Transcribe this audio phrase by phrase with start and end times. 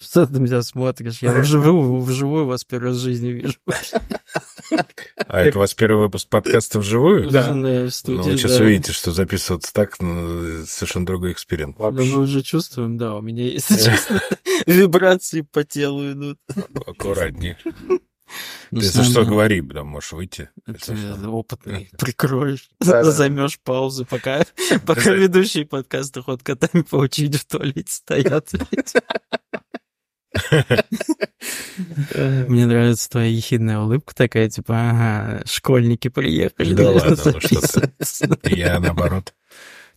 [0.00, 1.18] Что ты меня смотришь?
[1.20, 3.54] Я вживую, вживую вас первый раз в жизни вижу.
[5.28, 7.30] А это у вас первый выпуск подкаста вживую?
[7.30, 7.52] Да.
[7.54, 11.76] Ну, вы сейчас увидите, что записываться так, ну, совершенно другой эксперимент.
[11.78, 14.20] Да, мы уже чувствуем, да, у меня, если честно,
[14.66, 16.38] вибрации по телу идут.
[16.86, 17.56] Аккуратнее.
[18.70, 20.50] Ну, Ты с если что, говори, да, можешь выйти.
[21.24, 21.90] Опытный.
[21.98, 23.10] Прикроешь, Да-да.
[23.12, 24.44] займешь паузу, пока,
[24.86, 28.50] пока ведущие подкаста ход котами по очереди в туалете стоят.
[32.48, 36.74] Мне нравится твоя ехидная улыбка такая, типа, ага, школьники приехали.
[36.74, 38.54] Да ладно, ну что ты.
[38.54, 39.34] Я, наоборот,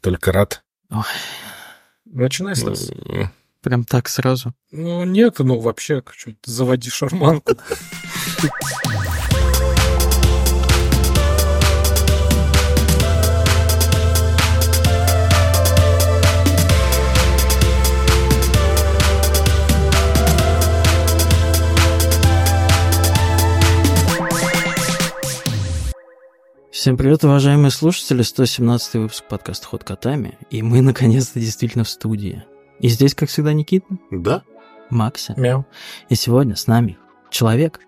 [0.01, 0.63] только рад.
[2.05, 2.89] Начинай, Стас.
[2.91, 3.31] М,
[3.61, 4.53] Прям так сразу.
[4.71, 7.53] Ну, нет, ну, вообще, что-то заводи шарманку.
[26.77, 28.21] Всем привет, уважаемые слушатели.
[28.21, 30.37] 117 выпуск подкаста «Ход котами».
[30.51, 32.43] И мы, наконец-то, действительно в студии.
[32.79, 34.43] И здесь, как всегда, Никита, Да?
[34.91, 35.33] Макса.
[35.37, 35.65] Мяу.
[36.07, 36.99] И сегодня с нами
[37.31, 37.79] человек.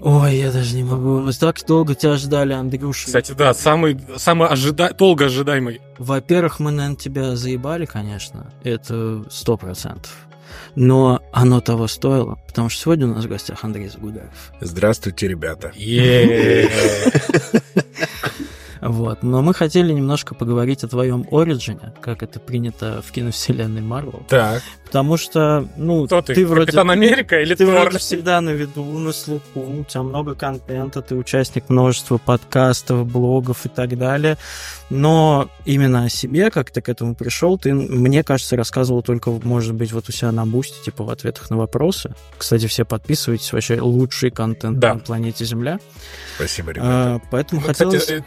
[0.00, 1.20] Ой, я даже не могу.
[1.20, 3.06] Мы так долго тебя ждали, Андрюша.
[3.06, 4.92] Кстати, да, самый, самый ожида...
[4.92, 5.80] долго ожидаемый.
[5.96, 8.52] Во-первых, мы, наверное, тебя заебали, конечно.
[8.64, 10.26] Это сто процентов.
[10.74, 14.52] Но оно того стоило, потому что сегодня у нас в гостях Андрей Загудаев.
[14.60, 15.72] Здравствуйте, ребята.
[18.82, 19.22] Вот.
[19.22, 24.22] Но мы хотели немножко поговорить о твоем оригине, как это принято в киновселенной Марвел.
[24.28, 26.44] Так, Потому что, ну, Кто ты?
[26.46, 26.66] вроде...
[26.66, 27.80] Капитан Америка или Ты Тор?
[27.80, 33.64] вроде всегда на виду, на слуху, у тебя много контента, ты участник множества подкастов, блогов
[33.64, 34.36] и так далее.
[34.90, 39.72] Но именно о себе, как ты к этому пришел, ты, мне кажется, рассказывал только, может
[39.74, 42.14] быть, вот у себя на бусте, типа в ответах на вопросы.
[42.36, 44.92] Кстати, все подписывайтесь, вообще лучший контент Да.
[44.92, 45.80] на планете Земля.
[46.36, 46.88] спасибо, ребята.
[47.14, 48.00] А, поэтому Мы, хотелось...
[48.02, 48.22] кстати, э,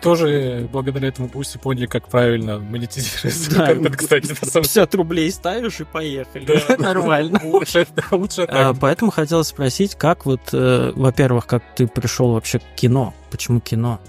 [0.71, 3.65] благодаря этому пусть поняли, как правильно монетизировать Да.
[3.67, 6.61] контент, кстати, на самом 50 рублей ставишь и поехали.
[6.67, 6.77] Да.
[6.79, 7.39] Нормально.
[7.43, 8.77] Лучше, лучше А, так.
[8.79, 13.13] поэтому хотелось спросить, как вот, э, во-первых, как ты пришел вообще к кино?
[13.31, 13.99] Почему кино?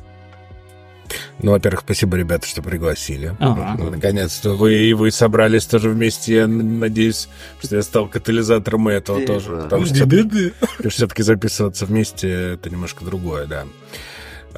[1.40, 3.36] Ну, во-первых, спасибо, ребята, что пригласили.
[3.38, 3.76] Ага.
[3.78, 6.34] Ну, Наконец-то вы и вы собрались тоже вместе.
[6.34, 7.28] Я надеюсь,
[7.62, 9.50] что я стал катализатором этого тоже.
[9.64, 9.94] Потому что
[10.88, 13.66] все-таки записываться вместе это немножко другое, да.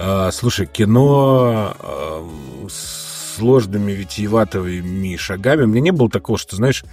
[0.00, 2.28] А, слушай, кино а,
[2.68, 5.62] с сложными витиеватыми шагами.
[5.62, 6.84] У меня не было такого, что, знаешь,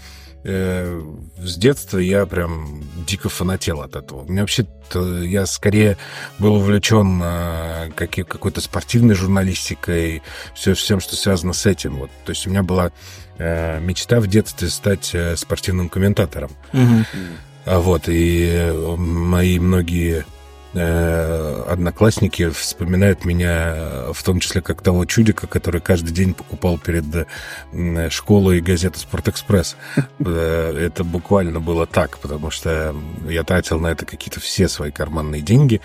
[0.44, 1.02] э,
[1.40, 4.22] с детства я прям дико фанател от этого.
[4.22, 5.98] У меня вообще-то я скорее
[6.38, 7.20] был увлечен
[7.96, 10.22] каки- какой-то спортивной журналистикой,
[10.54, 11.96] все, всем, что связано с этим.
[11.98, 12.12] Вот.
[12.26, 12.92] То есть у меня была
[13.40, 16.52] э, мечта в детстве стать э, спортивным комментатором.
[17.66, 20.24] А Вот, и э, мои многие э,
[20.76, 27.06] одноклассники вспоминают меня э, в том числе как того чудика, который каждый день покупал перед
[27.72, 29.76] э, школой газету «Спортэкспресс».
[30.20, 32.96] Э, Это буквально было так, потому что
[33.28, 35.82] я тратил на это какие-то все свои карманные деньги,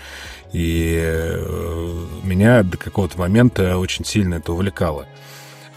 [0.51, 5.07] и э, меня до какого-то момента очень сильно это увлекало.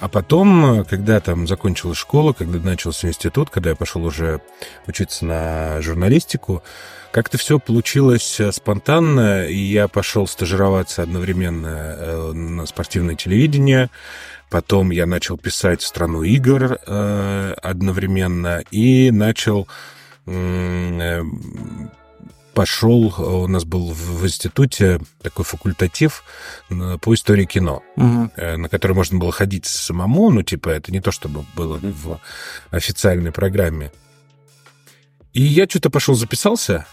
[0.00, 4.40] А потом, э, когда там закончилась школа, когда начался институт, когда я пошел уже
[4.86, 6.62] учиться на журналистику,
[7.14, 13.88] как-то все получилось э, спонтанно, и я пошел стажироваться одновременно э, на спортивное телевидение,
[14.50, 19.68] потом я начал писать в страну игр э, одновременно и начал
[22.54, 26.24] пошел, у нас был в институте такой факультатив
[26.68, 31.12] по истории кино э, на который можно было ходить самому, ну, типа, это не то,
[31.12, 32.18] чтобы было в
[32.70, 33.92] официальной программе.
[35.32, 36.86] И я что-то пошел записался,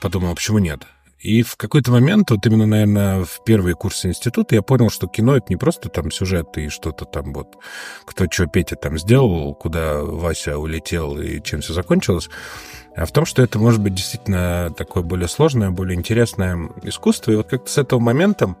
[0.00, 0.86] подумал, а почему нет?
[1.24, 5.34] И в какой-то момент, вот именно, наверное, в первые курсы института я понял, что кино—
[5.38, 7.56] это не просто там сюжет и что-то там вот,
[8.04, 12.28] кто что Петя там сделал, куда Вася улетел и чем все закончилось,
[12.94, 17.32] а в том, что это может быть действительно такое более сложное, более интересное искусство.
[17.32, 18.56] И вот как-то с этого момента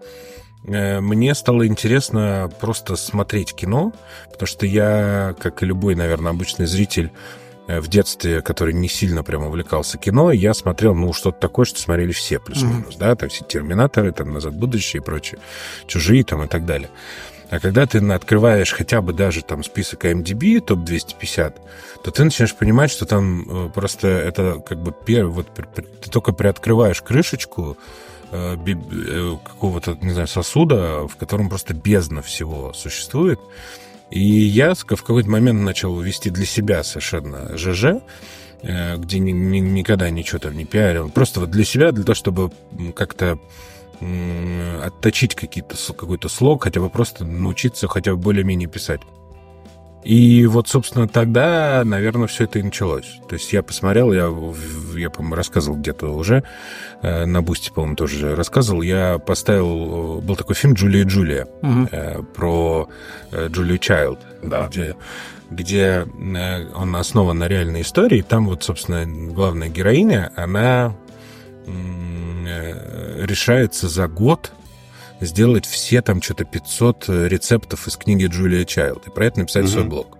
[0.66, 3.92] э, мне стало интересно просто смотреть кино,
[4.32, 9.22] потому что я, как и любой, наверное, обычный зритель э, в детстве, который не сильно
[9.22, 13.44] прям увлекался кино, я смотрел, ну, что-то такое, что смотрели все плюс-минус, да, там все
[13.44, 15.40] «Терминаторы», там «Назад в будущее» и прочее,
[15.86, 16.90] «Чужие» там и так далее.
[17.50, 21.54] А когда ты открываешь хотя бы даже там список IMDb, топ-250,
[22.02, 26.32] то ты начинаешь понимать, что там э, просто это как бы первый, вот ты только
[26.32, 27.76] приоткрываешь крышечку
[28.32, 33.38] э, э, какого-то, не знаю, сосуда, в котором просто бездна всего существует.
[34.14, 38.00] И я в какой-то момент начал вести для себя совершенно ЖЖ,
[38.62, 41.10] э, где ни, ни, никогда ничего там не пиарил.
[41.10, 42.52] Просто вот для себя, для того, чтобы
[42.94, 43.38] как-то
[44.82, 49.00] отточить какие-то, какой-то слог, хотя бы просто научиться хотя бы более-менее писать.
[50.04, 53.20] И вот, собственно, тогда, наверное, все это и началось.
[53.26, 54.30] То есть я посмотрел, я,
[54.96, 56.44] я по-моему, рассказывал где-то уже,
[57.00, 61.88] э, на Бусти, по-моему, тоже рассказывал, я поставил, был такой фильм «Джули и Джулия» угу.
[61.90, 62.88] э, про
[63.30, 64.68] э, Джулию Чайлд, да.
[64.68, 64.94] где,
[65.50, 68.20] где э, он основан на реальной истории.
[68.20, 70.94] Там вот, собственно, главная героиня, она
[71.66, 74.52] э, решается за год
[75.20, 79.66] сделать все там что-то 500 э, рецептов из книги Джулия Чайлд и про это написать
[79.66, 79.68] mm-hmm.
[79.68, 80.18] свой блог.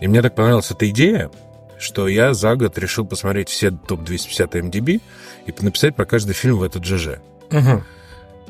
[0.00, 1.30] И мне так понравилась эта идея,
[1.78, 5.00] что я за год решил посмотреть все топ-250 MDB
[5.46, 7.18] и написать про каждый фильм в этот ЖЖ.
[7.50, 7.84] Угу.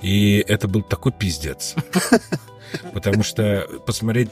[0.03, 1.75] И это был такой пиздец.
[2.93, 4.31] Потому что посмотреть,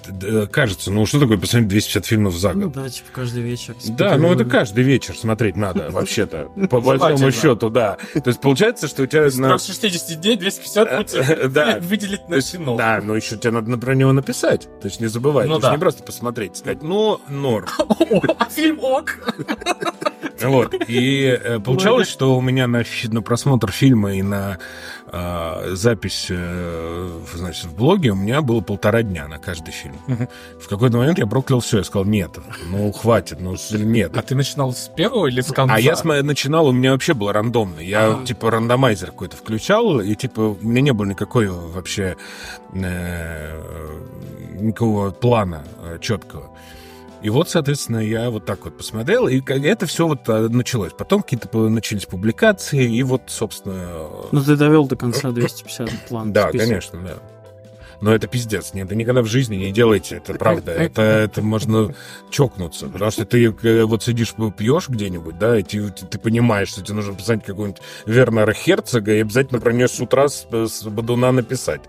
[0.50, 2.75] кажется, ну что такое посмотреть 250 фильмов за год?
[2.75, 3.75] Ну да, типа каждый вечер.
[3.88, 7.98] Да, ну это каждый вечер смотреть надо, вообще-то, по большому счету, да.
[8.12, 9.28] То есть получается, что у тебя...
[9.36, 11.78] На 60 дней 250 да.
[11.81, 12.76] выделить на кино.
[12.76, 14.69] Да, но еще тебе надо про него написать.
[14.80, 15.46] То есть не забывай.
[15.46, 15.72] Ну, да.
[15.72, 17.66] не просто посмотреть, сказать, ну, норм.
[18.38, 19.19] А фильм ок.
[20.42, 20.75] Вот.
[20.88, 24.58] И э, получалось, что у меня на, на просмотр фильма и на
[25.06, 29.96] э, запись э, значит, в блоге у меня было полтора дня на каждый фильм.
[30.08, 30.28] Угу.
[30.60, 31.78] В какой-то момент я проклял все.
[31.78, 32.31] Я сказал, нет,
[32.70, 34.16] ну хватит, ну нет.
[34.16, 35.75] А ты начинал с первого или с конца?
[35.75, 37.80] А я начинал, у меня вообще было рандомно.
[37.80, 38.26] Я А-а-а.
[38.26, 42.16] типа рандомайзер какой-то включал, и типа у меня не было никакой вообще
[42.72, 43.62] э,
[44.60, 46.50] никакого плана э, четкого.
[47.25, 50.93] И вот, соответственно, я вот так вот посмотрел, и это все вот а, началось.
[50.93, 54.11] Потом какие-то начались публикации, и вот, собственно...
[54.31, 56.35] Ну, ты довел до конца 250 план.
[56.35, 57.33] Да, конечно, да
[58.00, 58.75] но это пиздец.
[58.75, 60.73] Нет, никогда в жизни не делайте это, правда.
[60.85, 61.94] Это, это можно
[62.31, 62.88] чокнуться.
[62.88, 66.96] Потому что ты э, вот сидишь, пьешь где-нибудь, да, и ты, ты понимаешь, что тебе
[66.96, 71.82] нужно писать какого-нибудь Вернера Херцога и обязательно про нее с утра с, с Бадуна написать.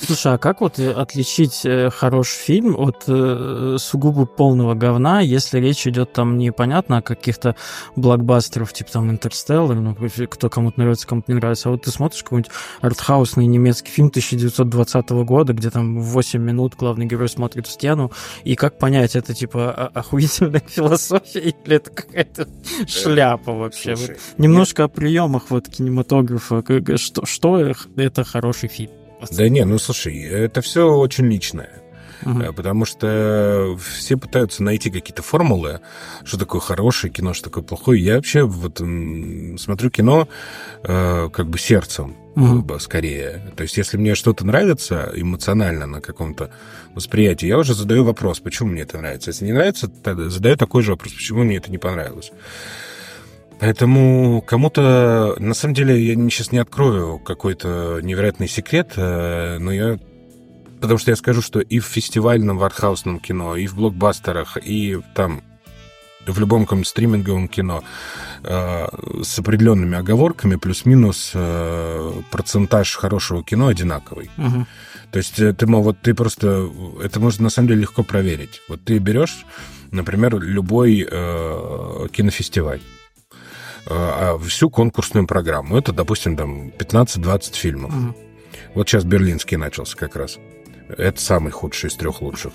[0.00, 5.86] Слушай, а как вот отличить э, хороший фильм от э, сугубо полного говна, если речь
[5.86, 7.56] идет там непонятно о каких-то
[7.96, 9.96] блокбастеров, типа там Интерстеллар, ну,
[10.30, 12.50] кто кому-то нравится, кому-то не нравится, а вот ты смотришь какой-нибудь
[12.80, 18.12] артхаусный немецкий фильм 1920 года, где там в 8 минут главный герой смотрит в стену,
[18.44, 22.48] и как понять, это типа охуительная философия или это какая-то
[22.86, 23.96] шляпа вообще?
[23.96, 24.90] Слушай, вот немножко нет.
[24.90, 26.64] о приемах вот кинематографа,
[26.96, 28.92] что, что это хороший фильм?
[29.30, 31.82] Да не, ну слушай, это все очень личное.
[32.24, 32.52] Угу.
[32.54, 35.80] Потому что все пытаются найти какие-то формулы,
[36.24, 38.02] что такое хорошее кино, что такое плохое.
[38.02, 40.28] Я вообще вот смотрю кино
[40.82, 42.78] э, как бы сердцем угу.
[42.78, 43.52] скорее.
[43.56, 46.50] То есть, если мне что-то нравится эмоционально на каком-то
[46.94, 49.30] восприятии, я уже задаю вопрос, почему мне это нравится.
[49.30, 52.32] Если не нравится, тогда задаю такой же вопрос, почему мне это не понравилось.
[53.60, 59.98] Поэтому кому-то, на самом деле, я сейчас не открою какой-то невероятный секрет, э, но я
[60.80, 65.00] Потому что я скажу, что и в фестивальном, в артхаусном кино, и в блокбастерах, и
[65.14, 65.42] там
[66.26, 67.82] в любом каком стриминговом кино
[68.44, 68.86] э,
[69.22, 74.30] с определенными оговорками плюс-минус э, процентаж хорошего кино одинаковый.
[74.36, 74.66] Угу.
[75.10, 76.70] То есть э, ты, вот ты просто...
[77.02, 78.60] Это можно на самом деле легко проверить.
[78.68, 79.44] Вот ты берешь,
[79.90, 82.80] например, любой э, кинофестиваль
[83.86, 85.78] э, а всю конкурсную программу.
[85.78, 87.94] Это, допустим, там 15-20 фильмов.
[87.94, 88.16] Угу.
[88.74, 90.38] Вот сейчас берлинский начался как раз.
[90.96, 92.52] Это самый худший из трех лучших.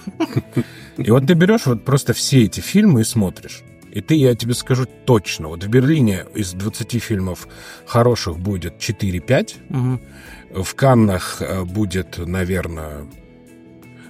[0.97, 3.63] И вот ты берешь вот просто все эти фильмы и смотришь.
[3.91, 7.47] И ты, я тебе скажу точно, вот в Берлине из 20 фильмов
[7.85, 10.63] хороших будет 4-5, угу.
[10.63, 13.05] в Каннах э, будет, наверное,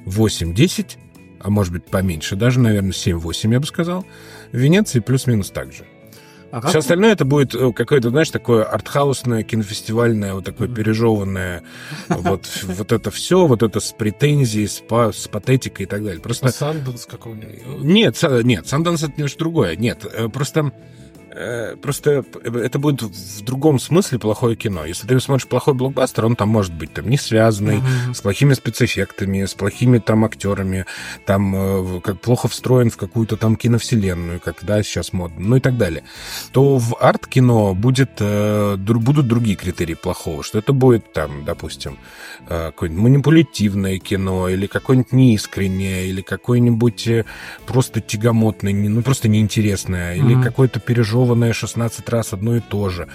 [0.06, 0.98] 8-10,
[1.42, 4.06] а может быть поменьше, даже, наверное, 7-8, я бы сказал.
[4.54, 5.86] В Венеции плюс-минус так же.
[6.54, 11.64] А Все остальное это будет э, какое-то, знаешь, такое артхаусное, кинофестивальное, вот такое пережеванное,
[12.10, 16.22] вот, вот это все, вот это с претензией, с, с патетикой и так далее.
[16.22, 16.50] Просто...
[16.50, 17.84] Санденс какого-нибудь?
[17.84, 19.76] Нет, нет, Санденс это немножко другое.
[19.76, 20.72] Нет, э, просто
[21.82, 24.86] просто это будет в другом смысле плохое кино.
[24.86, 28.14] Если ты смотришь плохой блокбастер, он там может быть там не связанный, mm-hmm.
[28.14, 30.86] с плохими спецэффектами, с плохими там актерами,
[31.26, 35.60] там э, как плохо встроен в какую-то там киновселенную, как да, сейчас модно, ну и
[35.60, 36.04] так далее.
[36.52, 41.98] То в арт-кино будет, э, будут другие критерии плохого, что это будет там, допустим,
[42.48, 47.10] какое-нибудь манипулятивное кино, или какое-нибудь неискреннее, или какое-нибудь
[47.66, 50.20] просто тягомотное, ну просто неинтересное, mm-hmm.
[50.20, 53.08] или какое-то пережевывание нарисованное 16 раз одно и то же.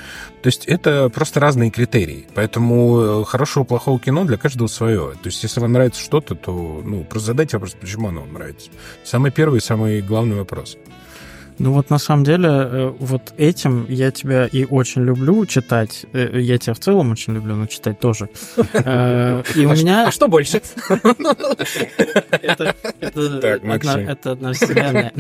[0.43, 2.27] То есть это просто разные критерии.
[2.35, 5.13] Поэтому э, хорошего, плохого кино для каждого свое.
[5.23, 8.71] То есть если вам нравится что-то, то ну, просто задайте вопрос, почему оно вам нравится.
[9.05, 10.77] Самый первый, самый главный вопрос.
[11.59, 16.07] Ну вот на самом деле э, вот этим я тебя и очень люблю читать.
[16.13, 18.29] Э, я тебя в целом очень люблю, но читать тоже.
[18.73, 20.07] Э, и у А меня...
[20.07, 20.63] А что больше?
[24.09, 25.13] Это одна- вселенная.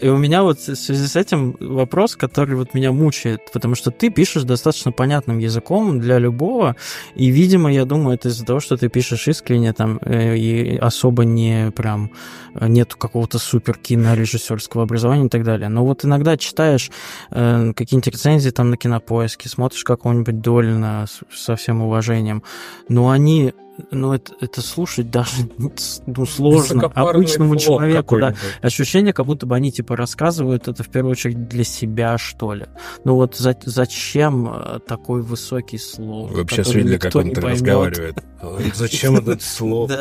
[0.00, 3.90] И у меня вот в связи с этим вопрос, который вот меня мучает, потому что
[3.90, 6.76] ты пишешь достаточно понятным языком для любого,
[7.14, 11.70] и, видимо, я думаю, это из-за того, что ты пишешь искренне там и особо не
[11.72, 12.10] прям
[12.54, 15.68] нету какого-то супер кинорежиссерского образования и так далее.
[15.68, 16.90] Но вот иногда читаешь
[17.30, 22.42] э, какие-нибудь рецензии там на кинопоиске, смотришь какого-нибудь Долина со всем уважением,
[22.88, 23.54] но они
[23.90, 25.48] ну, это, это слушать даже
[26.06, 28.34] ну, сложно Высокопарный обычному человеку, да.
[28.60, 32.66] Ощущение, как будто бы они типа рассказывают это в первую очередь для себя, что ли.
[33.04, 36.32] Ну вот за- зачем э, такой высокий слог?
[36.32, 38.22] Вообще который видели, как он так разговаривает.
[38.74, 39.90] Зачем этот слог?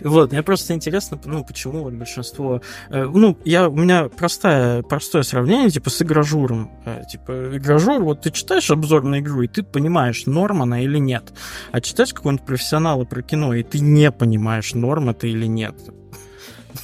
[0.00, 2.62] Вот, мне просто интересно, ну, почему большинство...
[2.90, 6.70] э, Ну, я, у меня простая, простое сравнение, типа, с игражуром.
[6.84, 10.98] Э, Типа, игражур, вот ты читаешь обзор на игру, и ты понимаешь, норм она или
[10.98, 11.32] нет.
[11.72, 15.74] А читаешь какого-нибудь профессионала про кино, и ты не понимаешь, норм это или нет.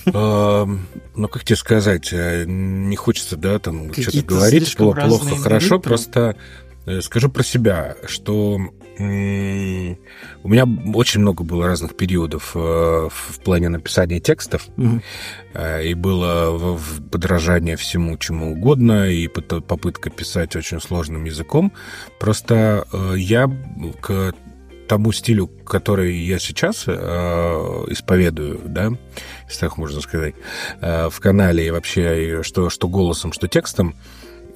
[0.07, 5.79] Эм, Ну, как тебе сказать, э, не хочется, да, там что-то говорить, слишком плохо, хорошо,
[5.79, 6.37] просто
[6.87, 8.59] э, скажу про себя, что
[8.97, 16.79] у меня очень много было разных периодов э, в плане написания текстов, И было
[17.11, 21.73] подражание всему, чему угодно, и попытка писать очень сложным языком.
[22.21, 23.51] Просто я
[24.01, 24.35] к
[24.87, 26.93] тому стилю, который я сейчас э,
[27.89, 28.91] исповедую, да,
[29.49, 30.35] если так можно сказать,
[30.81, 33.95] э, в канале и вообще, что, что голосом, что текстом,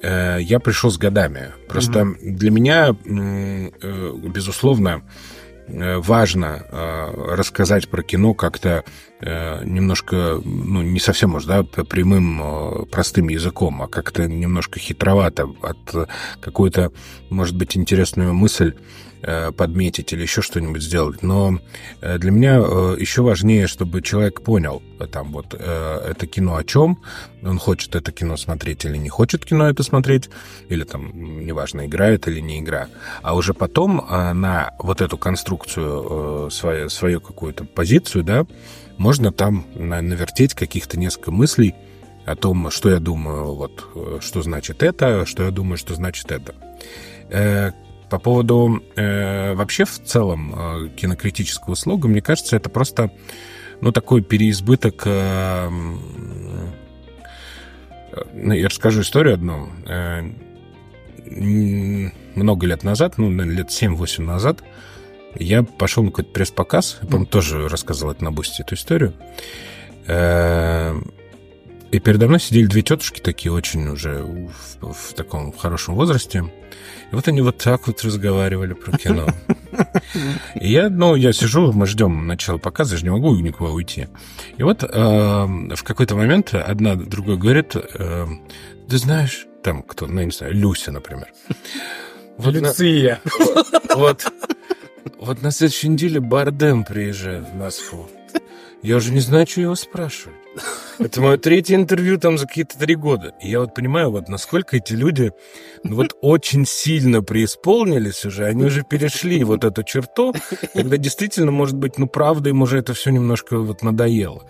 [0.01, 1.49] э, я пришел с годами.
[1.67, 3.69] Просто для меня, э,
[4.27, 5.01] безусловно,
[5.67, 8.83] э, важно э, рассказать про кино как-то
[9.21, 15.49] э, немножко, ну, не совсем, может, да, прямым, э, простым языком, а как-то немножко хитровато
[15.61, 16.09] от
[16.39, 16.91] какой-то,
[17.29, 18.75] может быть, интересную мысль
[19.55, 21.23] подметить или еще что-нибудь сделать.
[21.23, 21.59] Но
[22.01, 26.55] э, для меня э, еще важнее, чтобы человек понял, э, там вот, э, это кино
[26.55, 26.99] о чем,
[27.43, 30.29] он хочет это кино смотреть или не хочет кино это смотреть,
[30.69, 31.11] или там,
[31.45, 32.87] неважно, играет или не игра.
[33.21, 38.45] А уже потом э, на вот эту конструкцию, э, свою, свою какую-то позицию, да,
[38.97, 41.75] можно там на- навертеть каких-то несколько мыслей
[42.25, 46.31] о том, что я думаю, вот, э, что значит это, что я думаю, что значит
[46.31, 46.55] это.
[48.09, 53.11] По поводу э, вообще в целом э, кинокритического слога, мне кажется, это просто,
[53.81, 55.03] ну, такой переизбыток...
[55.05, 55.69] э,
[58.11, 59.69] э, я расскажу историю одну.
[59.87, 60.23] Э,
[62.35, 64.63] Много лет назад, ну, лет 7-8 назад,
[65.35, 69.13] я пошел на какой-то пресс-показ, я, по-моему, тоже рассказывал это на Бусти, эту историю.
[70.07, 70.99] Э,
[71.91, 74.23] И передо мной сидели две тетушки такие, очень уже
[74.81, 76.43] в, в таком хорошем возрасте.
[77.11, 79.27] И вот они вот так вот разговаривали про кино.
[80.61, 84.07] И я, ну, я сижу, мы ждем начала показа, я же не могу никуда уйти.
[84.57, 88.27] И вот э, в какой-то момент одна другой говорит, э,
[88.87, 91.27] ты знаешь, там кто, ну, я не знаю, Люся, например.
[92.37, 93.19] Вот на- Люция.
[93.95, 94.31] вот,
[95.19, 98.07] вот на следующей неделе Бардем приезжает в Москву.
[98.81, 100.37] Я уже не знаю, что его спрашивать.
[100.99, 103.33] Это мое третье интервью там за какие-то три года.
[103.41, 105.31] И я вот понимаю, вот насколько эти люди
[105.83, 110.33] ну, вот очень сильно преисполнились уже, они уже перешли вот эту черту,
[110.73, 114.43] когда действительно, может быть, ну, правда, им уже это все немножко вот надоело.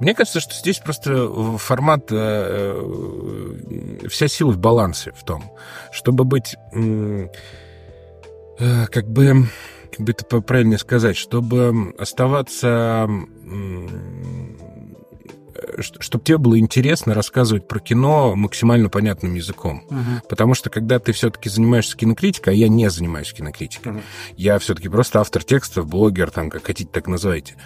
[0.00, 2.76] Мне кажется, что здесь просто э, формат, э,
[4.02, 5.52] э, вся сила в балансе в том,
[5.90, 6.56] чтобы быть
[8.58, 9.48] как бы,
[9.90, 13.08] как бы это правильно сказать, чтобы оставаться,
[15.78, 19.84] чтобы тебе было интересно рассказывать про кино максимально понятным языком.
[19.90, 20.22] Мгм.
[20.28, 24.02] Потому что когда ты все-таки занимаешься кинокритикой, а я не занимаюсь кинокритикой, Мгм.
[24.36, 27.56] я все-таки просто автор текстов, блогер, там, как хотите, так называйте.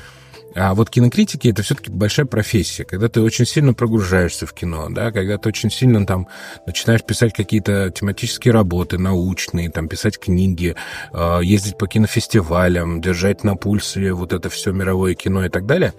[0.55, 5.12] А вот кинокритики это все-таки большая профессия, когда ты очень сильно прогружаешься в кино, да,
[5.12, 6.26] когда ты очень сильно там
[6.67, 10.75] начинаешь писать какие-то тематические работы, научные, там писать книги,
[11.12, 15.93] э, ездить по кинофестивалям, держать на пульсе вот это все мировое кино и так далее,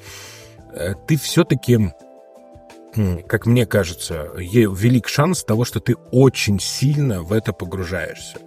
[1.07, 1.91] ты все-таки
[3.27, 8.39] как мне кажется, велик шанс того, что ты очень сильно в это погружаешься.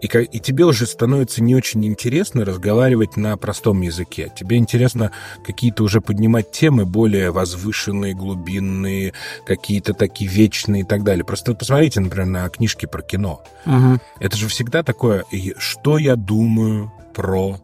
[0.00, 4.30] И, и тебе уже становится не очень интересно разговаривать на простом языке.
[4.34, 5.10] Тебе интересно
[5.44, 9.12] какие-то уже поднимать темы более возвышенные, глубинные,
[9.44, 11.24] какие-то такие вечные и так далее.
[11.24, 13.42] Просто посмотрите, например, на книжки про кино.
[13.64, 14.00] Мгм.
[14.20, 15.24] Это же всегда такое,
[15.56, 17.58] что я думаю про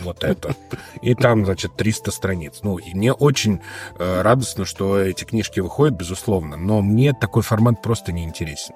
[0.00, 0.54] вот это.
[1.02, 2.60] И там, значит, 300 страниц.
[2.62, 3.60] Ну, и мне очень
[3.98, 8.74] э, радостно, что эти книжки выходят, безусловно, но мне такой формат просто не интересен.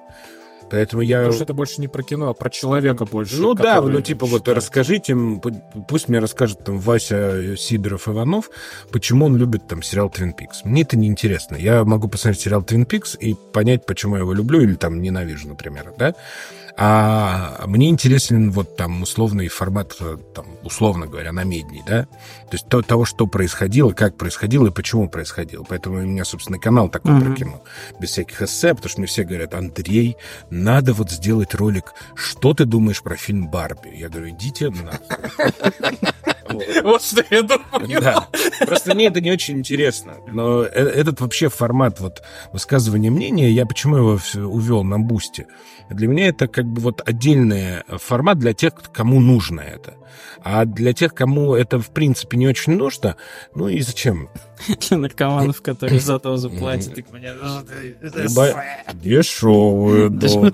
[0.69, 1.19] Поэтому я...
[1.19, 3.37] Потому что это больше не про кино, а про человека больше.
[3.37, 5.15] Ну да, ну типа вот расскажите,
[5.87, 8.49] пусть мне расскажет там Вася Сидоров-Иванов,
[8.91, 10.65] почему он любит там сериал Твин Пикс.
[10.65, 11.55] Мне это не интересно.
[11.55, 15.47] Я могу посмотреть сериал Твин Пикс и понять, почему я его люблю или там ненавижу,
[15.49, 16.15] например, да?
[16.77, 22.03] А мне интересен вот там условный формат, э, там, условно говоря, намедний, да?
[22.03, 25.63] То есть то, того, что происходило, как происходило и почему происходило.
[25.63, 27.25] Поэтому у меня, собственно, канал такой mm-hmm.
[27.25, 27.63] про кино.
[28.01, 30.17] Без всяких эссе, потому что мне все говорят, Андрей,
[30.49, 33.95] надо вот сделать ролик, что ты думаешь про фильм «Барби»?
[33.95, 34.99] Я говорю, идите на.
[36.83, 38.01] Вот что я думаю.
[38.01, 38.27] Да.
[38.65, 40.15] Просто мне это не очень интересно.
[40.27, 45.47] Но э, этот вообще формат вот высказывания мнения, я почему его увел на бусте?
[45.89, 49.95] Для меня это как бы вот отдельный формат для тех, кому нужно это.
[50.43, 53.15] А для тех, кому это в принципе не очень нужно,
[53.55, 54.29] ну и зачем?
[54.89, 57.33] Для наркоманов, которые за дозу платят, так мне
[58.93, 60.51] Дешевую дозу.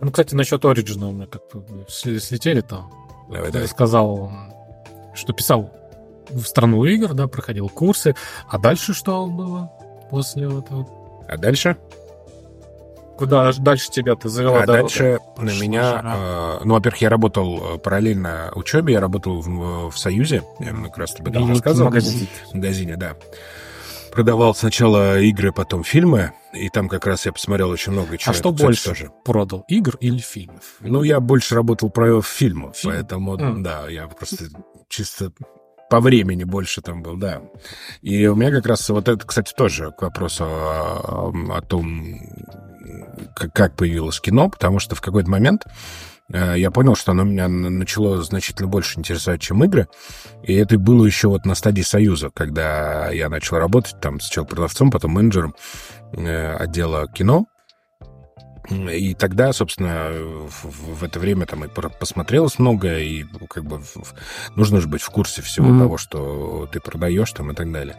[0.00, 2.90] Ну, кстати, насчет Origin у меня как-то слетели там.
[3.30, 3.68] Давай, давай.
[3.68, 4.32] Сказал,
[5.14, 5.70] что писал
[6.28, 8.14] в страну игр, да, проходил курсы.
[8.48, 9.70] А дальше что было
[10.10, 10.86] после этого?
[11.28, 11.76] А дальше?
[13.16, 14.62] Куда дальше тебя ты завела?
[14.62, 16.00] А дальше на меня...
[16.02, 20.96] Э, ну, во-первых, я работал э, параллельно учебе, я работал в, в Союзе, я как
[20.96, 21.90] раз об этом рассказывал.
[21.90, 22.28] В магазине.
[22.50, 23.16] В магазине, да.
[24.12, 28.32] Продавал сначала игры, потом фильмы, и там как раз я посмотрел очень много чего.
[28.32, 29.10] А что больше тоже.
[29.24, 30.76] продал, игр или фильмов?
[30.80, 32.92] Ну, я больше работал про фильмы, Фильм?
[32.92, 33.62] поэтому, mm.
[33.62, 34.46] да, я просто
[34.88, 35.32] чисто
[35.88, 37.42] по времени больше там был, да.
[38.02, 42.16] И у меня как раз вот это, кстати, тоже к вопросу о, о том,
[43.34, 45.64] как появилось кино, потому что в какой-то момент
[46.32, 49.88] я понял, что оно меня начало значительно больше интересовать, чем игры.
[50.42, 54.90] И это было еще вот на стадии Союза, когда я начал работать там сначала продавцом,
[54.90, 55.54] потом менеджером
[56.12, 57.46] э, отдела кино.
[58.70, 63.80] И тогда, собственно, в, в это время там и посмотрелось много, и как бы
[64.54, 65.78] нужно же быть в курсе всего mm-hmm.
[65.80, 67.96] того, что ты продаешь там и так далее.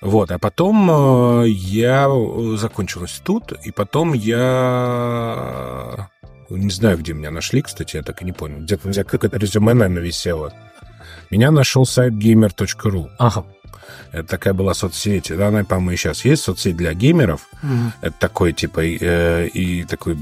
[0.00, 0.88] Вот, а потом
[1.42, 2.08] э, я
[2.56, 6.08] закончил институт, и потом я...
[6.50, 8.60] Не знаю, где меня нашли, кстати, я так и не понял.
[8.60, 10.52] Где-то как это резюме, наверное, висело.
[11.30, 13.10] Меня нашел сайт gamer.ru.
[13.18, 13.44] Ага.
[14.12, 15.34] Это такая была соцсеть.
[15.34, 17.48] Да, она, по-моему, и сейчас есть соцсеть для геймеров.
[17.62, 17.90] Mm-hmm.
[18.00, 20.18] Это такой, типа, э, и такой,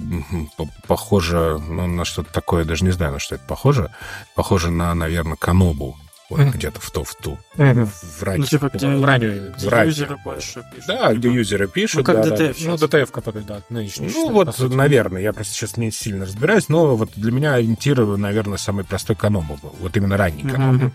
[0.86, 3.90] похоже ну, на что-то такое, даже не знаю, на что это похоже.
[4.34, 5.96] Похоже на, наверное, Канобу.
[6.28, 6.52] Вот, mm-hmm.
[6.52, 7.38] где-то в то, в ту.
[7.56, 7.86] Mm-hmm.
[7.86, 8.40] В радио.
[8.40, 9.52] Ну, типа, где, в радио.
[9.56, 9.90] Где радио.
[9.90, 10.86] юзеры больше пишут.
[10.88, 11.98] Да, где юзеры пишут.
[11.98, 12.70] Ну, как да, DTF да.
[12.70, 14.10] Ну, DTF, который, да, нынешний.
[14.12, 18.58] Ну, вот, наверное, я просто сейчас не сильно разбираюсь, но вот для меня ориентир, наверное,
[18.58, 19.74] самый простой Канобу был.
[19.78, 20.42] Вот именно ранний.
[20.42, 20.92] Mm-hmm.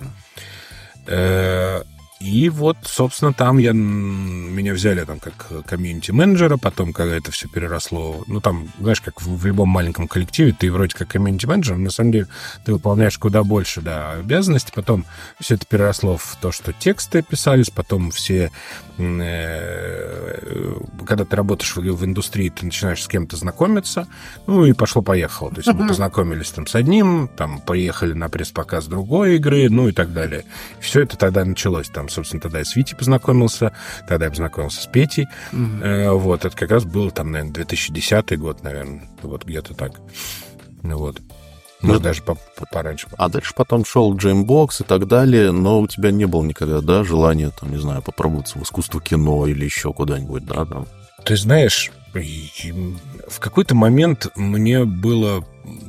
[2.22, 8.24] И вот, собственно, там я, меня взяли там как комьюнити-менеджера, потом, когда это все переросло,
[8.28, 12.12] ну, там, знаешь, как в, в любом маленьком коллективе, ты вроде как комьюнити-менеджер, на самом
[12.12, 12.28] деле
[12.64, 15.06] ты выполняешь куда больше, да, обязанностей, потом
[15.40, 18.52] все это переросло в то, что тексты писались, потом все,
[19.00, 20.10] э,
[21.08, 24.08] когда ты работаешь в, в индустрии, ты начинаешь с кем-то знакомиться,
[24.46, 29.38] ну, и пошло-поехало, то есть мы познакомились там с одним, там, поехали на пресс-показ другой
[29.38, 30.46] игры, ну, и так далее.
[30.80, 33.74] Все это тогда началось, там, собственно, тогда я с Витей познакомился,
[34.08, 35.28] тогда я познакомился с Петей.
[35.54, 35.84] Угу.
[35.84, 39.93] Э, вот, это как раз был там, наверное, 2010 год, наверное, вот где-то так.
[40.84, 41.21] Вот.
[41.82, 43.08] Может, ну, даже по -по пораньше.
[43.17, 47.04] А дальше потом шел Gamebox и так далее, но у тебя не было никогда, да,
[47.04, 50.88] желания, там, не знаю, попробоваться в искусство кино или еще куда-нибудь, да, там?
[51.26, 55.43] Ты знаешь, в какой-то момент мне было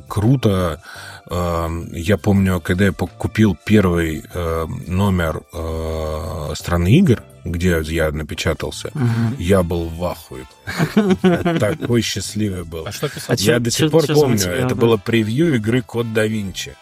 [0.07, 0.81] круто
[1.29, 9.35] я помню, когда я купил первый эм, номер э, страны игр, где я напечатался, угу.
[9.37, 10.45] я был в ахуе.
[11.59, 12.85] Такой счастливый был.
[12.87, 13.35] А что писал?
[13.39, 16.75] Я до сих пор помню, это было превью игры Код да Винчи.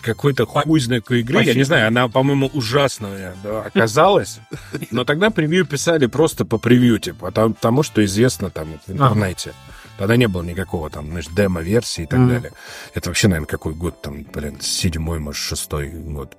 [0.00, 4.40] Какой-то хуй знает какой игры, я не знаю, она, по-моему, ужасная да, оказалась,
[4.90, 9.52] но тогда превью писали просто по превью, типа, потому что известно там в интернете.
[10.00, 12.28] Тогда не было никакого там, знаешь, демо-версии и так mm-hmm.
[12.28, 12.52] далее.
[12.94, 16.38] Это вообще, наверное, какой год там, блин, седьмой, может, шестой год.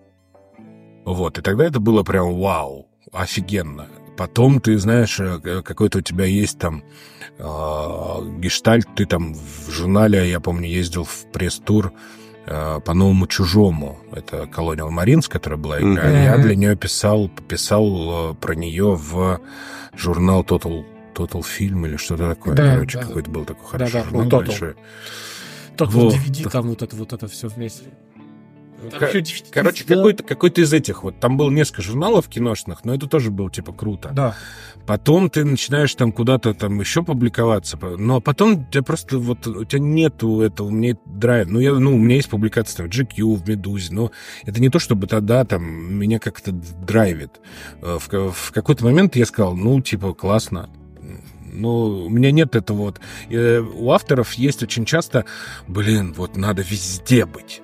[1.05, 3.87] Вот, и тогда это было прям вау, офигенно.
[4.17, 6.83] Потом ты знаешь, э, какой-то у тебя есть там
[7.37, 7.43] э,
[8.39, 11.93] гештальт, ты там в журнале, я помню, ездил в пресс-тур
[12.47, 13.99] э, по новому чужому.
[14.11, 16.09] Это Colonial Marines, которая была игра.
[16.09, 16.23] Mm-hmm.
[16.23, 19.39] Я для нее писал, писал э, про нее в
[19.95, 22.55] журнал Total Total фильм или что-то такое.
[22.55, 23.05] Да, Короче, да.
[23.05, 24.47] какой-то был такой хороший да, да, журнал Total.
[24.47, 24.75] большой.
[25.77, 27.85] так вот, DVD, там вот это вот это все вместе.
[29.51, 31.19] Короче, какой-то какой из этих вот.
[31.19, 34.09] Там было несколько журналов киношных, но это тоже было типа круто.
[34.13, 34.35] Да.
[34.87, 39.63] Потом ты начинаешь там куда-то там еще публиковаться, но потом у тебя просто вот у
[39.63, 41.47] тебя нету этого, мне драйв.
[41.49, 44.11] Ну, я, ну, у меня есть публикации там в GQ, в Медузе, но
[44.43, 47.39] это не то, чтобы тогда там меня как-то драйвит.
[47.81, 50.69] Э, в, в какой-то момент я сказал, ну, типа, классно,
[51.51, 53.01] ну, у меня нет этого вот.
[53.29, 55.25] Э, у авторов есть очень часто,
[55.67, 57.61] блин, вот надо везде быть.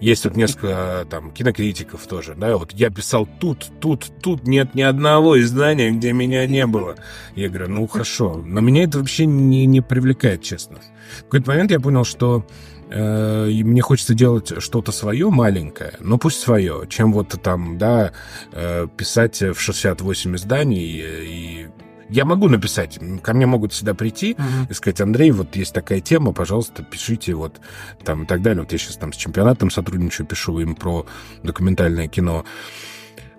[0.00, 4.82] Есть вот несколько там кинокритиков тоже, да, вот я писал тут, тут, тут нет ни
[4.82, 6.96] одного издания, где меня не было.
[7.34, 10.78] Я говорю, ну хорошо, но меня это вообще не, не привлекает, честно.
[11.20, 12.44] В какой-то момент я понял, что
[12.90, 18.12] э, мне хочется делать что-то свое маленькое, но пусть свое, чем вот там, да,
[18.52, 21.68] э, писать в 68 изданий и
[22.08, 24.36] я могу написать, ко мне могут всегда прийти
[24.68, 27.60] и сказать, Андрей, вот есть такая тема, пожалуйста, пишите вот
[28.04, 28.62] там и так далее.
[28.62, 31.06] Вот я сейчас там с чемпионатом сотрудничаю, пишу им про
[31.42, 32.44] документальное кино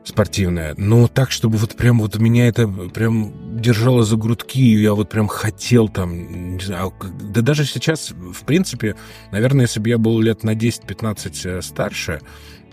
[0.04, 4.94] спортивное, но так, чтобы вот прям вот меня это прям держало за грудки, и я
[4.94, 8.96] вот прям хотел там, не знаю, да даже сейчас, в принципе,
[9.32, 12.22] наверное, если бы я был лет на 10-15 э, старше,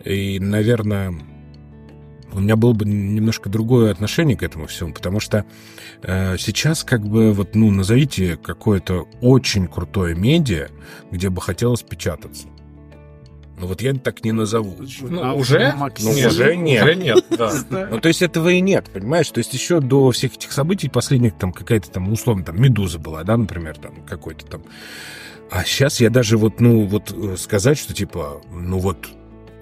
[0.05, 1.15] и, наверное,
[2.37, 5.47] у меня было бы немножко другое отношение к этому всему, потому что
[6.03, 10.69] э, сейчас как бы вот, ну, назовите какое-то очень крутое медиа,
[11.11, 12.49] где бы хотелось печататься.
[13.59, 14.77] Ну вот я так не назову.
[15.01, 15.75] Ну, а уже?
[15.79, 16.85] Ну, нет, уже нет.
[16.85, 17.89] Уже нет, да.
[17.91, 19.31] Ну, то есть этого и нет, понимаешь?
[19.31, 23.25] То есть еще до всех этих событий последних там какая-то там, условно, там, «Медуза» была,
[23.25, 24.63] да, например, там, какой-то там.
[25.51, 29.09] А сейчас я даже вот, ну, вот э, сказать, что типа, ну вот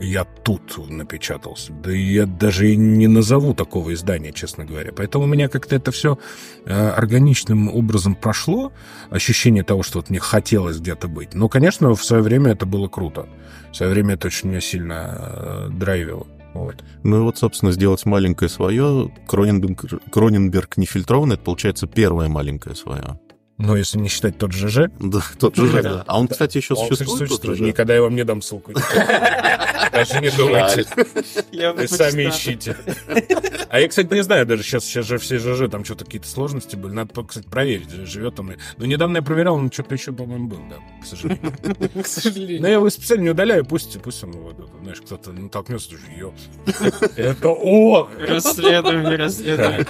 [0.01, 1.73] я тут напечатался.
[1.73, 4.93] Да я даже и не назову такого издания, честно говоря.
[4.93, 6.19] Поэтому у меня как-то это все
[6.65, 8.73] э, органичным образом прошло.
[9.11, 11.35] Ощущение того, что вот мне хотелось где-то быть.
[11.35, 13.29] Но, конечно, в свое время это было круто.
[13.73, 16.27] В свое время это очень меня сильно э, драйвило.
[16.55, 16.85] Вот.
[17.03, 19.13] Ну и вот, собственно, сделать маленькое свое.
[19.27, 23.19] Кроненберг, Кроненберг нефильтрованный, это получается первое маленькое свое.
[23.57, 24.91] Ну, если не считать тот ЖЖ.
[24.99, 26.05] Да, тот ЖЖ, да.
[26.07, 27.29] А он, кстати, еще существует?
[27.29, 27.61] существует.
[27.61, 28.73] Никогда я вам не дам ссылку.
[29.95, 30.87] Даже не думайте.
[31.77, 32.77] Вы сами ищите.
[33.69, 36.77] А я, кстати, не знаю, даже сейчас, сейчас же все ЖЖ, там что-то какие-то сложности
[36.77, 36.93] были.
[36.93, 38.53] Надо, кстати, проверить, живет там.
[38.77, 41.53] Но недавно я проверял, он что-то еще, по-моему, был, да, к сожалению.
[42.03, 42.63] К сожалению.
[42.63, 44.35] Но я его специально не удаляю, пусть, пусть он,
[44.83, 46.33] знаешь, кто-то натолкнется, уже ее.
[47.17, 48.09] Это о!
[48.19, 49.87] Расследование, расследование.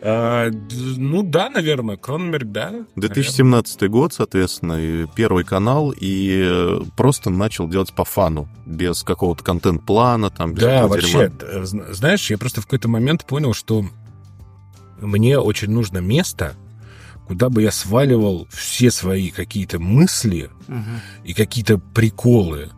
[0.00, 0.50] А,
[0.96, 2.86] ну да, наверное, Кроненберг, да.
[2.96, 10.30] 2017 год, соответственно, первый канал, и э, просто начал делать по фану, без какого-то контент-плана,
[10.30, 13.84] там, без Да, вообще, э, знаешь, я просто в какой-то момент понял, что
[15.00, 16.54] мне очень нужно место,
[17.26, 21.00] куда бы я сваливал все свои какие-то мысли угу.
[21.24, 22.70] и какие-то приколы,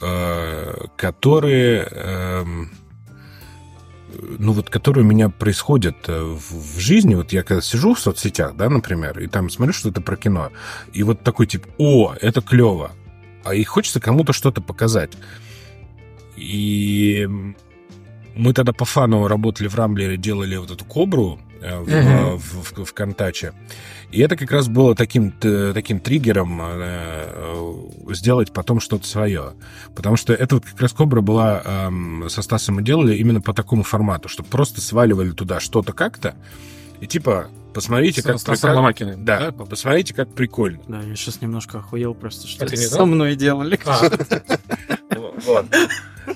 [0.00, 2.70] э, которые эм,
[4.38, 8.00] ну вот, которые у меня происходят э, в, в жизни, вот я когда сижу в
[8.00, 10.50] соцсетях, да, например, и там смотрю что-то про кино,
[10.92, 12.92] и вот такой тип, о, это клево,
[13.44, 15.12] а и хочется кому-то что-то показать.
[16.44, 17.26] И
[18.34, 22.36] мы тогда по фану работали в Рамблере, делали вот эту кобру э, в, uh-huh.
[22.36, 23.52] в, в, в Контаче.
[24.10, 27.74] И это как раз было таким, таким триггером э,
[28.10, 29.54] сделать потом что-то свое.
[29.94, 33.54] Потому что это вот как раз Кобра была э, со Стасом мы делали именно по
[33.54, 36.34] такому формату, чтобы просто сваливали туда что-то как-то,
[37.00, 38.76] и типа Посмотрите, с, как с прикольно.
[38.76, 40.80] Ломакиным, да, да, посмотрите, как прикольно.
[40.86, 43.78] Да, я сейчас немножко охуел просто, что это со мной делали.
[43.84, 44.10] А.
[45.44, 45.66] Вот.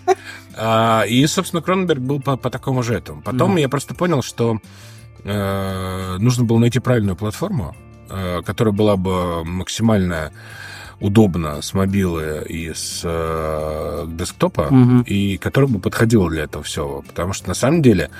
[0.60, 3.22] А, и, собственно, Кроненберг был по, по такому же этому.
[3.22, 3.60] Потом mm.
[3.60, 4.58] я просто понял, что
[5.22, 7.76] э, нужно было найти правильную платформу,
[8.10, 10.32] э, которая была бы максимально
[11.00, 15.04] удобна с мобилы и с э, десктопа, mm-hmm.
[15.04, 17.02] и которая бы подходила для этого всего.
[17.06, 18.10] Потому что, на самом деле,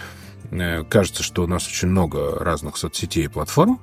[0.52, 3.80] э, кажется, что у нас очень много разных соцсетей и платформ,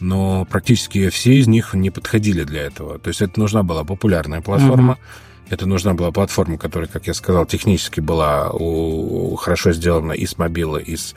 [0.00, 2.98] но практически все из них не подходили для этого.
[2.98, 7.14] То есть это нужна была популярная платформа, mm-hmm это нужна была платформа, которая, как я
[7.14, 11.14] сказал, технически была у, хорошо сделана и с мобила, и с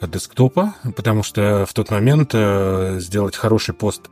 [0.00, 4.10] десктопа, потому что в тот момент э, сделать хороший пост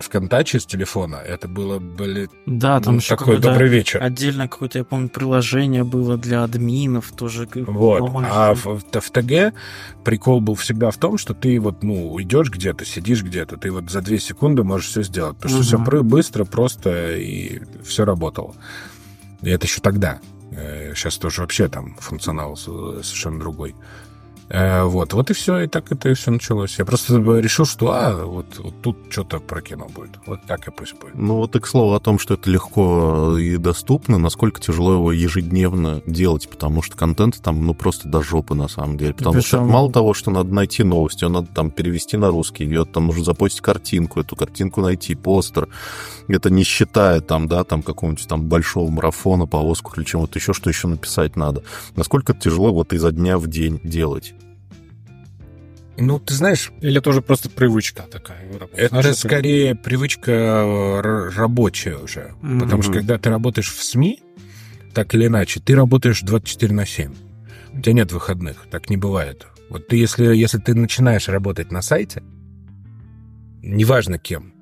[0.00, 2.28] в контаче с телефона, это было, были...
[2.46, 4.02] Да, там ну, еще такой добрый вечер.
[4.02, 7.48] Отдельно какое-то, я помню, приложение было для админов тоже.
[7.54, 8.10] Вот.
[8.30, 9.54] А в, в, в ТГ
[10.04, 13.90] прикол был всегда в том, что ты вот, ну, идешь где-то, сидишь где-то, ты вот
[13.90, 15.84] за две секунды можешь все сделать, потому что угу.
[15.84, 18.54] все быстро, просто, и все работало.
[19.42, 20.18] И это еще тогда.
[20.94, 23.74] Сейчас э, тоже вообще там функционал совершенно другой.
[24.50, 26.76] Э, вот, вот и все, и так это все началось.
[26.76, 30.10] Я просто решил, что, а, вот, вот тут что-то про кино будет.
[30.26, 31.14] Вот так и пусть будет.
[31.14, 35.12] Ну вот и к слову о том, что это легко и доступно, насколько тяжело его
[35.12, 39.14] ежедневно делать, потому что контент там, ну, просто до жопы на самом деле.
[39.14, 39.48] Потому Причем...
[39.48, 43.22] что мало того, что надо найти новости, надо там перевести на русский, ее там нужно
[43.22, 45.68] запостить картинку, эту картинку найти, постер.
[46.26, 50.52] Это не считая там, да, там какого-нибудь там большого марафона по Оскару или чего-то еще,
[50.52, 51.62] что еще написать надо.
[51.94, 54.34] Насколько это тяжело вот изо дня в день делать.
[56.00, 56.72] Ну, ты знаешь...
[56.80, 58.40] Или тоже просто привычка такая?
[58.74, 59.82] Это Знаешь, скорее это...
[59.82, 62.34] привычка э, рабочая уже.
[62.42, 62.60] Mm-hmm.
[62.60, 64.22] Потому что когда ты работаешь в СМИ,
[64.94, 67.14] так или иначе, ты работаешь 24 на 7.
[67.74, 68.66] У тебя нет выходных.
[68.70, 69.46] Так не бывает.
[69.68, 72.22] Вот ты, если, если ты начинаешь работать на сайте,
[73.62, 74.54] неважно кем,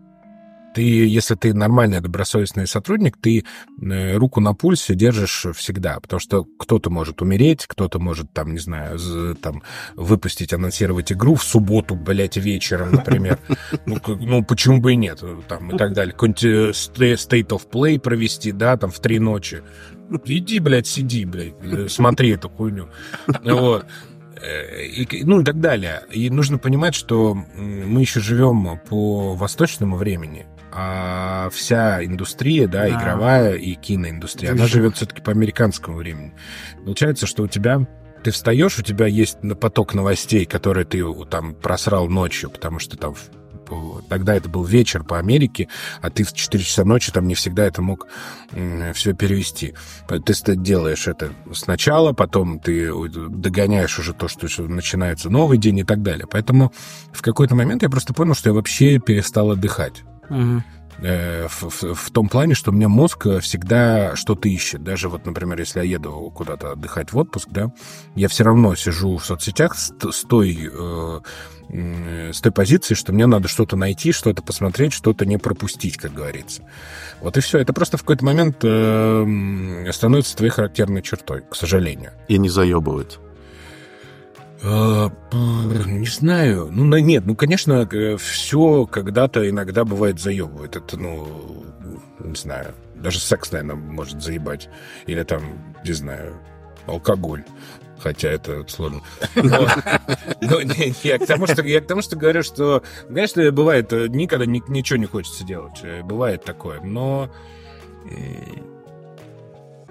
[0.79, 3.45] ты, если ты нормальный добросовестный сотрудник, ты
[3.83, 8.61] э, руку на пульсе держишь всегда, потому что кто-то может умереть, кто-то может, там, не
[8.61, 8.97] знаю,
[9.43, 9.64] там,
[9.97, 13.41] выпустить, анонсировать игру в субботу, блядь, вечером, например.
[13.87, 16.12] Ну, ну, почему бы и нет, там, и так далее.
[16.12, 19.62] Какой-нибудь э, state of play провести, да, там, в три ночи.
[20.27, 22.88] Иди, блядь, сиди, блядь, э, смотри эту хуйню.
[23.43, 23.85] Вот
[24.41, 26.03] и, ну и так далее.
[26.12, 30.47] И нужно понимать, что мы еще живем по восточному времени,
[30.81, 36.35] а вся индустрия, да, игровая и киноиндустрия, она живет все-таки по американскому времени.
[36.85, 37.87] Получается, что у тебя
[38.23, 43.14] ты встаешь, у тебя есть поток новостей, которые ты там просрал ночью, потому что там
[44.09, 45.69] тогда это был вечер по Америке,
[46.01, 48.07] а ты в 4 часа ночи там не всегда это мог
[48.95, 49.75] все перевести.
[50.09, 56.03] Ты делаешь это сначала, потом ты догоняешь уже то, что начинается новый день и так
[56.03, 56.27] далее.
[56.31, 56.73] Поэтому
[57.12, 60.03] в какой-то момент я просто понял, что я вообще перестал отдыхать.
[60.31, 60.62] Угу
[61.01, 64.83] в, в, в том плане, что у меня мозг всегда что-то ищет.
[64.83, 67.73] Даже вот, например, если я еду куда-то отдыхать в отпуск, да,
[68.14, 71.21] я все равно сижу в соцсетях с, с той э,
[71.71, 76.62] с той позиции, что мне надо что-то найти, что-то посмотреть, что-то не пропустить, как говорится.
[77.21, 77.59] Вот и все.
[77.59, 82.12] Это просто в какой-то момент э, становится твоей характерной чертой, к сожалению.
[82.29, 83.21] И не заебывает.
[84.62, 86.68] Э, не знаю.
[86.71, 90.77] Ну, нет, ну, конечно, э, все когда-то иногда бывает заебывает.
[90.77, 91.64] Это, ну,
[92.21, 92.75] не знаю.
[92.94, 94.68] Даже секс, наверное, может заебать.
[95.07, 95.42] Или там,
[95.85, 96.35] не знаю,
[96.87, 97.44] алкоголь
[98.01, 99.03] хотя это сложно.
[99.35, 100.61] Но
[101.03, 104.99] я к тому, что я к тому, что говорю, что, конечно, бывает, э, никогда ничего
[104.99, 105.81] не хочется делать.
[105.83, 107.31] Э, бывает такое, но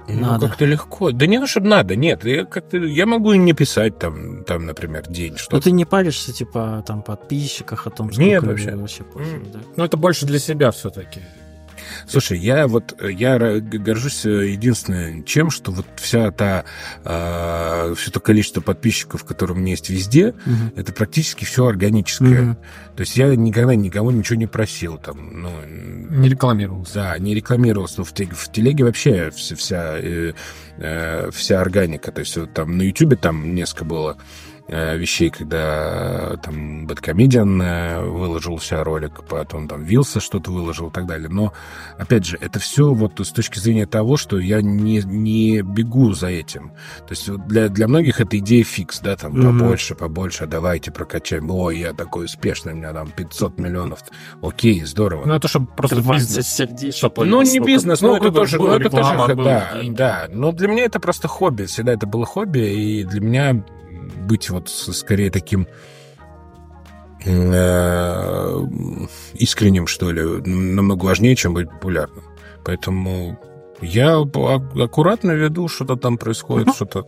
[0.07, 1.11] ну, как-то легко.
[1.11, 2.23] Да не, ну, чтобы надо, нет.
[2.23, 5.37] Я, как-то, я могу и не писать там, там, например, день.
[5.37, 8.75] Что ну, ты не паришься, типа, там, подписчиках о том, сколько нет, вообще.
[8.75, 9.51] вообще mm.
[9.51, 9.59] да?
[9.75, 11.21] Ну, это больше для себя все-таки.
[12.07, 16.65] Слушай, я вот я горжусь э, единственное чем, что вот вся та
[17.03, 20.71] э, все то количество подписчиков, которые у меня есть везде, угу.
[20.75, 22.51] это практически все органическое.
[22.51, 22.57] Угу.
[22.95, 25.51] То есть я никогда никого ничего не просил там, ну
[26.09, 26.93] не рекламировался.
[26.93, 27.99] Да, не рекламировался.
[27.99, 30.33] Но в, в телеге вообще вся вся, э,
[30.77, 32.11] э, вся органика.
[32.11, 34.17] То есть вот, там на Ютубе там несколько было
[34.67, 40.91] вещей, когда э, там Бэткомедиан э, выложил себя ролик, потом там Вилса что-то выложил и
[40.91, 41.29] так далее.
[41.29, 41.53] Но,
[41.97, 46.27] опять же, это все вот с точки зрения того, что я не, не бегу за
[46.27, 46.71] этим.
[47.07, 49.59] То есть для, для многих это идея фикс, да, там mm-hmm.
[49.59, 51.49] побольше, побольше, давайте прокачаем.
[51.49, 54.03] Ой, я такой успешный, у меня там 500 миллионов.
[54.41, 55.25] Окей, здорово.
[55.25, 56.47] Ну, это чтобы просто бизнес.
[56.47, 60.27] Сердечко, ну, не бизнес, ну, это тоже, ну, это тоже, да, да.
[60.29, 61.63] Но для меня это просто хобби.
[61.63, 63.63] Всегда это было хобби, и для меня
[64.27, 65.67] быть вот скорее таким
[67.25, 68.67] э,
[69.33, 72.23] искренним, что ли, намного важнее, чем быть популярным.
[72.63, 73.39] Поэтому
[73.81, 77.05] я аккуратно веду, что-то там происходит, что-то,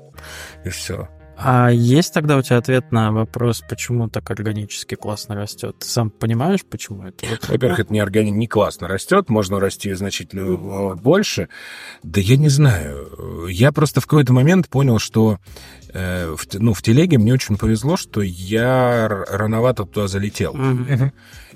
[0.66, 1.10] и все.
[1.42, 5.78] А есть тогда у тебя ответ на вопрос, почему так органически классно растет?
[5.80, 7.26] Ты сам понимаешь, почему это?
[7.48, 8.30] Во-первых, это не, органи...
[8.30, 11.48] не классно растет, можно расти значительно больше.
[12.04, 13.48] Да я не знаю.
[13.48, 15.40] Я просто в какой-то момент понял, что
[15.94, 20.54] э, в, ну, в телеге мне очень повезло, что я рановато туда залетел.
[20.56, 21.12] Mm-hmm.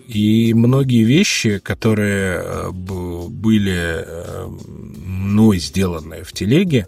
[0.07, 6.87] И многие вещи, которые э, были э, мной сделаны в телеге,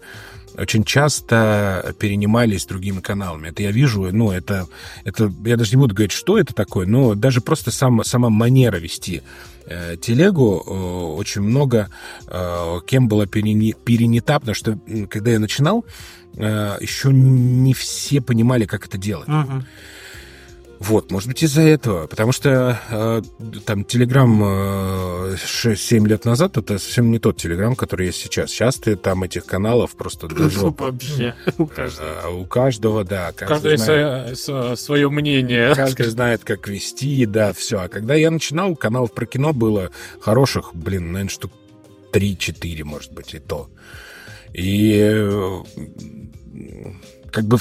[0.57, 3.49] очень часто перенимались другими каналами.
[3.49, 4.67] Это я вижу, ну, это,
[5.03, 8.77] это я даже не буду говорить, что это такое, но даже просто сам, сама манера
[8.77, 9.21] вести
[9.65, 10.71] э, телегу э,
[11.19, 11.89] очень много
[12.27, 14.77] э, кем была перене, перенята, потому что
[15.09, 15.85] когда я начинал,
[16.37, 19.27] э, еще не все понимали, как это делать.
[19.27, 19.63] Uh-huh.
[20.79, 22.07] Вот, может быть, из-за этого.
[22.07, 23.21] Потому что э,
[23.65, 28.51] там Телеграм э, 6-7 лет назад это совсем не тот Телеграм, который есть сейчас.
[28.51, 30.59] Сейчас ты там этих каналов просто даже...
[30.77, 31.35] Вообще.
[31.57, 32.09] У каждого.
[32.23, 33.31] А, у каждого, да.
[33.31, 35.73] Каждый, каждый знает, свое мнение.
[35.85, 37.79] Каждый знает, как вести, да, все.
[37.79, 41.51] А когда я начинал, каналов про кино было хороших, блин, наверное, штук
[42.13, 43.69] 3-4, может быть, и то.
[44.53, 45.63] И э,
[47.35, 47.57] как бы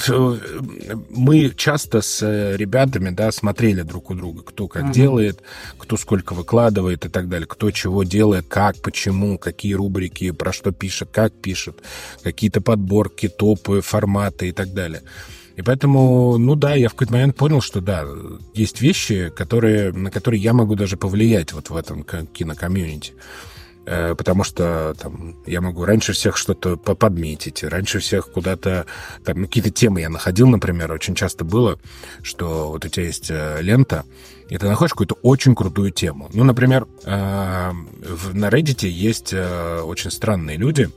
[1.09, 2.21] мы часто с
[2.55, 4.93] ребятами, да, смотрели друг у друга, кто как mm-hmm.
[4.93, 5.41] делает,
[5.77, 10.71] кто сколько выкладывает и так далее, кто чего делает, как, почему, какие рубрики, про что
[10.71, 11.83] пишет, как пишет,
[12.23, 15.01] какие-то подборки, топы, форматы и так далее.
[15.57, 18.05] И поэтому, ну да, я в какой-то момент понял, что да,
[18.53, 23.11] есть вещи, которые, на которые я могу даже повлиять вот в этом кинокомьюнити.
[23.85, 28.85] Э, потому что там я могу раньше всех что-то подметить, раньше всех куда-то...
[29.23, 31.79] Там какие-то темы я находил, например, очень часто было,
[32.23, 34.05] что вот у тебя есть э, лента,
[34.49, 36.29] и ты находишь какую-то очень крутую тему.
[36.33, 37.71] Ну, например, э,
[38.33, 40.89] на Reddit есть очень странные люди,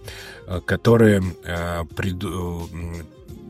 [0.65, 1.23] которые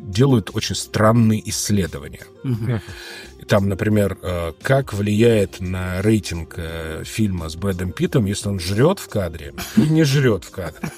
[0.08, 2.26] делают очень странные исследования.
[2.42, 2.80] Угу.
[3.48, 8.98] Там, например, э, как влияет на рейтинг э, фильма с Брэдом Питтом, если он жрет
[8.98, 10.90] в кадре и не жрет в кадре.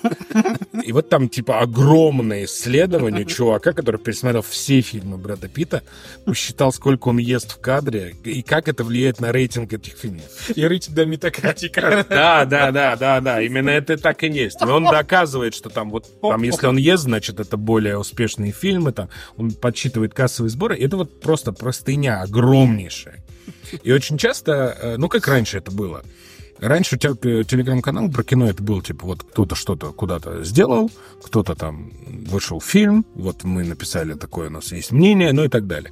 [0.84, 5.82] И вот там, типа, огромное исследование чувака, который пересмотрел все фильмы Брэда Питта,
[6.24, 10.50] посчитал, сколько он ест в кадре и как это влияет на рейтинг этих фильмов.
[10.54, 12.04] И рейтинг да, метакратика.
[12.08, 13.40] Да, да, да, да, да.
[13.40, 14.60] Именно это так и есть.
[14.60, 18.92] И он доказывает, что там вот, там, если он ест, значит, это более успешные фильмы,
[18.92, 20.76] там, он подсчитывает кассовые сборы.
[20.76, 23.22] Это вот просто простыня, огромнейшая.
[23.82, 26.02] И очень часто, э, ну, как раньше это было,
[26.60, 30.90] Раньше у тебя телеграм-канал про кино это был, типа, вот кто-то что-то куда-то сделал,
[31.24, 35.66] кто-то там вышел фильм, вот мы написали такое, у нас есть мнение, ну и так
[35.66, 35.90] далее.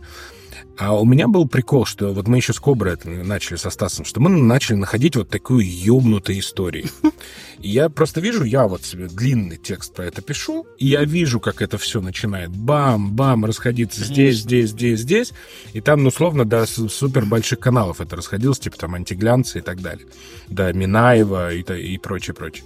[0.77, 4.05] А у меня был прикол, что вот мы еще с Коброй это начали со Стасом,
[4.05, 6.87] что мы начали находить вот такую ёбнутую историю.
[7.61, 11.41] И я просто вижу, я вот себе длинный текст про это пишу, и я вижу,
[11.41, 15.33] как это все начинает бам-бам расходиться здесь, здесь, здесь, здесь.
[15.73, 19.81] И там, ну, словно до супер больших каналов это расходилось, типа там антиглянцы и так
[19.83, 20.07] далее.
[20.49, 22.65] До Минаева и, и прочее, прочее.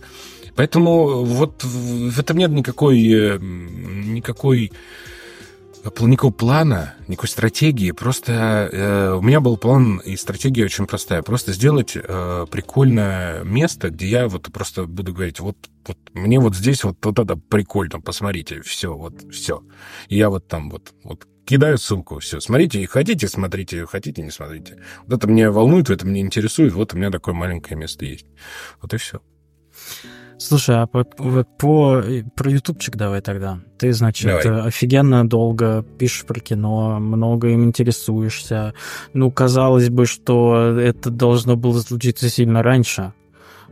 [0.54, 3.38] Поэтому вот в этом нет никакой, э,
[5.84, 7.90] никакой никакого плана, никакой стратегии.
[7.90, 11.22] Просто э, у меня был план и стратегия очень простая.
[11.22, 16.54] Просто сделать э, прикольное место, где я вот просто буду говорить, вот, вот мне вот
[16.54, 19.62] здесь вот, вот это прикольно, посмотрите, все, вот, все.
[20.08, 24.78] И я вот там вот, вот кидаю ссылку, все, смотрите, хотите, смотрите, хотите, не смотрите.
[25.06, 28.26] Вот это меня волнует, это меня интересует, вот у меня такое маленькое место есть.
[28.80, 29.20] Вот и все.
[30.42, 32.02] Слушай, а по, по,
[32.34, 33.60] про ютубчик давай тогда.
[33.78, 34.68] Ты, значит, давай.
[34.68, 38.74] офигенно долго пишешь про кино, много им интересуешься.
[39.14, 43.12] Ну, казалось бы, что это должно было случиться сильно раньше.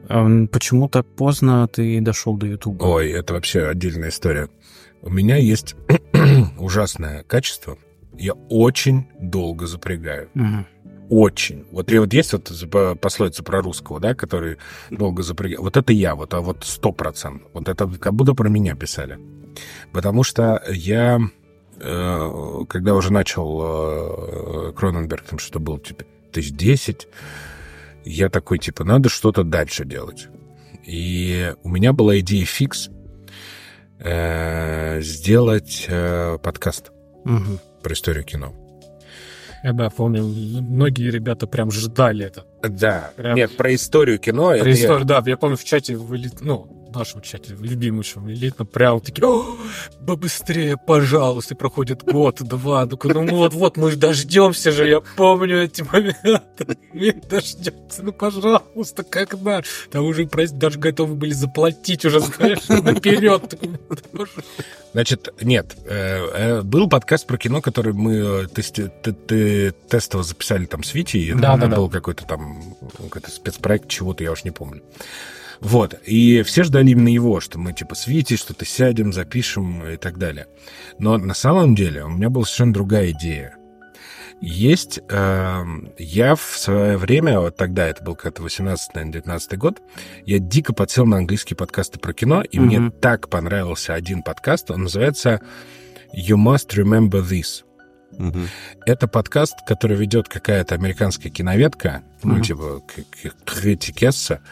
[0.09, 2.85] Эм, почему так поздно ты дошел до Ютуба?
[2.85, 4.49] Ой, это вообще отдельная история.
[5.03, 5.77] У меня есть
[6.59, 7.79] ужасное качество.
[8.17, 10.29] Я очень долго запрягаю.
[10.35, 10.65] Угу
[11.11, 11.66] очень.
[11.73, 12.51] Вот, и вот есть вот
[13.01, 14.57] пословица про русского, да, который
[14.90, 15.64] долго запрягал.
[15.64, 17.49] Вот это я, вот, а вот сто процентов.
[17.53, 19.18] Вот это как будто про меня писали.
[19.92, 21.20] Потому что я,
[21.81, 27.09] э, когда уже начал э, Кроненберг, там что было, типа, тысяч десять,
[28.05, 30.29] я такой, типа, надо что-то дальше делать.
[30.87, 32.88] И у меня была идея фикс
[33.99, 36.92] э, сделать э, подкаст
[37.25, 37.59] угу.
[37.83, 38.55] про историю кино.
[39.62, 42.44] Я да, помню, многие ребята прям ждали это.
[42.62, 43.11] Да.
[43.16, 43.37] Прям...
[43.37, 44.49] Нет, про историю кино.
[44.49, 45.05] Про это историю, я...
[45.05, 45.23] да.
[45.27, 45.99] Я помню в чате,
[46.40, 49.26] ну, нашем чате, любимейшем, элитно, прям такие,
[50.07, 55.83] побыстрее, пожалуйста, и проходит год, два, такой, ну вот-вот, мы дождемся же, я помню эти
[55.83, 59.62] моменты, мы дождемся, ну пожалуйста, когда?
[59.90, 63.55] Там уже, прости, даже готовы были заплатить уже, знаешь, наперед.
[64.92, 70.94] Значит, нет, э, э, был подкаст про кино, который мы э, тестово записали там с
[70.94, 74.83] Витей, да, да, был какой-то там какой-то спецпроект чего-то, я уж не помню.
[75.61, 75.94] Вот.
[76.07, 80.18] И все ждали именно его, что мы типа с Витей что-то сядем, запишем и так
[80.18, 80.46] далее.
[80.99, 83.57] Но на самом деле у меня была совершенно другая идея.
[84.40, 85.64] Есть, э,
[85.99, 89.83] я в свое время, вот тогда это был как-то 18 наверное, 19 год,
[90.25, 92.61] я дико подсел на английские подкасты про кино, и mm-hmm.
[92.61, 95.43] мне так понравился один подкаст, он называется
[96.16, 97.64] You Must Remember This.
[98.12, 98.41] Угу.
[98.87, 102.35] Это подкаст, который ведет какая-то американская киноведка, угу.
[102.35, 102.82] ну, типа
[103.45, 104.45] Крити Кесса, Э,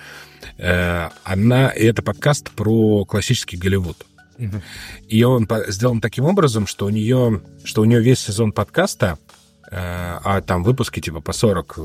[0.59, 4.05] она, и это подкаст про классический Голливуд.
[5.09, 9.19] И он сделан таким образом, что у нее, что у нее весь сезон подкаста
[9.71, 11.79] а там выпуски типа по 40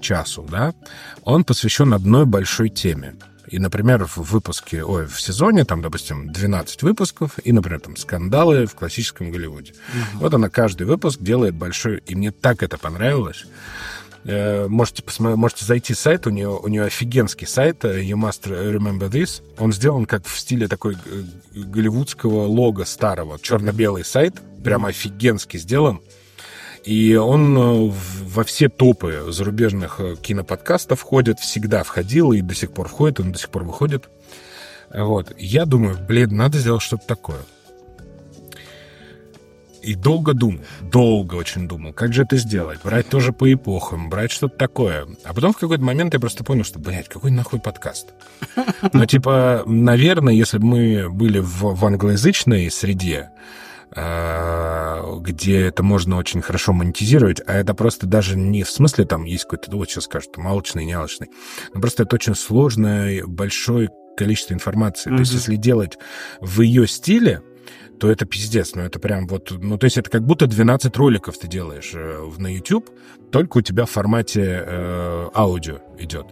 [0.00, 0.74] часу, да,
[1.22, 3.14] он посвящен одной большой теме.
[3.46, 8.66] И, например, в выпуске, ой, в сезоне, там, допустим, 12 выпусков, и, например, там, скандалы
[8.66, 9.72] в классическом Голливуде.
[9.72, 10.20] Угу.
[10.20, 13.46] Вот она каждый выпуск делает большой, и мне так это понравилось.
[14.24, 18.16] Э, можете, посмотреть, можете зайти в сайт, у нее, у нее офигенский сайт, э, You
[18.16, 19.42] Must Remember This.
[19.58, 21.22] Он сделан как в стиле такой э,
[21.54, 26.00] голливудского лога старого, черно-белый сайт, прям офигенский сделан.
[26.84, 33.20] И он во все топы зарубежных киноподкастов входит, всегда входил и до сих пор входит,
[33.20, 34.08] он до сих пор выходит.
[34.94, 35.34] Вот.
[35.38, 37.40] Я думаю, блин, надо сделать что-то такое.
[39.82, 42.80] И долго думал, долго очень думал, как же это сделать.
[42.82, 45.06] Брать тоже по эпохам, брать что-то такое.
[45.24, 48.14] А потом в какой-то момент я просто понял, что, блядь, какой нахуй подкаст?
[48.92, 53.30] Ну, типа, наверное, если бы мы были в, в англоязычной среде,
[53.94, 59.24] э, где это можно очень хорошо монетизировать, а это просто даже не в смысле там
[59.24, 61.28] есть какой-то, вот сейчас скажут, малочный, не алочный,
[61.72, 65.10] но просто это очень сложное, большое количество информации.
[65.10, 65.16] Mm-hmm.
[65.16, 65.98] То есть если делать
[66.40, 67.42] в ее стиле,
[67.98, 68.74] то это пиздец.
[68.74, 69.50] Ну, это прям вот...
[69.50, 72.90] Ну, то есть это как будто 12 роликов ты делаешь э, на YouTube,
[73.30, 76.26] только у тебя в формате э, аудио идет.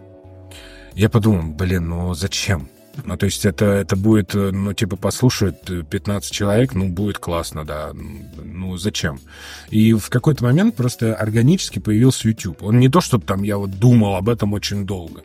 [0.95, 2.69] Я подумал, блин, ну зачем?
[3.05, 7.65] Ну, то есть это, это будет, э, ну, типа, послушает 15 человек, ну, будет классно,
[7.65, 7.91] да.
[7.93, 9.19] Ну, зачем?
[9.69, 12.63] И в какой-то момент просто органически появился YouTube.
[12.63, 15.21] Он не то, чтобы там я вот думал об этом очень долго.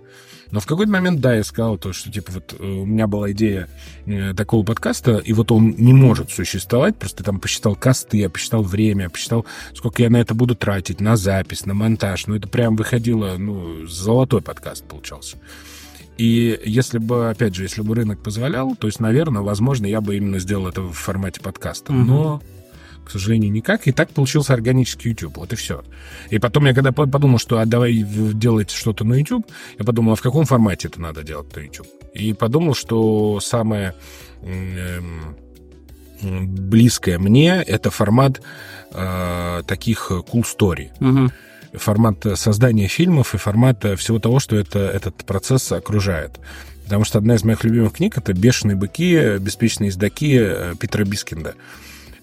[0.52, 3.32] Но в какой-то момент, да, я сказал то, что, типа, вот э, у меня была
[3.32, 3.68] идея
[4.04, 8.62] э, такого подкаста, и вот он не может существовать, просто там посчитал касты, я посчитал
[8.62, 12.26] время, посчитал, сколько я на это буду тратить, на запись, на монтаж.
[12.26, 15.38] Ну, это прям выходило, ну, золотой подкаст получался.
[16.18, 20.18] И если бы, опять же, если бы рынок позволял, то есть, наверное, возможно, я бы
[20.18, 21.94] именно сделал это в формате подкаста.
[21.94, 22.42] Но
[23.04, 23.86] к сожалению, никак.
[23.86, 25.36] И так получился органический YouTube.
[25.36, 25.82] Вот и все.
[26.30, 29.46] И потом я когда подумал, что а давай делать что-то на YouTube,
[29.78, 31.88] я подумал, а в каком формате это надо делать на YouTube?
[32.14, 33.94] И подумал, что самое
[34.42, 35.36] эм,
[36.22, 38.40] близкое мне это формат
[38.92, 40.90] э, таких cool story.
[41.00, 41.32] Угу.
[41.78, 46.38] Формат создания фильмов и формат всего того, что это, этот процесс окружает.
[46.84, 49.38] Потому что одна из моих любимых книг это «Бешеные быки.
[49.38, 51.54] Беспечные ездоки» э, Питера Бискинда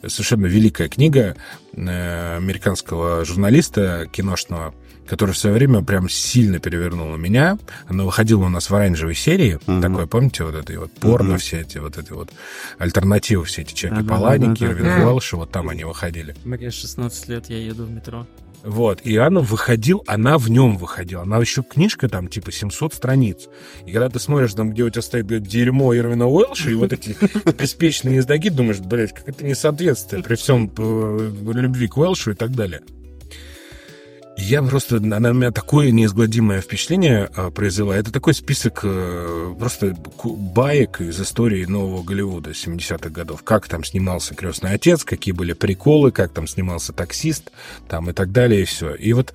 [0.08, 1.36] совершенно великая книга
[1.74, 4.74] э, американского журналиста киношного,
[5.08, 7.58] которая в свое время прям сильно перевернула меня.
[7.88, 9.60] Она выходила у нас в оранжевой серии.
[9.66, 9.82] Uh-huh.
[9.82, 11.40] Такое, помните, вот это вот порно, uh-huh.
[11.40, 12.30] все эти вот эти вот
[12.78, 14.72] альтернативы, все эти Чаки uh-huh, Паланики, uh-huh.
[14.72, 16.36] Ирвин Уэлш, вот там они выходили.
[16.44, 18.28] Мне 16 лет, я еду в метро.
[18.64, 21.24] Вот, и она выходил, она в нем выходила.
[21.24, 23.48] Она еще книжка там, типа, 700 страниц.
[23.86, 27.16] И когда ты смотришь там, где у тебя стоит дерьмо Ирвина Уэлша и вот эти
[27.60, 32.52] беспечные ездаки, думаешь, блядь, как это несоответствие при всем э, любви к Уэлшу и так
[32.52, 32.82] далее.
[34.40, 37.96] Я просто, она на меня такое неизгладимое впечатление а, произвела.
[37.96, 43.44] Это такой список а, просто баек из истории нового Голливуда 70-х годов.
[43.44, 47.52] Как там снимался «Крестный отец», какие были приколы, как там снимался «Таксист»,
[47.90, 48.96] там и так далее, и все.
[48.96, 49.34] И вот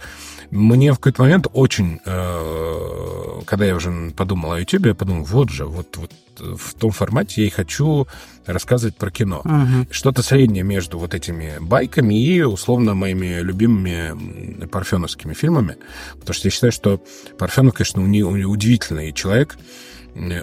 [0.50, 5.50] мне в какой-то момент очень, э, когда я уже подумал о YouTube, я подумал, вот
[5.50, 8.06] же, вот, вот в том формате я и хочу
[8.46, 9.42] рассказывать про кино.
[9.44, 9.88] Угу.
[9.90, 15.76] Что-то среднее между вот этими байками и, условно, моими любимыми парфеновскими фильмами.
[16.18, 17.02] Потому что я считаю, что
[17.38, 19.56] Парфенов, конечно, удивительный человек.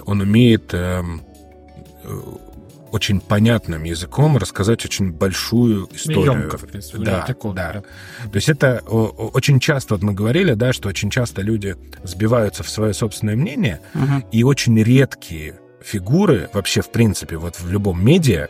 [0.05, 1.21] Он умеет эм,
[2.91, 6.41] очень понятным языком рассказать очень большую историю.
[6.41, 7.73] Емко, в принципе, да, такого, да.
[7.73, 7.81] да.
[8.29, 12.69] То есть это очень часто, вот мы говорили, да, что очень часто люди сбиваются в
[12.69, 14.27] свое собственное мнение, угу.
[14.31, 18.47] и очень редкие фигуры вообще, в принципе, вот в любом медиа,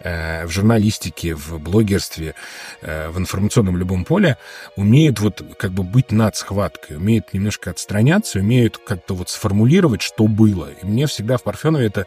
[0.00, 2.34] э, в журналистике, в блогерстве,
[2.82, 4.36] э, в информационном любом поле
[4.76, 10.26] умеют вот как бы быть над схваткой, умеют немножко отстраняться, умеют как-то вот сформулировать, что
[10.26, 10.68] было.
[10.82, 12.06] И мне всегда в Парфенове это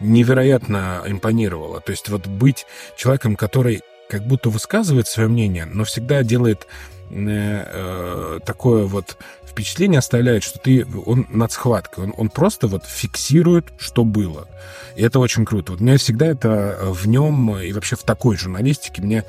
[0.00, 1.80] невероятно импонировало.
[1.80, 6.66] То есть вот быть человеком, который как будто высказывает свое мнение, но всегда делает
[7.12, 12.86] э, э, такое вот впечатление оставляет, что ты, он над схваткой, он, он просто вот
[12.86, 14.48] фиксирует, что было.
[14.96, 15.72] И это очень круто.
[15.72, 19.24] Вот меня всегда это в нем и вообще в такой журналистике мне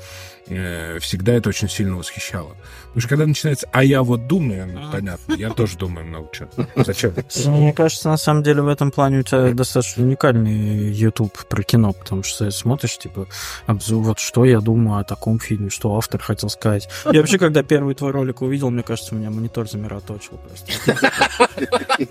[0.48, 2.56] э, всегда это очень сильно восхищало.
[2.94, 6.48] Потому что когда начинается «а я вот думаю», ну, понятно, я тоже думаю много чего.
[6.76, 7.12] Зачем?
[7.46, 11.92] Мне кажется, на самом деле в этом плане у тебя достаточно уникальный YouTube про кино,
[11.92, 13.26] потому что ты смотришь, типа,
[13.66, 16.88] обзор, вот что я думаю о таком фильме, что автор хотел сказать.
[17.10, 20.96] Я вообще, когда первый твой ролик увидел, мне кажется, у меня монитор замироточил просто.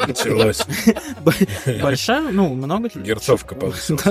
[0.05, 0.65] Началось.
[1.81, 2.89] Большая, ну, много...
[2.93, 4.03] Герцовка повысилась.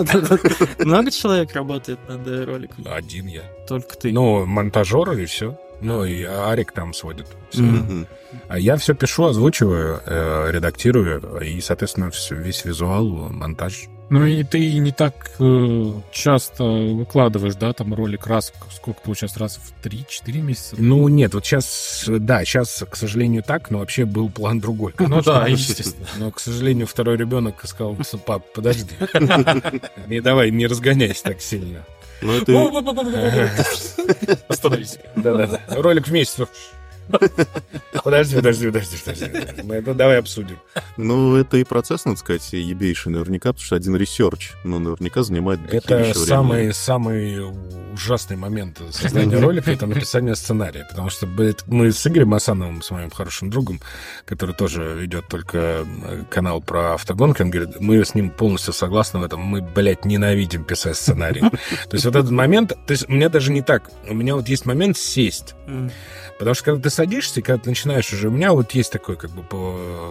[0.79, 2.87] Много человек работает над роликом?
[2.91, 3.43] Один я.
[3.69, 4.11] Только ты.
[4.11, 5.59] Ну, монтажер и все.
[5.83, 7.27] Ну, и Арик там сводит.
[7.53, 8.07] Mm-hmm.
[8.49, 14.45] А я все пишу, озвучиваю, э, редактирую, и, соответственно, все, весь визуал, монтаж ну и
[14.45, 20.33] ты не так э, часто выкладываешь, да, там ролик раз, сколько получается, раз в 3-4
[20.43, 20.77] месяца?
[20.79, 24.93] Ну нет, вот сейчас, да, сейчас, к сожалению, так, но вообще был план другой.
[24.99, 26.07] Ну да, естественно.
[26.19, 28.93] Но, к сожалению, второй ребенок сказал, пап, подожди,
[30.07, 31.83] не давай, не разгоняйся так сильно.
[32.23, 32.53] Ну это...
[34.49, 34.99] Остановись.
[35.17, 35.61] Да-да-да.
[35.69, 36.47] Ролик в месяц.
[38.05, 39.63] Подожди, подожди, подожди, подожди.
[39.63, 40.59] Мы это давай обсудим.
[40.97, 45.61] Ну, это и процесс, надо сказать, ебейший наверняка, потому что один research, ну, наверняка занимает
[45.73, 47.43] Это самый, самый
[47.93, 51.27] ужасный момент создания ролика, это написание сценария, потому что
[51.67, 53.81] мы с Игорем Асановым, с моим хорошим другом,
[54.25, 59.21] который тоже ведет только э, канал про автогонки, он говорит, мы с ним полностью согласны
[59.21, 61.41] в этом, мы, блядь, ненавидим писать сценарий.
[61.89, 64.49] То есть вот этот момент, то есть у меня даже не так, у меня вот
[64.49, 65.55] есть момент сесть,
[66.43, 68.27] Потому что когда ты садишься, когда ты начинаешь уже...
[68.27, 69.45] У меня вот есть такой, как бы,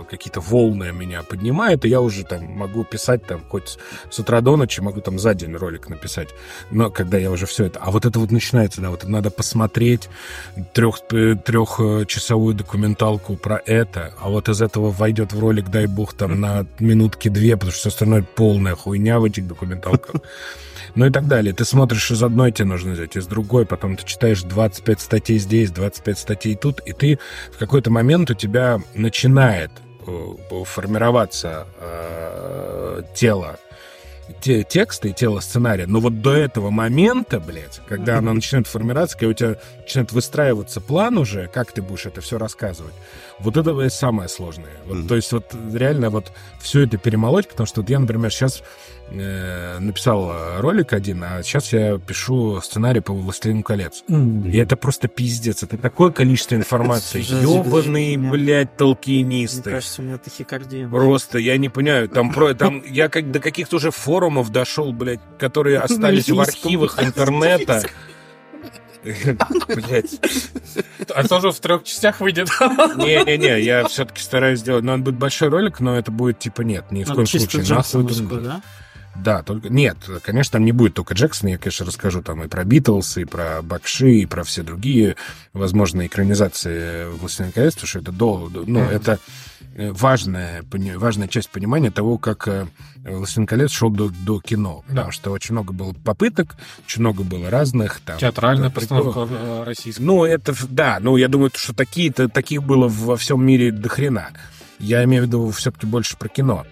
[0.10, 3.78] какие-то волны меня поднимают, и я уже там могу писать там хоть
[4.10, 6.30] с утра до ночи, могу там за день ролик написать.
[6.72, 7.80] Но когда я уже все это...
[7.80, 10.08] А вот это вот начинается, да, вот надо посмотреть
[10.72, 16.40] трех, трехчасовую документалку про это, а вот из этого войдет в ролик, дай бог, там
[16.40, 20.22] на минутки две, потому что все остальное полная хуйня в этих документалках
[20.96, 21.54] ну и так далее.
[21.54, 25.72] Ты смотришь из одной, тебе нужно взять, из другой, потом ты читаешь 25 статей здесь,
[25.72, 27.20] 25 статей тут, и ты
[27.52, 29.72] в какой-то момент у тебя начинает
[30.08, 33.60] э, формироваться э, тело
[34.40, 35.88] те, текста и тело сценария.
[35.88, 40.82] Но вот до этого момента, блядь, когда оно начинает формироваться, когда у тебя начинает выстраиваться
[40.82, 42.94] план уже, как ты будешь это все рассказывать,
[43.40, 44.74] вот это самое сложное.
[44.86, 45.08] Вот, mm-hmm.
[45.08, 48.64] То есть вот реально вот все это перемолоть, потому что вот я, например, сейчас
[49.12, 54.04] э, написал ролик один, а сейчас я пишу сценарий по «Властелину колец».
[54.08, 54.52] Mm.
[54.52, 55.64] И это просто пиздец.
[55.64, 57.22] Это такое количество информации.
[57.22, 59.70] Ёбаные, блядь, толкинисты.
[59.70, 60.88] Мне кажется, у меня тахикардия.
[60.88, 62.10] Просто, я не понимаю.
[62.10, 67.02] Там, про, там я как до каких-то уже форумов дошел, блядь, которые остались в архивах
[67.02, 67.84] интернета.
[69.04, 70.20] Блять.
[71.14, 72.50] А тоже в трех частях выйдет.
[72.98, 74.84] Не-не-не, я все-таки стараюсь сделать.
[74.84, 77.64] Но он будет большой ролик, но это будет типа нет, ни в коем случае.
[77.68, 78.44] Нахуй.
[78.44, 78.62] да?
[79.16, 82.64] Да, только нет, конечно, там не будет только Джексона, я, конечно, расскажу там и про
[82.64, 85.16] Битлз, и про Бакши, и про все другие
[85.54, 89.20] возможные экранизации «Властелина колец», потому что это до, ну, это
[89.76, 90.64] э, важная,
[90.96, 92.68] важная часть понимания того, как э,
[93.04, 94.96] «Властелин колец» шел до, до кино, да.
[94.96, 96.56] потому что очень много было попыток,
[96.86, 98.00] очень много было разных.
[98.06, 100.04] Там, Театральная да, постановка э, российская.
[100.04, 104.30] Ну, это, да, ну, я думаю, что такие-то, таких было во всем мире до хрена.
[104.80, 106.66] Я имею в виду все-таки больше про кино.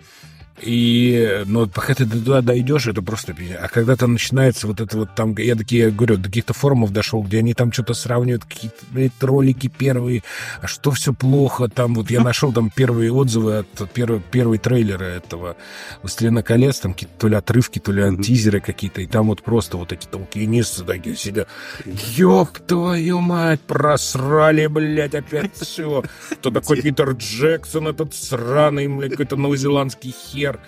[0.61, 3.35] И, ну, пока ты туда дойдешь, это просто...
[3.61, 5.35] А когда там начинается вот это вот там...
[5.37, 9.67] Я такие, говорю, до каких-то форумов дошел, где они там что-то сравнивают, какие-то блядь, ролики
[9.67, 10.23] первые,
[10.61, 15.03] а что все плохо, там вот я нашел там первые отзывы от первого, первой трейлера
[15.03, 15.55] этого
[16.01, 18.21] «Властелина колец», там какие-то то ли отрывки, то ли mm-hmm.
[18.21, 21.47] тизеры какие-то, и там вот просто вот эти толкинисты такие сидят.
[21.85, 26.03] Ёб твою мать, просрали, блядь, опять все.
[26.31, 30.59] Кто такой Питер Джексон, этот сраный, блядь, какой-то новозеландский хер инженер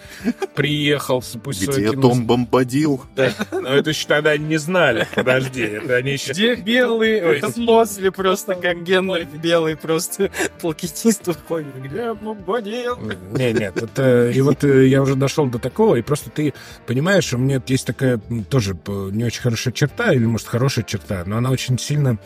[0.55, 3.03] приехал, спустя Где Том Бомбадил?
[3.15, 5.07] Да, но это еще тогда не знали.
[5.15, 6.33] Подожди, это они еще...
[6.33, 7.11] Где белый?
[7.11, 11.75] Это после просто как Генри белый просто толкетист уходит.
[11.81, 12.97] Где Бомбадил?
[13.31, 14.29] Не, нет, это...
[14.29, 16.53] И вот э, я уже дошел до такого, и просто ты
[16.85, 18.19] понимаешь, у меня есть такая
[18.49, 22.17] тоже не очень хорошая черта, или, может, хорошая черта, но она очень сильно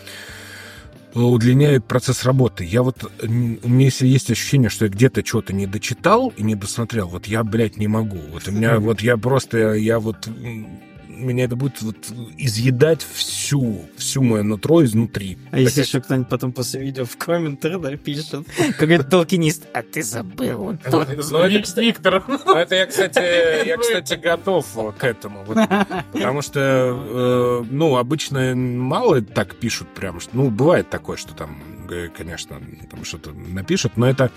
[1.16, 2.66] удлиняет процесс работы.
[2.66, 6.56] Я вот, у меня если есть ощущение, что я где-то что-то не дочитал и не
[6.56, 8.20] досмотрел, вот я, блядь, не могу.
[8.32, 10.28] Вот у меня, вот я просто, я вот
[11.16, 11.98] меня это будет вот
[12.38, 15.38] изъедать всю, всю мою нутро изнутри.
[15.52, 18.46] А так если еще кто-нибудь потом после видео в комментариях да, пишет,
[18.78, 22.24] какой-то толкинист, а ты забыл, он ну, это, Виктор.
[22.28, 24.66] Ну, это я, кстати, я, кстати, готов
[24.98, 25.46] к этому.
[26.14, 31.58] Потому что, э, ну, обычно мало так пишут прям, ну, бывает такое, что там
[32.16, 34.32] конечно, там что-то напишут, но это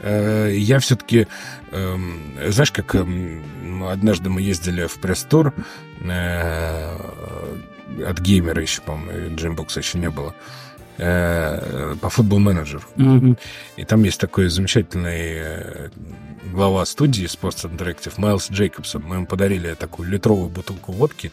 [0.00, 1.26] э, я все-таки,
[1.70, 1.96] э,
[2.48, 3.42] знаешь, как э,
[3.88, 5.54] однажды мы ездили в пресс-тур
[6.00, 6.96] э,
[8.06, 10.69] от геймера еще, по-моему, джимбокса еще не было, э,
[11.00, 12.82] по футбол-менеджеру.
[12.96, 13.38] Mm-hmm.
[13.76, 15.88] И там есть такой замечательный э,
[16.52, 19.02] глава студии Sports Interactive Майлз Джейкобсон.
[19.06, 21.32] Мы ему подарили такую литровую бутылку водки.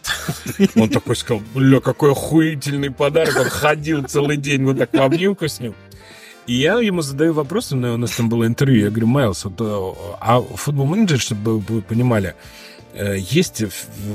[0.76, 3.36] Он такой сказал, бля, какой охуительный подарок.
[3.38, 5.74] Он ходил целый день вот так в обнимку с ним.
[6.46, 9.56] И я ему задаю вопрос, у нас там было интервью, я говорю, Майлз, вот,
[10.22, 13.64] а футбол-менеджер, чтобы вы понимали, э, есть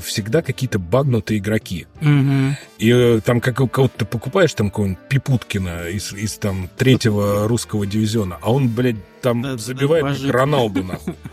[0.03, 1.87] всегда какие-то багнутые игроки.
[2.01, 2.57] Угу.
[2.79, 7.47] И э, там как у кого-то ты покупаешь там какого-нибудь Пипуткина из, из там третьего
[7.49, 11.15] русского дивизиона, а он, блядь, там забивает Роналду, нахуй.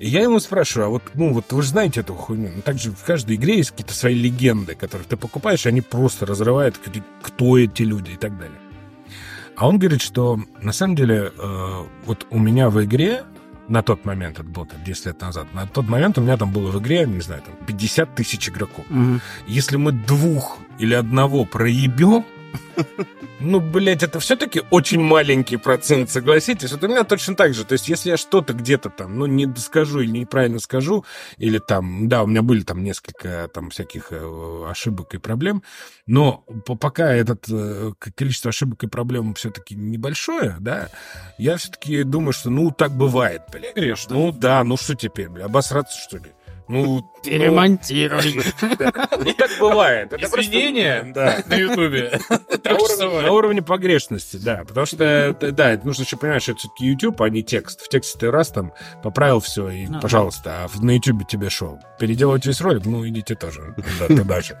[0.00, 2.50] И я ему спрашиваю, а вот, ну, вот вы же знаете эту хуйню.
[2.56, 6.24] Ну, также в каждой игре есть какие-то свои легенды, которые ты покупаешь, и они просто
[6.24, 6.80] разрывают,
[7.22, 8.58] кто эти люди и так далее.
[9.56, 13.24] А он говорит, что на самом деле э, вот у меня в игре
[13.70, 16.50] на тот момент, это было там 10 лет назад, на тот момент у меня там
[16.52, 18.84] было в игре, не знаю, там 50 тысяч игроков.
[18.90, 19.20] Угу.
[19.46, 22.24] Если мы двух или одного проебем,
[23.40, 26.72] ну, блядь, это все-таки очень маленький процент, согласитесь?
[26.72, 27.64] Вот у меня точно так же.
[27.64, 31.04] То есть, если я что-то где-то там, ну, не скажу или неправильно скажу,
[31.38, 35.62] или там, да, у меня были там несколько там всяких э, ошибок и проблем,
[36.06, 36.44] но
[36.78, 40.88] пока это э, количество ошибок и проблем все-таки небольшое, да,
[41.38, 43.74] я все-таки думаю, что, ну, так бывает, блядь.
[43.74, 44.14] Грешно.
[44.16, 46.32] Ну, да, ну что теперь, блядь, обосраться, что ли?
[46.68, 48.42] Ну, перемонтируй.
[48.60, 50.12] Ну, так бывает.
[50.12, 51.02] Извинения
[51.46, 52.20] на Ютубе.
[53.22, 54.64] На уровне погрешности, да.
[54.66, 57.80] Потому что, да, нужно еще понимать, что это все-таки YouTube, а не текст.
[57.80, 61.80] В тексте ты раз там поправил все, и, пожалуйста, а на YouTube тебе шоу.
[61.98, 63.74] Переделывать весь ролик, ну, идите тоже
[64.08, 64.58] туда же.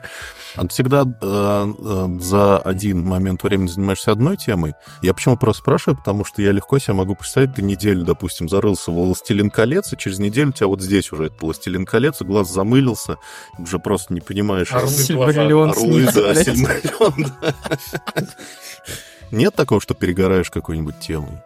[0.56, 4.74] А ты всегда э, э, за один момент времени занимаешься одной темой?
[5.02, 8.90] Я почему просто спрашиваю, потому что я легко себе могу представить, ты неделю, допустим, зарылся
[8.90, 12.24] в «Властелин колец», и через неделю у тебя вот здесь уже это «Властелин колец», и
[12.24, 13.16] глаз замылился,
[13.58, 14.72] уже просто не понимаешь.
[14.72, 17.54] Орлы, Сильбариллион Орлы, да, Сильбариллион, да.
[19.30, 21.38] Нет такого, что перегораешь какой-нибудь темой?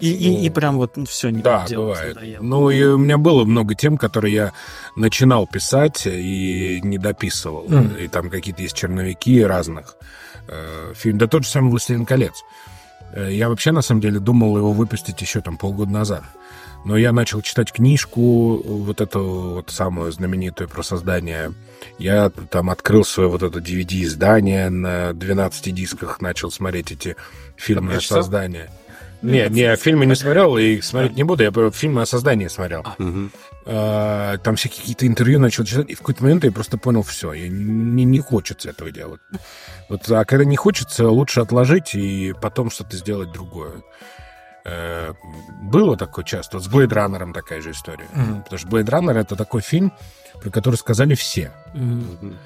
[0.00, 2.14] И, и, и прям вот все не Да, бывает.
[2.14, 2.42] Надоело.
[2.42, 4.52] Ну, и у меня было много тем, которые я
[4.96, 7.66] начинал писать и не дописывал.
[7.66, 8.04] Mm.
[8.04, 9.96] И там какие-то есть черновики разных
[10.48, 11.18] э, фильм.
[11.18, 12.42] Да тот же самый «Властелин колец».
[13.12, 16.22] Э, я вообще, на самом деле, думал его выпустить еще там полгода назад.
[16.84, 19.22] Но я начал читать книжку, вот эту
[19.54, 21.52] вот самую знаменитую про создание.
[21.98, 27.16] Я там открыл свое вот это DVD-издание на 12 дисках, начал смотреть эти
[27.56, 28.70] фильмы о создании.
[29.22, 31.42] Не, не, фильмы не смотрел и смотреть не буду.
[31.42, 32.86] Я фильмы о создании смотрел.
[33.66, 37.34] А, там все какие-то интервью начал читать, и в какой-то момент я просто понял, все,
[37.34, 39.20] я не, не хочется этого делать.
[39.90, 43.82] Вот, а когда не хочется, лучше отложить и потом что-то сделать другое.
[44.64, 45.14] Э,
[45.62, 46.58] было такое часто.
[46.58, 48.06] Вот с Blade Runner такая же история.
[48.14, 48.42] Mm-hmm.
[48.44, 49.92] Потому что Blade Runner это такой фильм,
[50.40, 51.52] про который сказали все.
[51.74, 52.36] Mm-hmm.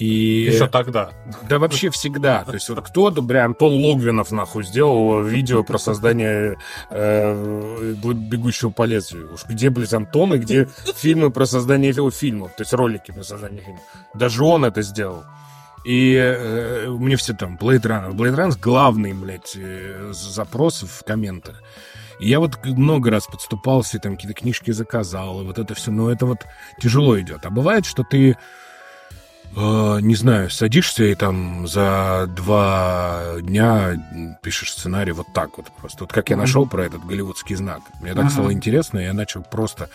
[0.00, 0.48] И...
[0.50, 1.10] Еще тогда.
[1.46, 2.42] Да вообще всегда.
[2.44, 6.56] То есть вот кто-то, бля, Антон Логвинов, нахуй, сделал видео про создание
[6.88, 9.34] э, «Бегущего по лезвию».
[9.34, 13.60] Уж где, блядь, Антон и где фильмы про создание фильмов, то есть ролики про создание
[13.60, 13.82] фильмов.
[14.14, 15.24] Даже он это сделал.
[15.84, 18.12] И э, мне все там, Blade Runner.
[18.12, 21.62] Blade Runner главный, блядь, э, запрос в комментах.
[22.20, 26.10] И я вот много раз подступался, там какие-то книжки заказал, и вот это все, но
[26.10, 26.40] это вот
[26.78, 27.46] тяжело идет.
[27.46, 28.36] А бывает, что ты
[29.56, 36.04] э, не знаю, садишься и там за два дня пишешь сценарий вот так вот просто.
[36.04, 37.80] Вот как я нашел про этот голливудский знак.
[38.02, 39.88] Мне так стало интересно, я начал просто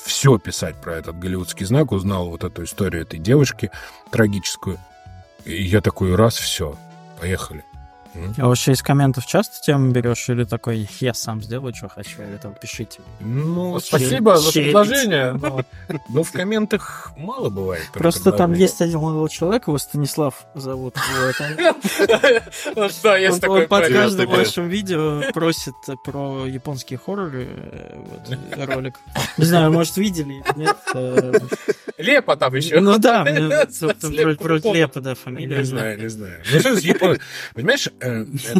[0.00, 3.72] все писать про этот голливудский знак, узнал вот эту историю этой девушки
[4.12, 4.78] трагическую.
[5.44, 6.76] И я такой, раз, все,
[7.20, 7.64] поехали.
[8.38, 12.36] А вообще из комментов часто тему берешь или такой, я сам сделаю, что хочу, или
[12.36, 13.00] там пишите?
[13.20, 15.40] Ну, спасибо за предложение.
[16.08, 17.84] Ну, в комментах мало бывает.
[17.92, 20.94] Просто там есть один молодой человек, его Станислав зовут.
[23.02, 28.98] Да, есть такой Он под каждым вашим видео просит про японские хорроры э, ролик.
[29.38, 30.76] Не знаю, может, видели нет.
[30.94, 31.32] Э,
[31.98, 32.80] Лепа там еще.
[32.80, 33.24] Ну да,
[34.40, 35.58] вроде Лепа, да, фамилия.
[35.58, 36.42] Не знаю, не знаю.
[36.52, 37.16] Ну,
[37.54, 38.01] Понимаешь, Э,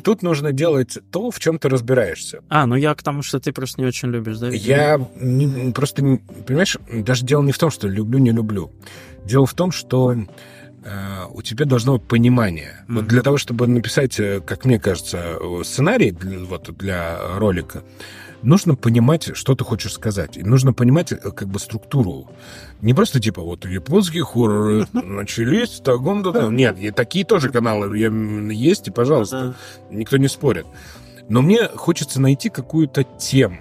[0.02, 2.40] тут нужно делать то, в чем ты разбираешься.
[2.48, 4.48] А, ну я к тому, что ты просто не очень любишь, да?
[4.48, 6.02] Я не, просто,
[6.46, 8.70] понимаешь, даже дело не в том, что люблю, не люблю.
[9.24, 12.84] Дело в том, что э, у тебя должно быть понимание.
[12.88, 12.94] Mm-hmm.
[12.94, 17.82] Вот для того, чтобы написать, э, как мне кажется, сценарий для, вот, для ролика,
[18.42, 20.36] нужно понимать, что ты хочешь сказать.
[20.36, 22.28] И нужно понимать э, как бы структуру.
[22.80, 26.56] Не просто типа вот японские хорроры начались, тагом да там.
[26.56, 29.54] Нет, и такие тоже каналы есть, и пожалуйста,
[29.90, 30.66] никто не спорит.
[31.28, 33.58] Но мне хочется найти какую-то тему.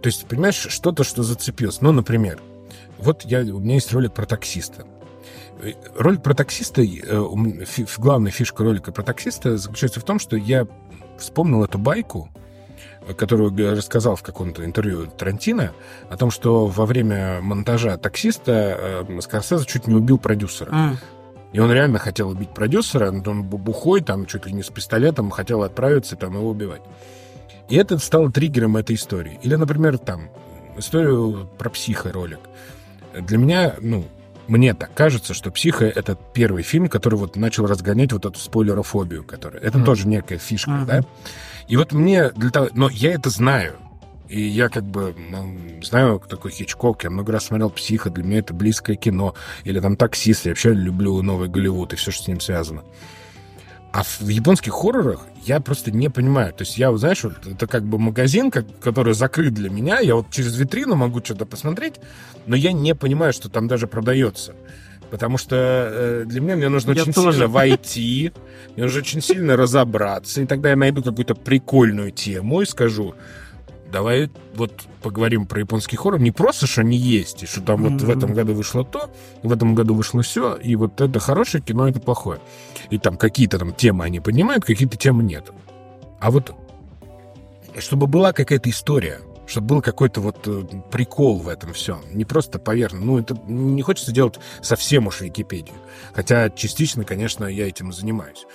[0.00, 1.80] То есть, понимаешь, что-то, что зацепилось.
[1.80, 2.40] Ну, например,
[2.98, 4.84] вот я, у меня есть ролик про таксиста.
[5.60, 7.22] Э, ролик про таксиста, э,
[7.98, 10.66] главная фишка ролика про таксиста заключается в том, что я
[11.18, 12.28] вспомнил эту байку,
[13.16, 15.72] которую рассказал в каком-то интервью Тарантино,
[16.08, 20.70] о том, что во время монтажа таксиста э, Скорсезе чуть не убил продюсера.
[20.70, 20.96] Mm.
[21.52, 25.62] И он реально хотел убить продюсера, он бухой, там, чуть ли не с пистолетом, хотел
[25.62, 26.82] отправиться, там, его убивать.
[27.68, 29.38] И это стало триггером этой истории.
[29.42, 30.30] Или, например, там,
[30.76, 32.40] историю про психа ролик.
[33.14, 34.04] для меня, ну,
[34.48, 39.24] мне так кажется, что «Психо»— это первый фильм, который вот начал разгонять вот эту спойлерофобию,
[39.24, 39.62] которая...
[39.62, 39.84] Это mm.
[39.84, 40.86] тоже некая фишка, mm-hmm.
[40.86, 41.00] да?
[41.68, 42.68] И вот мне для того...
[42.74, 43.76] Но я это знаю.
[44.28, 47.04] И я как бы ну, знаю, кто такой Хичкок.
[47.04, 48.08] Я много раз смотрел «Психо».
[48.08, 49.34] Для меня это близкое кино.
[49.64, 50.46] Или там «Таксист».
[50.46, 52.82] Я вообще люблю новый Голливуд и все, что с ним связано.
[53.92, 56.54] А в японских хоррорах я просто не понимаю.
[56.54, 59.98] То есть я, знаешь, вот это как бы магазин, как, который закрыт для меня.
[60.00, 61.96] Я вот через витрину могу что-то посмотреть,
[62.46, 64.54] но я не понимаю, что там даже продается.
[65.12, 67.32] Потому что э, для меня мне нужно я очень тоже.
[67.32, 68.32] сильно войти,
[68.74, 73.14] мне нужно очень сильно разобраться, и тогда я найду какую-то прикольную тему и скажу,
[73.92, 76.18] давай вот поговорим про японский хоррор.
[76.18, 79.10] Не просто, что они есть, и что там вот в этом году вышло то,
[79.42, 82.40] в этом году вышло все, и вот это хорошее кино, это плохое.
[82.88, 85.50] И там какие-то там темы они поднимают, какие-то темы нет.
[86.20, 86.54] А вот
[87.78, 92.00] чтобы была какая-то история, чтобы был какой-то вот э, прикол в этом все.
[92.12, 93.06] Не просто поверхностно.
[93.06, 95.76] Ну, это не хочется делать совсем уж Википедию.
[96.14, 98.46] Хотя частично, конечно, я этим занимаюсь.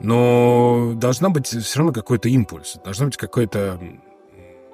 [0.00, 2.76] Но должна быть все равно какой-то импульс.
[2.84, 3.80] Должна быть какой-то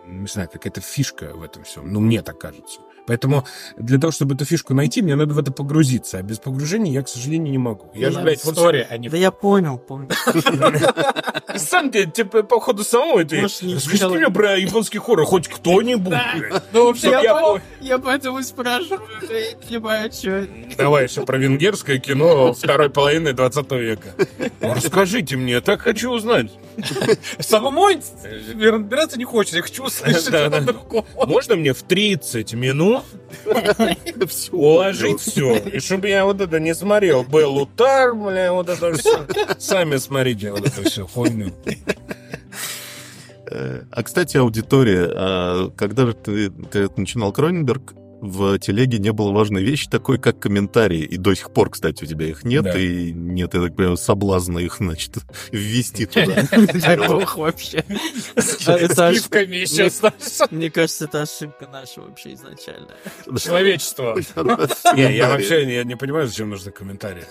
[0.06, 1.92] не знаю, какая-то фишка в этом всем.
[1.92, 2.80] Ну, мне так кажется.
[3.10, 3.44] Поэтому
[3.76, 6.18] для того, чтобы эту фишку найти, мне надо в это погрузиться.
[6.18, 7.90] А без погружения я, к сожалению, не могу.
[7.92, 8.92] Я же, блядь, история, вот...
[8.92, 9.08] а не...
[9.08, 10.08] Да я понял, понял.
[11.56, 13.48] Сам ты, типа, по ходу самого это...
[13.48, 16.14] Скажите мне про японский хоррор хоть кто-нибудь.
[16.72, 17.20] Ну, вообще,
[17.80, 19.00] я поэтому спрашиваю.
[19.28, 20.46] Я не понимаю, что...
[20.78, 24.14] Давай еще про венгерское кино второй половины 20 века.
[24.60, 26.52] Расскажите мне, я так хочу узнать.
[27.38, 30.32] Самому разбираться не хочется, я хочу услышать
[31.26, 33.02] Можно мне в 30 минут
[34.52, 35.56] уложить все.
[35.56, 37.24] И чтобы я вот это не смотрел.
[37.24, 39.26] Беллу Тар, бля, вот это все.
[39.58, 41.52] Сами смотрите вот это все хуйню.
[43.50, 49.32] Э, а, кстати, аудитория, а когда же ты, ты начинал Кроненберг, в телеге не было
[49.32, 51.00] важной вещи такой, как комментарии.
[51.00, 52.78] И до сих пор, кстати, у тебя их нет, да.
[52.78, 55.16] и нет, я так понимаю, соблазна их, значит,
[55.50, 56.46] ввести туда.
[57.08, 57.84] Бог вообще.
[60.50, 62.90] Мне кажется, это ошибка наша вообще изначально.
[63.38, 64.16] Человечество.
[64.94, 67.24] Не, я вообще не понимаю, зачем нужны комментарии.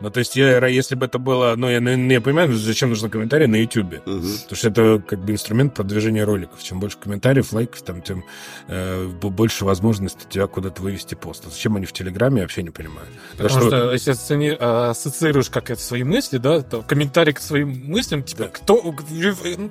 [0.00, 1.54] Ну, то есть, я, если бы это было...
[1.56, 3.94] Ну, я, я понимаю, зачем нужны комментарии на YouTube.
[4.06, 4.22] Угу.
[4.42, 6.62] Потому что это как бы инструмент продвижения роликов.
[6.62, 8.24] Чем больше комментариев, лайков, там, тем
[8.68, 11.44] э, больше возможности тебя куда-то вывести пост.
[11.46, 13.06] А зачем они в Телеграме, я вообще не понимаю.
[13.32, 17.32] Потому, Потому что, что, если ты а, ассоциируешь как это свои мысли, да, то комментарий
[17.32, 18.48] к своим мыслям, типа, да.
[18.48, 18.94] кто...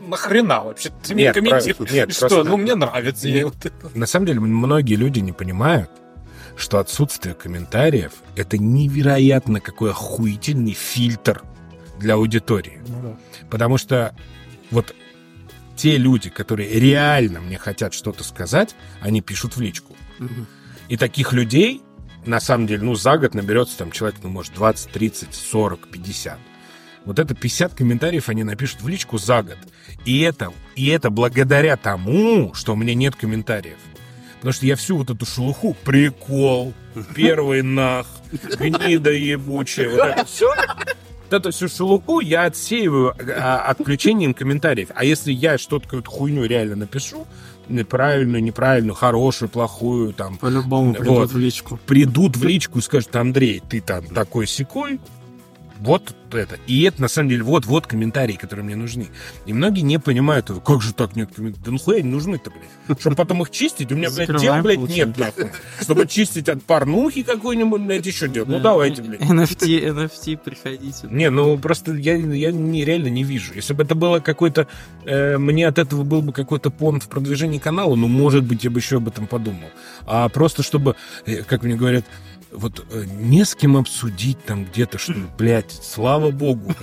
[0.08, 0.90] Нахрена вообще?
[1.04, 1.92] Ты нет, мне комментируешь?
[1.92, 2.28] Нет, что?
[2.30, 2.50] Просто...
[2.50, 3.28] Ну, мне нравится.
[3.28, 3.46] Нет.
[3.46, 5.90] Вот На самом деле, многие люди не понимают,
[6.56, 11.44] что отсутствие комментариев— это невероятно какой охуительный фильтр
[12.00, 12.82] для аудитории.
[12.88, 13.18] Ну, да.
[13.50, 14.16] Потому что
[14.72, 14.96] вот
[15.76, 19.96] те люди, которые реально мне хотят что-то сказать, они пишут в личку.
[20.20, 20.46] Угу.
[20.90, 21.82] И таких людей,
[22.26, 26.40] на самом деле, ну, за год наберется там человек, ну, может, 20, 30, 40, 50.
[27.06, 29.58] Вот это 50 комментариев они напишут в личку за год.
[30.06, 33.78] И это, и это благодаря тому, что у меня нет комментариев.
[34.44, 36.74] Потому что я всю вот эту шелуху, прикол,
[37.16, 38.06] первый нах,
[38.60, 44.90] гнида ебучая, вот это все, вот эту всю шелуху я отсеиваю а, отключением комментариев.
[44.96, 47.26] А если я что-то, какую-то хуйню реально напишу,
[47.70, 50.36] неправильную, неправильную, хорошую, плохую, там...
[50.36, 51.80] По-любому придут вот, в личку.
[51.86, 55.00] Придут в личку и скажут, Андрей, ты там такой секой,
[55.84, 56.58] вот это.
[56.66, 59.08] И это, на самом деле, вот-вот комментарии, которые мне нужны.
[59.46, 61.66] И многие не понимают, как же так нет комментариев?
[61.66, 63.00] Да нахуя они нужны-то, блядь?
[63.00, 65.50] Чтобы потом их чистить, у меня, блядь, дел, блядь, нет, нахуй.
[65.82, 68.50] Чтобы чистить от порнухи какой-нибудь, блядь, еще делать.
[68.50, 69.22] Ну, давайте, блядь.
[69.22, 71.08] NFT, NFT, приходите.
[71.10, 73.54] Не, ну, просто я, я не, реально не вижу.
[73.54, 74.68] Если бы это было какой-то...
[75.06, 78.70] Э, мне от этого был бы какой-то понт в продвижении канала, ну, может быть, я
[78.70, 79.70] бы еще об этом подумал.
[80.06, 82.06] А просто чтобы, э, как мне говорят,
[82.54, 86.74] вот э, не с кем обсудить там где-то, что, блядь, слава богу.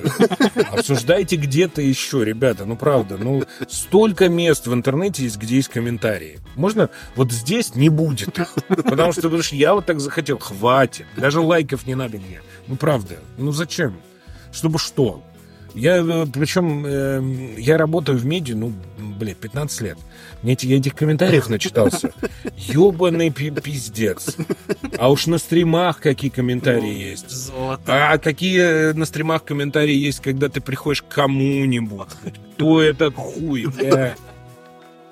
[0.71, 6.39] Обсуждайте где-то еще, ребята, ну правда, ну столько мест в интернете есть, где есть комментарии.
[6.57, 8.35] Можно вот здесь не будет
[8.69, 11.07] Потому что, потому что я вот так захотел, хватит.
[11.17, 12.41] Даже лайков не надо мне.
[12.67, 13.97] Ну правда, ну зачем?
[14.53, 15.23] Чтобы что?
[15.75, 19.99] Я, э, причем, э, я работаю в медиа, ну, блядь, 15 лет.
[20.43, 22.13] Мне эти, я этих комментариев начитался.
[22.57, 24.37] Ёбаный пиздец.
[24.99, 27.31] А уж на стримах какие комментарии есть.
[27.31, 28.13] Золото.
[28.13, 32.09] А какие на стримах комментарии есть, когда ты приходишь к кому-нибудь?
[32.55, 34.15] Кто это хуй, бля?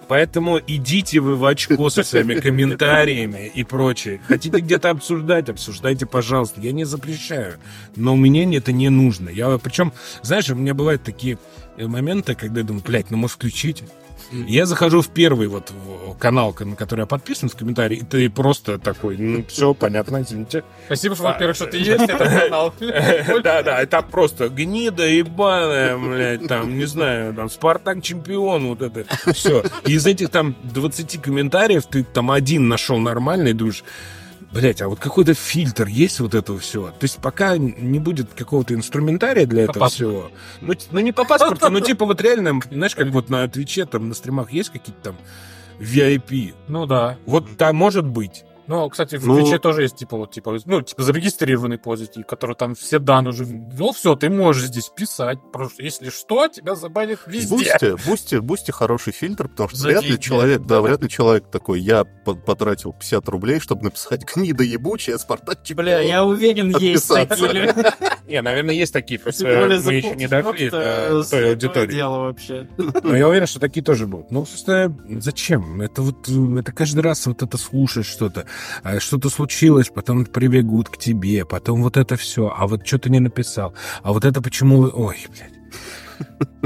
[0.09, 4.21] Поэтому идите вы в очко со своими комментариями и прочее.
[4.27, 6.61] Хотите где-то обсуждать, обсуждайте, пожалуйста.
[6.61, 7.59] Я не запрещаю.
[7.95, 9.29] Но мне это не нужно.
[9.29, 9.93] Я, причем,
[10.23, 11.39] знаешь, у меня бывают такие
[11.77, 13.85] моменты, когда я думаю, блядь, ну может включить
[14.33, 15.72] я захожу в первый вот
[16.18, 20.64] канал, на который я подписан, в комментарии, и ты просто такой, ну, все, понятно, извините.
[20.87, 22.74] Спасибо, что, во-первых, что ты есть, этот канал.
[22.81, 29.62] Да-да, это просто гнида ебаная, блядь, там, не знаю, там, Спартак чемпион, вот это, все.
[29.87, 33.85] из этих там 20 комментариев ты там один нашел нормальный, думаешь,
[34.53, 36.88] Блять, а вот какой-то фильтр есть вот этого всего?
[36.88, 40.30] То есть пока не будет какого-то инструментария для этого по всего.
[40.61, 44.09] Ну, ну, не по паспорту, но типа вот реально, знаешь, как вот на Твиче, там,
[44.09, 45.16] на стримах есть какие-то там
[45.78, 46.55] VIP.
[46.66, 47.18] Ну да.
[47.26, 48.44] Вот там может быть.
[48.69, 52.55] Ну, кстати, в ну, Твиче тоже есть, типа, вот, типа, ну, типа, зарегистрированный пользователь, который
[52.55, 56.75] там все данные уже ввел, все, ты можешь здесь писать, потому что если что, тебя
[56.75, 57.49] забанят везде.
[57.49, 61.81] Бусти, Бусти, Бусти хороший фильтр, потому что вряд ли человек, да, вряд ли человек такой,
[61.81, 67.75] я потратил 50 рублей, чтобы написать гнида ебучая, Спартак Бля, я уверен, есть такие
[68.29, 71.93] Не, наверное, есть такие, просто мы еще не дошли до той аудитории.
[71.93, 72.69] Дело вообще.
[72.77, 74.31] Но я уверен, что такие тоже будут.
[74.31, 75.81] Ну, просто зачем?
[75.81, 78.47] Это вот, это каждый раз вот это слушать что-то.
[78.83, 83.11] А что-то случилось, потом прибегут к тебе, потом вот это все, а вот что ты
[83.11, 84.91] не написал, а вот это почему...
[84.93, 85.59] Ой, блядь.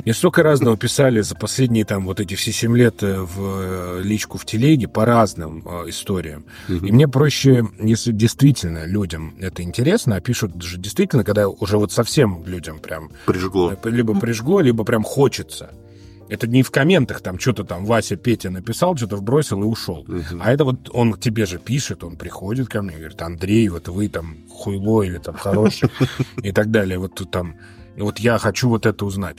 [0.05, 4.01] Мне столько разного писали за последние там вот эти все семь лет э, в э,
[4.03, 6.47] личку в телеге по разным э, историям.
[6.69, 6.87] Угу.
[6.87, 11.93] И мне проще, если действительно людям это интересно, а пишут же действительно, когда уже вот
[11.93, 13.11] совсем людям прям...
[13.27, 13.77] Прижгло.
[13.85, 15.71] Либо прижгло, либо прям хочется.
[16.33, 20.03] Это не в комментах, там что-то там Вася, Петя написал, что-то вбросил и ушел.
[20.09, 20.41] Uh-huh.
[20.41, 23.89] А это вот он тебе же пишет, он приходит ко мне и говорит, Андрей, вот
[23.89, 25.91] вы там хуйло или там хороший
[26.43, 26.99] и так далее.
[26.99, 27.57] Вот там,
[27.99, 29.37] вот я хочу вот это узнать.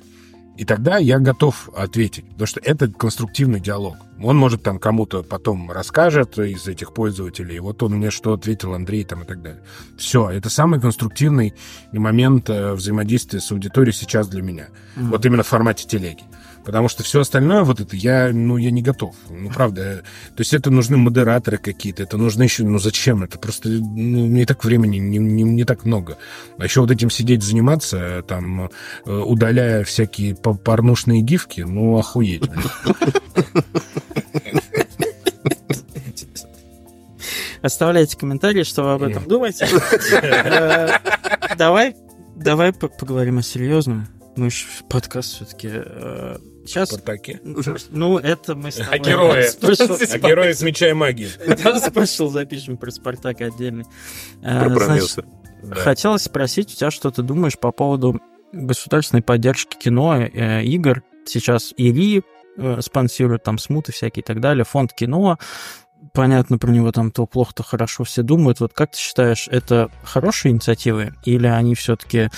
[0.55, 3.95] И тогда я готов ответить, потому что это конструктивный диалог.
[4.21, 9.03] Он может там кому-то потом расскажет из этих пользователей, вот он мне что ответил, Андрей
[9.03, 9.63] там и так далее.
[9.97, 11.55] Все, это самый конструктивный
[11.91, 14.67] момент э, взаимодействия с аудиторией сейчас для меня.
[14.95, 15.09] Mm-hmm.
[15.09, 16.23] Вот именно в формате телеги.
[16.65, 19.15] Потому что все остальное вот это я, ну, я не готов.
[19.29, 20.03] Ну, правда.
[20.35, 23.23] То есть это нужны модераторы какие-то, это нужно еще, ну, зачем?
[23.23, 26.17] Это просто, ну, не так времени, не, не, не так много.
[26.57, 28.69] А еще вот этим сидеть, заниматься, там,
[29.05, 32.43] э, удаляя всякие порнушные гифки, ну, охуеть.
[37.61, 39.67] Оставляйте комментарии, что вы об этом думаете.
[40.21, 40.99] Э,
[41.57, 41.95] давай,
[42.35, 44.07] давай поговорим о серьезном.
[44.35, 45.69] Мы же подкаст все-таки
[46.65, 46.89] Сейчас...
[46.89, 47.39] Спартаке?
[47.43, 48.93] Ну, это мы с тобой...
[48.93, 49.45] А герои?
[50.13, 51.27] А герои с меча и магии.
[51.79, 53.85] Спешл запишем про Спартак отдельный.
[54.41, 55.25] Про Значит,
[55.71, 58.19] хотелось спросить у тебя, что ты думаешь по поводу
[58.51, 61.03] государственной поддержки кино, э, игр.
[61.25, 62.23] Сейчас ИРИ
[62.57, 65.37] э, спонсирует там смуты всякие и так далее, фонд кино
[66.13, 68.59] понятно про него там то плохо, то хорошо все думают.
[68.59, 72.29] Вот как ты считаешь, это хорошие инициативы или они все-таки,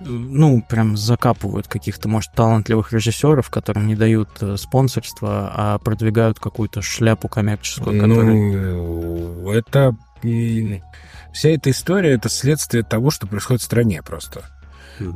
[0.00, 6.82] ну, прям закапывают каких-то, может, талантливых режиссеров, которым не дают э, спонсорства, а продвигают какую-то
[6.82, 8.00] шляпу коммерческую?
[8.00, 8.34] Которая...
[8.34, 9.96] Ну, это...
[11.32, 14.44] Вся эта история— это следствие того, что происходит в стране просто.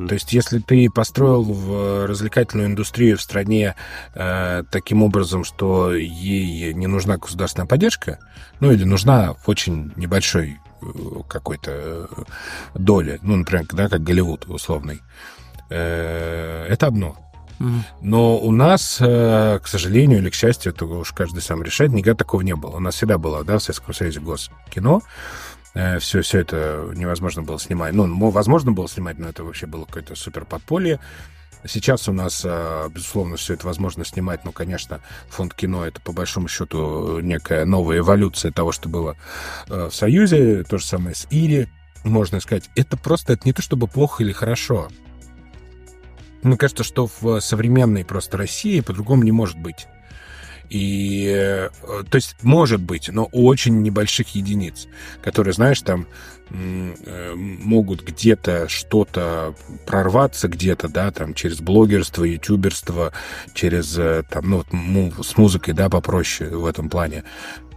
[0.08, 3.74] То есть, если ты построил в развлекательную индустрию в стране
[4.14, 8.18] э, таким образом, что ей не нужна государственная поддержка,
[8.60, 10.86] ну или нужна в очень небольшой э,
[11.28, 12.06] какой-то э,
[12.74, 15.00] доли, ну, например, да, как Голливуд условный,
[15.70, 17.16] э, это одно.
[18.02, 22.18] Но у нас, э, к сожалению или к счастью, это уж каждый сам решает, никогда
[22.18, 22.76] такого не было.
[22.76, 25.00] У нас всегда было, да, в Советском Союзе госкино,
[26.00, 27.92] все, э, все это невозможно было снимать.
[27.92, 31.00] Ну, возможно было снимать, но это вообще было какое-то супер подполье.
[31.64, 36.12] Сейчас у нас, э, безусловно, все это возможно снимать, но, конечно, фонд кино— это, по
[36.12, 39.16] большому счету, некая новая эволюция того, что было
[39.68, 40.64] э, в Союзе.
[40.64, 41.68] То же самое с Ири,
[42.04, 42.70] можно сказать.
[42.76, 44.88] Это просто, это не то чтобы плохо или хорошо.
[46.42, 49.88] Мне кажется, что в современной просто России по-другому не может быть.
[50.70, 51.68] И, э,
[52.10, 54.88] то есть, может быть, но очень небольших единиц,
[55.22, 56.06] которые, знаешь, там
[56.50, 59.54] э, могут где-то что-то
[59.86, 63.12] прорваться где-то, да, там, через блогерство, ютуберство,
[63.54, 67.24] через, э, там, ну, вот, с музыкой, да, попроще в этом плане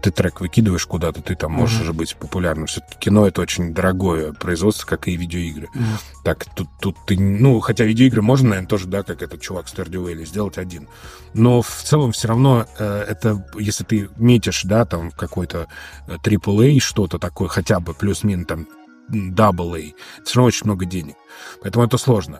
[0.01, 1.83] ты трек выкидываешь куда-то, ты там можешь mm-hmm.
[1.83, 2.67] уже быть популярным.
[2.67, 5.67] Все-таки кино это очень дорогое производство, как и видеоигры.
[5.73, 6.23] Mm-hmm.
[6.23, 10.05] Так, тут, тут ты, ну, хотя видеоигры можно, наверное, тоже, да, как этот чувак Stardew
[10.05, 10.87] Valley, сделать один.
[11.33, 15.67] Но в целом все равно э, это, если ты метишь, да, там какой-то
[16.07, 18.67] AAA, э, что-то такое, хотя бы плюс-минус там
[19.11, 19.93] AA,
[20.23, 21.15] все равно очень много денег.
[21.61, 22.39] Поэтому это сложно.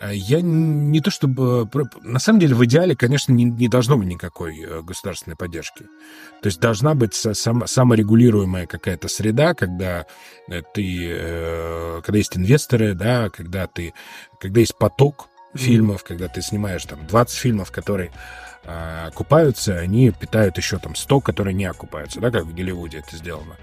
[0.00, 1.68] Э, я не то чтобы...
[2.02, 5.84] На самом деле, в идеале, конечно, не, не должно быть никакой э, государственной поддержки.
[6.42, 10.06] То есть должна быть сам, саморегулируемая какая-то среда, когда
[10.48, 12.00] э, ты...
[12.02, 13.92] Когда есть инвесторы, да, когда ты...
[14.40, 18.12] Когда есть поток фильмов, когда ты снимаешь там 20 фильмов, которые
[18.62, 23.56] окупаются, они питают еще там 100, которые не окупаются, да, как в Голливуде это сделано.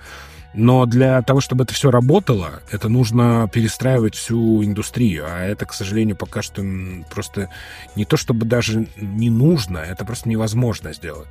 [0.58, 5.24] Но для того, чтобы это все работало, это нужно перестраивать всю индустрию.
[5.28, 6.64] А это, к сожалению, пока что
[7.12, 7.52] просто
[7.96, 11.28] не то, чтобы даже не нужно, это просто невозможно сделать.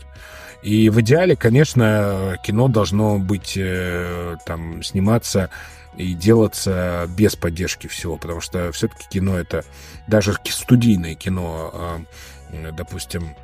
[0.63, 5.51] И в идеале, конечно, кино должно быть э, там сниматься
[5.97, 9.65] и делаться без поддержки всего, потому что все-таки кино это
[10.07, 12.01] даже студийное кино, а,
[12.71, 13.35] допустим,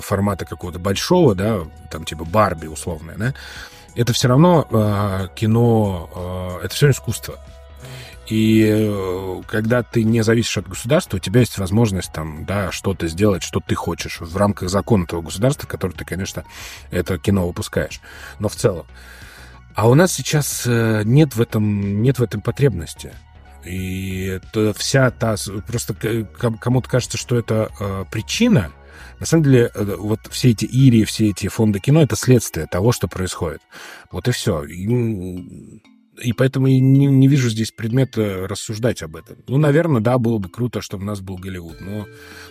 [0.00, 1.60] формата какого-то большого, да,
[1.90, 3.34] там типа Барби условное, да,
[3.94, 7.38] это все равно э, кино, э, это все искусство.
[8.30, 13.08] И э, когда ты не зависишь от государства, у тебя есть возможность там, да, что-то
[13.08, 16.44] сделать, что ты хочешь в рамках закона того государства, который ты, конечно,
[16.92, 18.00] это кино выпускаешь.
[18.38, 18.86] Но в целом.
[19.74, 23.12] А у нас сейчас э, нет в этом, нет в этом потребности.
[23.64, 25.34] И это вся та...
[25.66, 28.70] Просто кому-то кажется, что это э, причина,
[29.20, 32.90] на самом деле, э, вот все эти Ири, все эти фонды кино— это следствие того,
[32.90, 33.60] что происходит.
[34.10, 34.64] Вот и все.
[36.18, 39.36] И поэтому я не, не вижу здесь предмета рассуждать об этом.
[39.46, 42.06] Ну, наверное, да, было бы круто, чтобы у нас был Голливуд, но,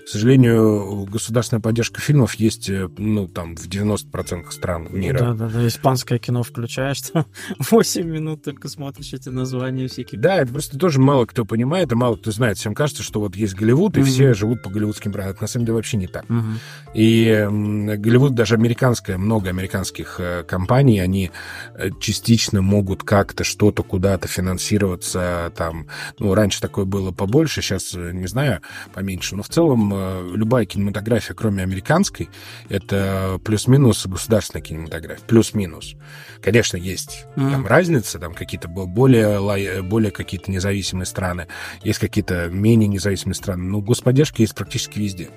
[0.06, 5.20] к сожалению, государственная поддержка фильмов есть, э, ну, там, в 90% стран мира.
[5.20, 7.26] Да-да-да, испанское кино включаешь, там
[7.60, 10.20] 8 минут только смотришь эти названия всякие.
[10.20, 12.58] Да, это просто тоже мало кто понимает, и мало кто знает.
[12.58, 14.04] Всем кажется, что вот есть Голливуд, и mm-hmm.
[14.06, 15.34] все живут по голливудским правилам.
[15.34, 16.26] Это на самом деле вообще не так.
[16.26, 16.56] Mm-hmm.
[16.96, 21.32] И Голливуд, даже американская, много американских э, компаний, они
[21.76, 25.88] э, частично могут как-то что-то куда-то финансироваться там.
[26.18, 28.62] Ну, раньше такое было побольше, сейчас, э, не знаю,
[28.94, 29.36] поменьше.
[29.36, 32.30] Но в целом э, любая кинематография, кроме американской,
[32.70, 35.26] это плюс-минус государственная кинематография.
[35.28, 35.96] Плюс-минус.
[36.42, 37.52] Конечно, есть mm-hmm.
[37.52, 41.48] там разница, там какие-то более, более какие-то независимые страны,
[41.84, 43.64] есть какие-то менее независимые страны.
[43.66, 45.32] Но господдержка есть практически везде.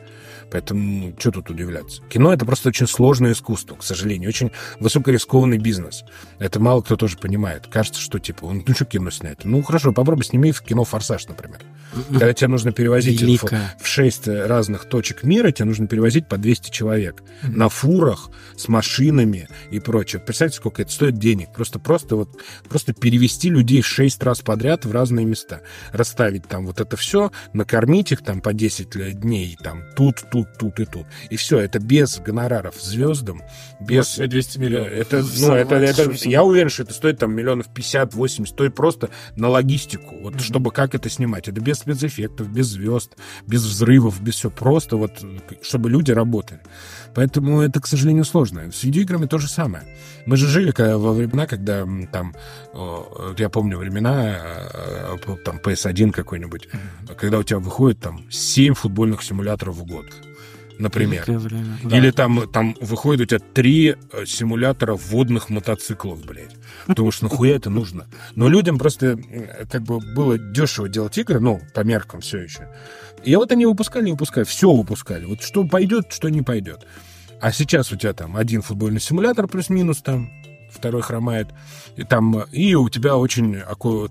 [0.53, 2.03] Поэтому что тут удивляться?
[2.11, 6.05] Кино— это просто очень сложное искусство, к сожалению, очень высокорискованный бизнес.
[6.39, 7.67] Это мало кто тоже понимает.
[7.69, 9.45] Кажется, что типа, ну что кино снять?
[9.45, 11.61] Ну хорошо, попробуй сними в кино «Форсаж», например.
[12.09, 16.71] Когда тебе нужно перевозить в, в 6 разных точек мира, тебе нужно перевозить по 200
[16.71, 17.51] человек mm-hmm.
[17.51, 20.21] на фурах, с машинами и прочее.
[20.21, 21.53] Представьте, сколько это стоит денег.
[21.53, 25.61] Просто, просто, вот, просто перевести людей 6 раз подряд в разные места.
[25.93, 30.81] Расставить там вот это все, накормить их там по 10 дней, там тут, тут, тут
[30.81, 31.07] и тут.
[31.31, 33.43] И все, это без гонораров звездам,
[33.81, 34.17] без...
[34.17, 34.93] 200 миллионов.
[34.93, 39.49] Это, ну, это, это, я уверен, что это стоит там миллионов 50-80, стоит просто на
[39.49, 40.43] логистику, вот, mm-hmm.
[40.43, 41.49] чтобы как это снимать.
[41.49, 43.17] Это без спецэффектов, без звезд,
[43.47, 44.51] без взрывов, без все.
[44.51, 45.25] Просто вот,
[45.63, 46.61] чтобы люди работали.
[47.15, 48.71] Поэтому это, к сожалению, сложно.
[48.73, 49.85] С видеоиграми то же самое.
[50.27, 52.35] Мы же жили во времена, когда там,
[53.39, 54.39] я помню времена,
[54.73, 56.69] э, там PS1 какой-нибудь,
[57.17, 60.07] когда у тебя выходит там 7 футбольных симуляторов в год
[60.83, 61.25] например.
[61.27, 61.97] Время, да.
[61.97, 66.57] Или там, там выходит у тебя три э, симулятора водных мотоциклов, блядь.
[66.87, 68.07] Потому что нахуя это нужно?
[68.35, 69.19] Но людям просто
[69.71, 72.69] как бы было дешево делать игры, ну, по меркам все еще.
[73.25, 75.25] И вот они выпускали, не выпускали, все выпускали.
[75.25, 76.87] Вот что пойдет, что не пойдет.
[77.41, 80.31] А сейчас у тебя там один футбольный симулятор плюс-минус там,
[80.71, 81.49] второй хромает,
[81.97, 83.61] и, там, и у тебя очень,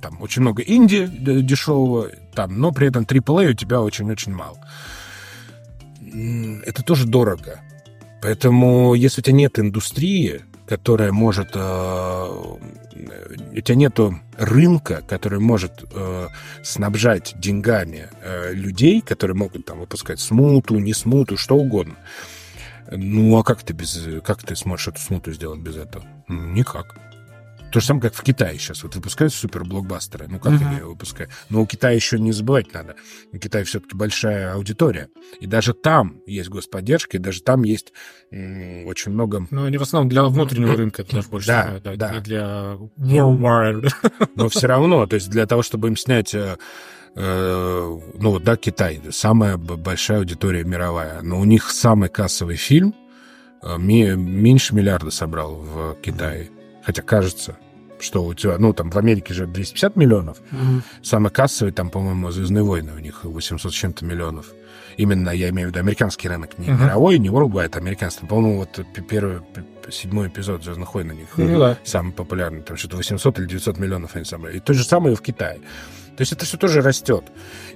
[0.01, 4.57] там, очень много инди дешевого, там, но при этом AAA у тебя очень-очень мало
[6.65, 7.61] это тоже дорого.
[8.21, 11.51] Поэтому, если у тебя нет индустрии, которая может...
[11.55, 12.29] Э,
[13.53, 13.99] у тебя нет
[14.37, 16.27] рынка, который может э,
[16.63, 21.95] снабжать деньгами э, людей, которые могут там выпускать смуту, не смуту, что угодно.
[22.91, 23.99] Ну, а как ты без...
[24.23, 26.05] Как ты сможешь эту смуту сделать без этого?
[26.27, 26.95] Никак.
[27.71, 28.83] То же самое, как в Китае сейчас.
[28.83, 30.27] Вот выпускают суперблокбастеры.
[30.27, 30.67] Ну, как uh-huh.
[30.67, 31.31] они выпускают?
[31.49, 32.95] Но у Китая еще не забывать надо.
[33.31, 35.07] У Китая все-таки большая аудитория.
[35.39, 37.93] И даже там есть господдержка, и даже там есть
[38.31, 39.47] м- очень много...
[39.49, 41.47] Ну, они в основном для внутреннего рынка, это даже больше.
[41.47, 42.19] Да, да, да.
[42.19, 43.89] Для worldwide.
[44.35, 46.57] Но все равно, то есть для того, чтобы им снять э,
[47.15, 52.93] э, ну вот, да, Китай, самая большая аудитория мировая, но у них самый кассовый фильм
[53.63, 56.49] э, меньше миллиарда собрал в Китае.
[56.83, 57.57] Хотя кажется,
[57.99, 60.81] что у тебя, ну, там в Америке же 250 миллионов, mm-hmm.
[61.03, 64.47] самый кассовый там, по-моему, «Звездные войны» у них 800 с чем-то миллионов.
[64.97, 66.83] Именно, я имею в виду американский рынок, не uh-huh.
[66.83, 68.25] мировой, не worldwide, а американский.
[68.25, 69.39] По-моему, вот первый,
[69.89, 71.77] седьмой эпизод «Звездных войн» у них ну, да.
[71.83, 74.57] самый популярный, там что-то 800 или 900 миллионов они собрали.
[74.57, 75.59] И то же самое и в Китае.
[76.17, 77.23] То есть это все тоже растет.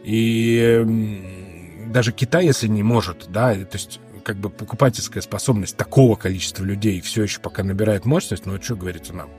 [0.04, 0.86] И
[1.88, 7.00] даже Китай, если не может, да, то есть как бы покупательская способность такого количества людей
[7.00, 9.30] все еще пока набирает мощность, ну, а что говорится нам?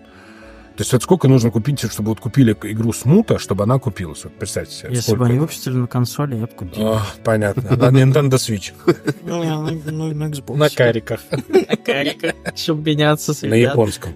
[0.77, 4.25] То есть вот сколько нужно купить, чтобы вот купили игру Смута, чтобы она купилась?
[4.25, 4.95] Вот представьте себе.
[4.95, 6.87] Если бы они выпустили на консоли, я бы купил.
[6.87, 7.63] О, понятно.
[7.77, 8.73] На Nintendo Switch.
[9.25, 9.43] Ну,
[10.13, 10.57] на Xbox.
[10.57, 11.21] На кариках.
[11.31, 12.35] На кариках.
[12.55, 14.15] Чтобы меняться с На японском.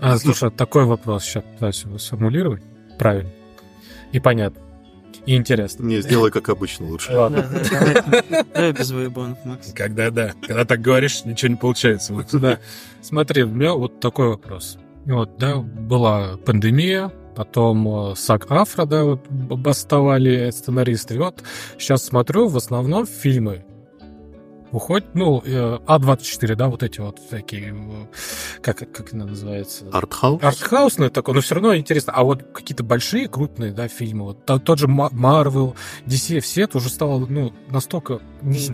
[0.00, 2.62] А, слушай, такой вопрос сейчас пытаюсь его сформулировать.
[2.98, 3.30] Правильно.
[4.12, 4.65] И понятно
[5.26, 5.84] и интересно.
[5.84, 7.12] Не, сделай как обычно лучше.
[7.12, 7.48] Ладно.
[8.54, 9.72] Давай без выебанов, Макс.
[9.72, 10.32] Когда, да.
[10.46, 12.14] Когда так говоришь, ничего не получается.
[12.32, 12.58] Да.
[13.02, 14.78] Смотри, у меня вот такой вопрос.
[15.04, 21.14] Вот, да, была пандемия, потом э, Сак Афра, да, вот бастовали сценаристы.
[21.14, 21.44] И вот
[21.78, 23.64] сейчас смотрю, в основном фильмы
[24.72, 28.06] уходит, ну, э, А24, да, вот эти вот такие, э,
[28.60, 29.86] как, как это называется?
[29.92, 30.42] Артхаус?
[30.42, 32.12] Артхаусные такое, но все равно интересно.
[32.14, 36.88] А вот какие-то большие, крупные, да, фильмы, вот тот же Марвел, DC, все это уже
[36.88, 38.20] стало, ну, настолько...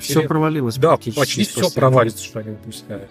[0.01, 3.11] Все провалилось Да, почти все провалится, что они выпускают.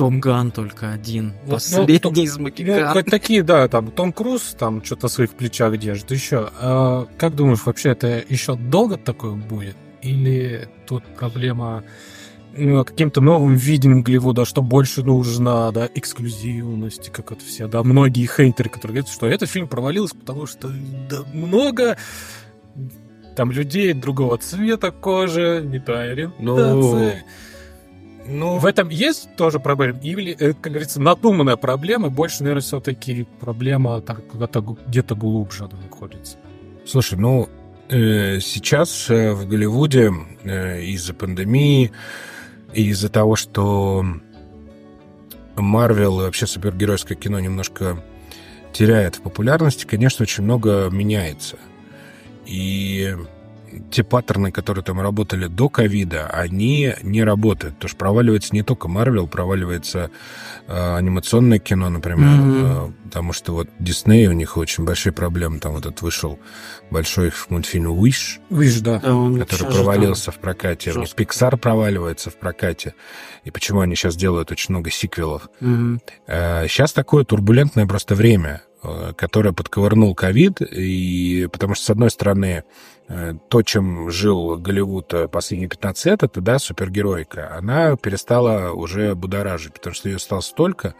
[0.00, 1.34] Том Ган только один.
[1.44, 2.94] Вот, Последний ну, из Макиган.
[2.94, 6.10] Ну, такие, да, там Том Круз там что-то в своих плечах держит.
[6.10, 6.48] Еще.
[6.58, 9.76] А, как думаешь, вообще это еще долго такое будет?
[10.02, 11.84] Или тут проблема
[12.56, 18.26] ну, каким-то новым видением Голливуда, что больше нужно, да, эксклюзивности, как это все, да, многие
[18.26, 20.68] хейтеры, которые говорят, что этот фильм провалился, потому что
[21.08, 21.96] да, много
[23.36, 26.34] там людей другого цвета кожи, не та ориентация.
[26.44, 27.12] Ну,
[28.26, 29.98] ну, в этом есть тоже проблема?
[30.00, 36.36] Или, э, как говорится, надуманная проблема, больше, наверное, все-таки проблема там где-то где-то глубже находится.
[36.86, 37.48] Слушай, ну,
[37.90, 40.12] сейчас э, в Голливуде
[40.44, 41.90] э, из-за пандемии
[42.72, 44.04] из-за того, что
[45.56, 48.02] Марвел и вообще супергеройское кино немножко
[48.72, 51.58] теряет в популярности, конечно, очень много меняется.
[52.46, 53.16] И
[53.90, 57.74] те паттерны, которые там работали до ковида, они не работают.
[57.74, 60.10] Потому что проваливается не только Марвел, проваливается
[60.66, 62.28] э, анимационное кино, например.
[62.28, 62.88] Mm-hmm.
[62.88, 65.58] Э, потому что вот Дисней, у них очень большие проблемы.
[65.58, 66.38] Там вот этот вышел
[66.90, 69.00] большой мультфильм Wish, Wish да.
[69.00, 70.34] который провалился там.
[70.34, 70.92] в прокате.
[70.92, 71.22] Жестко.
[71.22, 72.94] Pixar проваливается в прокате.
[73.44, 75.48] И почему они сейчас делают очень много сиквелов.
[75.60, 76.00] Mm-hmm.
[76.26, 82.10] Э, сейчас такое турбулентное просто время э, которое подковырнул ковид, и потому что, с одной
[82.10, 82.64] стороны,
[83.48, 89.74] то, чем жил Голливуд э, последние 15 лет, это, да, супергеройка, она перестала уже будоражить,
[89.74, 90.94] потому что ее стало столько,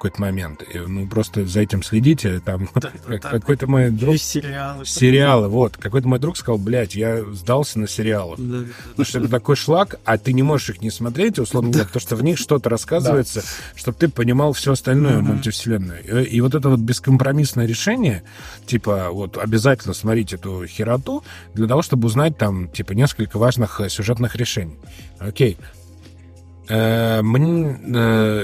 [0.00, 0.62] какой-то момент.
[0.62, 2.40] И, ну, просто за этим следите.
[2.40, 4.16] Там да, какой-то мой друг...
[4.16, 4.86] Сериалы.
[4.86, 5.76] Сериалы, вот.
[5.76, 8.36] Какой-то мой друг сказал, блядь, я сдался на сериалы.
[8.38, 11.86] Да, потому что это такой шлак, а ты не можешь их не смотреть, условно говоря,
[11.86, 13.42] потому что в них что-то рассказывается,
[13.74, 16.24] чтобы ты понимал все остальное uh мультивселенную.
[16.24, 18.22] И, и вот это вот бескомпромиссное решение,
[18.64, 21.22] типа, вот обязательно смотреть эту хероту,
[21.52, 24.78] для того, чтобы узнать там, типа, несколько важных э, сюжетных решений.
[25.18, 25.58] Окей,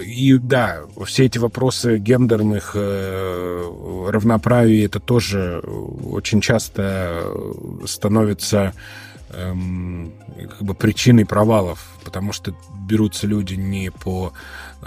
[0.05, 7.24] и да, все эти вопросы гендерных э, равноправий, это тоже очень часто
[7.85, 8.72] становится
[9.31, 12.53] эм, как бы причиной провалов, потому что
[12.89, 14.33] берутся люди не по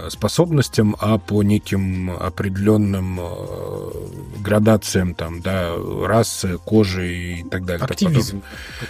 [0.08, 3.20] способностям, а по неким определенным
[4.38, 5.74] градациям там, да,
[6.04, 7.84] расы, кожи и так далее.
[7.84, 8.42] Активизм.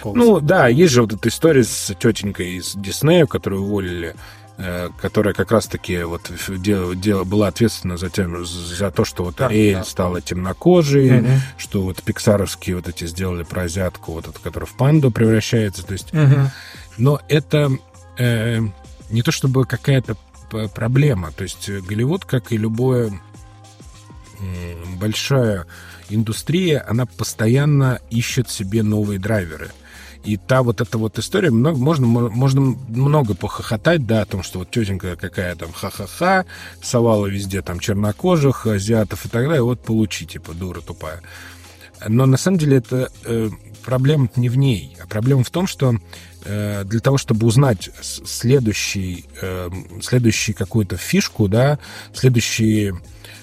[0.03, 4.15] Ну да, есть же вот эта история с тетенькой из Диснея, которую уволили Э,
[4.99, 9.47] которая как раз-таки вот дело, дело, была ответственна за, тем, за то, что вот да,
[9.47, 9.83] Ариэль да.
[9.83, 11.27] стала темнокожей, угу.
[11.57, 15.85] что вот пиксаровские вот эти сделали про азиатку, вот эту, которая в панду превращается.
[15.85, 16.51] То есть, угу.
[16.97, 17.71] но это
[18.17, 18.59] э,
[19.09, 20.15] не то чтобы какая-то
[20.73, 21.31] проблема.
[21.31, 23.11] То есть Голливуд, как и любое
[24.39, 25.65] э, большая
[26.09, 29.71] индустрия, она постоянно ищет себе новые драйверы.
[30.23, 34.59] И та вот эта вот история, много, можно, можно много похохотать, да, о том, что
[34.59, 36.45] вот тетенька какая там ха-ха-ха,
[36.81, 41.21] совала везде там чернокожих, азиатов и так далее, вот получи, типа, дура тупая.
[42.07, 43.49] Но на самом деле это э,
[43.83, 45.95] проблема не в ней, а проблема в том, что
[46.45, 49.69] э, для того, чтобы узнать следующий, э,
[50.01, 51.79] следующий какую-то фишку, да,
[52.13, 52.93] следующий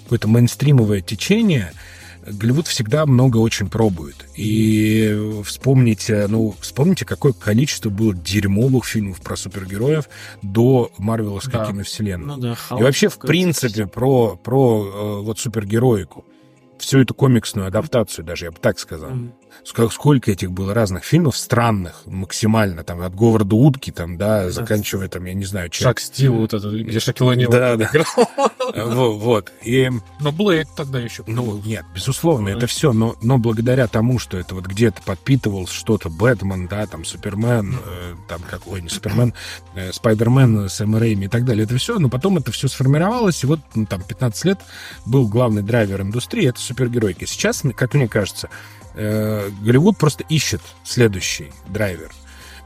[0.05, 1.73] какое-то мейнстримовое течение–
[2.27, 4.29] Голливуд всегда много очень пробует.
[4.37, 10.09] И вспомните, ну, вспомните, какое количество было дерьмовых фильмов про супергероев
[10.43, 11.67] до Марвеловской да.
[11.67, 12.27] киновселенной.
[12.27, 16.25] Ну, да, и вообще, в принципе, про, про э, вот супергероику
[16.79, 19.11] всю эту комиксную адаптацию, даже я бы так сказал.
[19.11, 19.33] Mm-hmm.
[19.65, 25.25] Сколько этих было разных фильмов странных, максимально, там, от Говарда Утки, там, да, заканчивая, там,
[25.25, 25.85] я не знаю, чем.
[25.85, 27.91] Шаг Стил, вот это, где Шакил Да, да.
[28.75, 29.53] Вот.
[29.63, 29.91] И...
[30.21, 31.25] Но Блэк тогда еще.
[31.27, 36.09] Ну, нет, безусловно, это все, но, но благодаря тому, что это вот где-то подпитывал что-то
[36.09, 39.35] Бэтмен, да, там, Супермен, э, там, как, ой, не Супермен,
[39.75, 43.47] э, Спайдермен, Сэм Рэйми и так далее, это все, но потом это все сформировалось, и
[43.47, 44.59] вот, ну, там, 15 лет
[45.07, 47.25] был главный драйвер индустрии, это супергеройки.
[47.25, 48.49] Сейчас, как мне кажется,
[48.99, 52.13] э, Голливуд просто ищет следующий драйвер.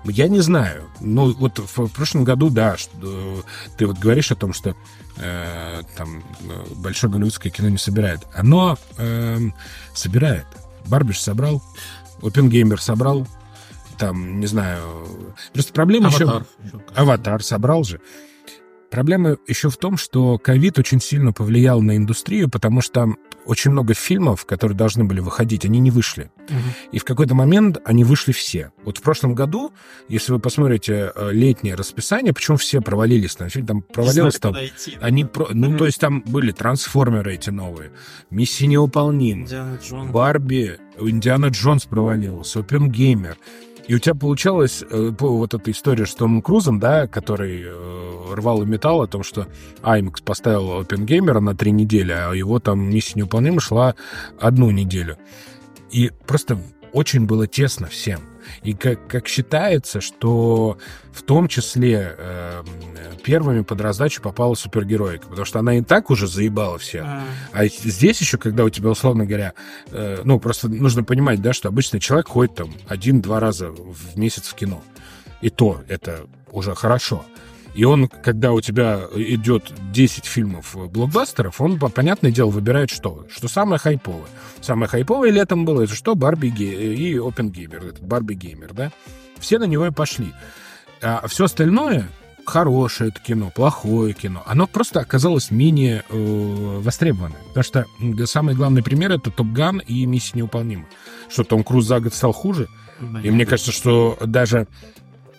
[0.05, 0.91] Я не знаю.
[1.01, 3.45] Ну, вот в, прошлом году, да, что,
[3.77, 4.75] ты вот говоришь о том, что
[5.19, 6.25] э, там
[6.77, 8.21] большое голливудское кино не собирает.
[8.35, 9.39] Оно э,
[9.95, 10.47] собирает.
[10.87, 11.63] Барбиш собрал,
[12.21, 13.29] Опенгеймер собрал,
[13.99, 15.07] там, не знаю...
[15.53, 16.47] Просто проблема Аватар.
[16.65, 16.81] еще...
[16.97, 18.01] Аватар собрал же.
[18.91, 23.15] Проблема еще в том, что ковид очень сильно повлиял на индустрию, потому что
[23.45, 26.31] очень много фильмов, которые должны были выходить, они не вышли.
[26.49, 26.59] Угу.
[26.93, 28.73] И в какой-то момент они вышли все.
[28.85, 29.73] Вот в прошлом году,
[30.09, 34.97] если вы посмотрите э, летнее расписание, почему все провалились там, фильм там провалился там, идти,
[35.01, 35.79] они про, ну угу.
[35.79, 37.93] то есть там были трансформеры эти новые,
[38.31, 39.47] миссия невыполнима,
[40.11, 43.37] Барби, Индиана Джонс провалился, Опенгеймер.
[43.89, 48.63] И у тебя получалась э, вот эта история с Томом Крузом, да, который э, рвал
[48.63, 49.49] и металл о том, что
[49.83, 53.95] IMAX поставил OpenGamer на три недели, а его там миссия невыполнима шла
[54.39, 55.19] одну неделю.
[55.91, 56.59] И просто
[56.93, 58.21] очень было тесно всем.
[58.63, 60.79] И как, как считается, что
[61.13, 62.63] в том числе э,
[63.25, 67.05] первыми под раздачу попала супергероика, потому что она и так уже заебала всех.
[67.05, 69.55] А, а здесь еще, когда у тебя, условно говоря,
[69.91, 74.49] э, ну, просто нужно понимать, да, что обычный человек ходит там один-два раза в месяц
[74.49, 74.83] в кино.
[75.41, 77.25] И то это уже хорошо.
[77.75, 83.27] И он, когда у тебя идет 10 фильмов блокбастеров, он, понятное дело, выбирает что?
[83.31, 84.27] Что самое хайповое.
[84.61, 86.15] Самое хайповое летом было, это что?
[86.15, 88.93] Барби и Опенгеймер, этот Барби Геймер, да?
[89.39, 90.33] Все на него и пошли.
[91.01, 92.09] А все остальное,
[92.45, 97.39] хорошее это кино, плохое кино, оно просто оказалось менее э, востребованным.
[97.55, 100.87] Потому что самый главный пример— это «Топ Ган» и «Миссия невыполнима».
[101.29, 102.69] Что Том Круз за год стал хуже.
[103.25, 104.69] И мне кажется, что даже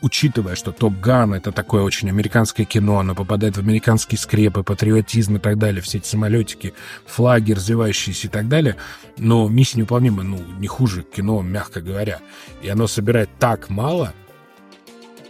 [0.04, 5.38] учитывая, что Топ Ган это такое очень американское кино, оно попадает в американские скрепы, патриотизм
[5.38, 6.74] и так далее, все эти самолетики,
[7.06, 8.76] флаги развивающиеся и так далее,
[9.18, 12.20] но «Миссия невыполнима», ну, не хуже кино, мягко говоря.
[12.62, 14.14] И оно собирает так мало,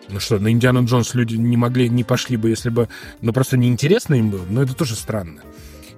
[0.09, 2.89] ну что, на Индиана Джонс люди не могли, не пошли бы, если бы,
[3.21, 5.41] ну, просто неинтересно им было, но это тоже странно.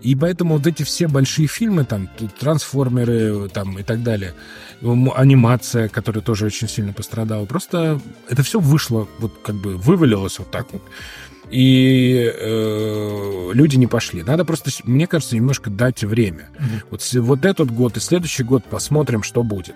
[0.05, 2.07] И поэтому вот эти все большие фильмы, там,
[2.39, 4.35] трансформеры, там, и так далее,
[4.81, 7.99] анимация, которая тоже очень сильно пострадала, просто
[8.29, 10.83] это все вышло, вот как бы вывалилось вот так вот.
[11.49, 14.21] И э, люди не пошли.
[14.21, 16.49] Надо просто, мне кажется, немножко дать время.
[16.53, 16.81] Mm-hmm.
[16.91, 19.75] Вот, вот этот год и следующий год посмотрим, что будет.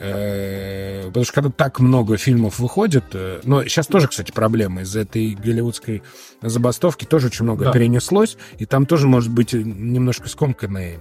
[0.00, 5.00] Э, потому что когда так много фильмов выходит, э, но сейчас тоже, кстати, проблема из-за
[5.00, 6.02] этой голливудской
[6.40, 7.72] забастовки тоже очень много да.
[7.72, 11.00] перенеслось, и там тоже может быть немножко скомканный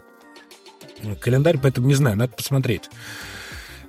[1.19, 2.89] календарь, поэтому не знаю, надо посмотреть.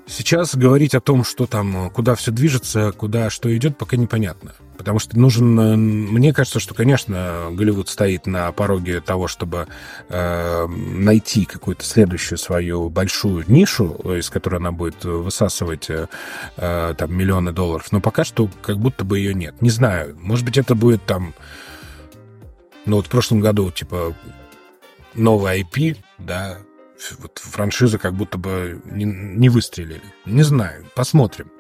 [0.09, 4.55] Сейчас говорить о том, что там, куда все движется, куда что идет, пока непонятно.
[4.79, 5.61] Потому что нужен...
[5.61, 9.67] Э, мне кажется, что, конечно, Голливуд стоит на пороге того, чтобы
[10.09, 16.09] э, найти какую-то следующую свою большую нишу, из которой она будет высасывать э,
[16.57, 17.93] э, там миллионы долларов.
[17.93, 19.61] Но пока что как будто бы ее нет.
[19.61, 20.17] Не знаю.
[20.19, 21.35] Может быть, это будет там...
[22.87, 24.15] Ну, вот в прошлом году, типа,
[25.13, 26.59] новый IP, да,
[27.19, 30.03] вот франшизы как будто бы не, не выстрелили.
[30.27, 31.51] Не знаю, посмотрим.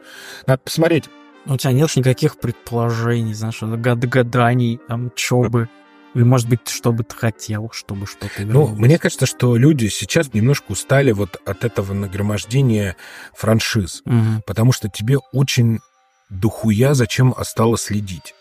[0.47, 1.05] Надо посмотреть.
[1.47, 5.69] У тебя нет никаких предположений, знаешь, гад гаданий, там, чё бы.
[6.15, 10.32] Или, может быть, что бы ты хотел, чтобы что-то Ну, мне кажется, что люди сейчас
[10.32, 12.97] немножко устали вот от этого нагромождения
[13.35, 14.02] франшиз.
[14.05, 14.43] Угу.
[14.47, 15.81] Потому что тебе очень
[16.31, 18.35] дохуя зачем осталось следить.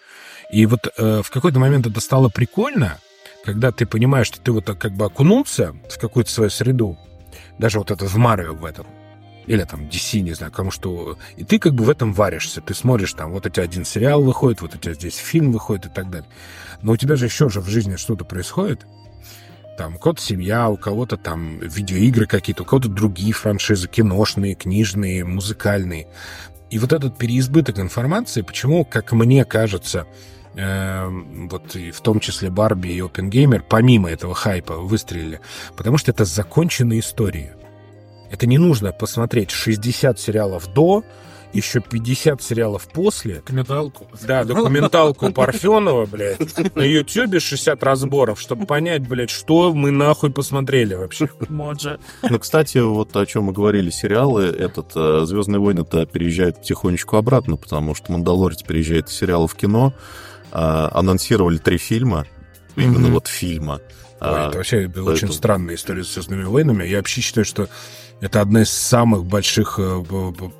[0.51, 2.99] И вот э, в какой-то момент это стало прикольно,
[3.47, 6.97] когда ты понимаешь, что ты вот так как бы окунулся в какую-то свою среду,
[7.57, 8.85] даже вот это в Марио в этом,
[9.45, 12.73] или там DC, не знаю, кому что, и ты как бы в этом варишься, ты
[12.73, 15.89] смотришь там, вот у тебя один сериал выходит, вот у тебя здесь фильм выходит и
[15.89, 16.27] так далее.
[16.81, 18.85] Но у тебя же еще же в жизни что-то происходит,
[19.77, 26.09] там кого-то семья, у кого-то там видеоигры какие-то, у кого-то другие франшизы, киношные, книжные, музыкальные.
[26.69, 30.05] И вот этот переизбыток информации, почему, как мне кажется,
[30.57, 31.07] э,
[31.49, 35.39] вот и в том числе Барби и Опенгеймер, помимо этого хайпа, выстрелили.
[35.75, 37.51] Потому что это законченные истории.
[38.31, 41.03] Это не нужно посмотреть 60 сериалов до,
[41.53, 43.35] еще 50 сериалов после.
[43.35, 44.07] Документалку.
[44.25, 46.39] Да, документалку Парфенова, блядь.
[46.75, 51.29] На Ютьюбе 60 разборов, чтобы понять, блядь, что мы нахуй посмотрели вообще.
[51.49, 51.97] Моджа.
[52.29, 57.57] Ну, кстати, вот о чем мы говорили, сериалы, этот э, «Звездные войны»-то переезжают потихонечку обратно,
[57.57, 59.93] потому что «Мандалорец» переезжает из сериала в кино,
[60.57, 62.25] а, анонсировали три фильма,
[62.75, 63.75] именно вот фильма.
[63.75, 63.81] Ой,
[64.19, 66.83] а, это вообще была очень странная история с «Звездными войнами».
[66.83, 67.69] Я вообще считаю, что
[68.21, 70.03] это одна из самых больших э,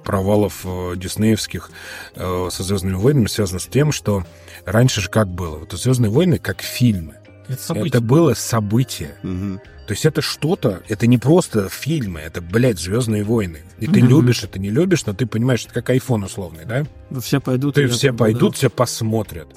[0.03, 1.72] провалов э, диснеевских
[2.14, 4.24] э, со «Звездными войнами» связано с тем, что
[4.65, 5.57] раньше же как было?
[5.57, 7.15] Вот «Звездные войны» как фильмы.
[7.48, 9.15] Это, это было событие.
[9.24, 9.61] Угу.
[9.88, 13.64] То есть это что-то, это не просто фильмы, это, блядь, Звездные войны.
[13.80, 16.86] И ты любишь это, не любишь, но ты понимаешь, это как iPhone условный, да?
[17.19, 17.74] Все пойдут.
[17.74, 19.48] Ты все пойдут, все посмотрят.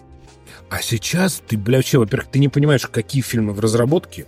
[0.71, 4.27] А сейчас ты, бля, вообще, во-первых, ты не понимаешь, какие фильмы в разработке,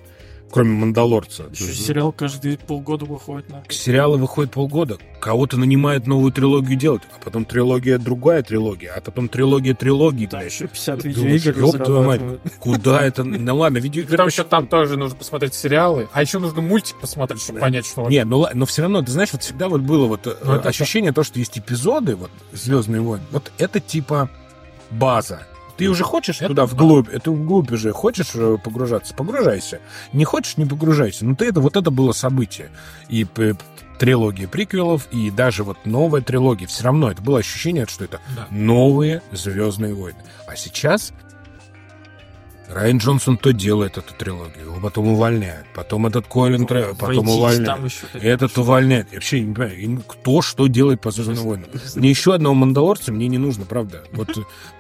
[0.51, 1.45] кроме «Мандалорца».
[1.53, 3.49] Еще сериал каждые полгода выходит.
[3.49, 3.63] На...
[3.69, 4.99] Сериалы выходят полгода.
[5.21, 10.27] Кого-то нанимают новую трилогию делать, а потом трилогия другая трилогия, а потом трилогия трилогии.
[10.27, 12.21] Там еще 50 видеоигр мать,
[12.59, 13.23] куда это?
[13.43, 14.17] Ну ладно, видеоигры...
[14.17, 18.09] Там еще там тоже нужно посмотреть сериалы, а еще нужно мультик посмотреть, чтобы понять, что...
[18.09, 21.13] Не, ну но все равно, ты знаешь, вот всегда вот было вот э, ну, ощущение,
[21.13, 24.29] то, что есть эпизоды, вот «Звездные войны», вот это типа
[24.91, 25.47] база
[25.77, 29.81] ты уже хочешь это туда вглубь, это вглубь уже хочешь э, погружаться, погружайся.
[30.13, 31.25] Не хочешь, не погружайся.
[31.25, 32.71] Но ты это вот это было событие.
[33.09, 33.27] И
[33.99, 36.67] трилогия приквелов, и даже вот новая трилогия.
[36.67, 38.49] Все равно это было ощущение, что это да.
[38.51, 40.19] новые Звездные войны.
[40.47, 41.13] А сейчас
[42.73, 47.93] Райан Джонсон то делает эту трилогию, его потом увольняет, потом этот Колин Тревор, потом увольняет,
[48.15, 49.09] этот увольняет.
[49.11, 51.69] Я вообще не понимаю, кто что делает по Звездным войнам.
[51.95, 54.05] Мне еще одного Мандалорца мне не нужно, правда.
[54.13, 54.31] Вот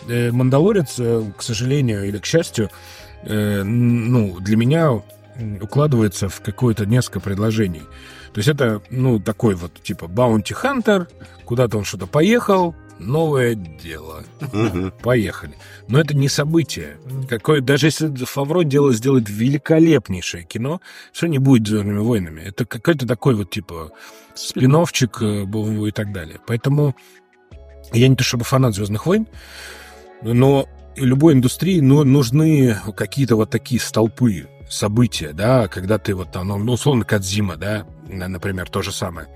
[0.08, 2.70] э, Мандалорец, э, к сожалению или к счастью,
[3.24, 5.02] э, ну, для меня
[5.60, 7.82] укладывается в какое-то несколько предложений.
[8.32, 11.08] То есть это, ну, такой вот, типа, баунти хантер,
[11.44, 12.74] куда-то он что-то поехал,
[13.06, 14.24] новое дело.
[14.40, 14.92] Угу.
[15.02, 15.54] Поехали.
[15.88, 16.96] Но это не событие.
[17.28, 20.80] Какое, даже если Фавро дело сделает великолепнейшее кино,
[21.12, 22.40] что не будет «Звездными войнами».
[22.40, 23.92] Это какой-то такой вот, типа,
[24.34, 26.38] спиновчик э, и так далее.
[26.46, 26.96] Поэтому
[27.92, 29.26] я не то чтобы фанат «Звездных войн»,
[30.22, 36.48] но любой индустрии ну, нужны какие-то вот такие столпы, события, да, когда ты вот там,
[36.48, 39.28] ну, условно, Кадзима, да, например, то же самое.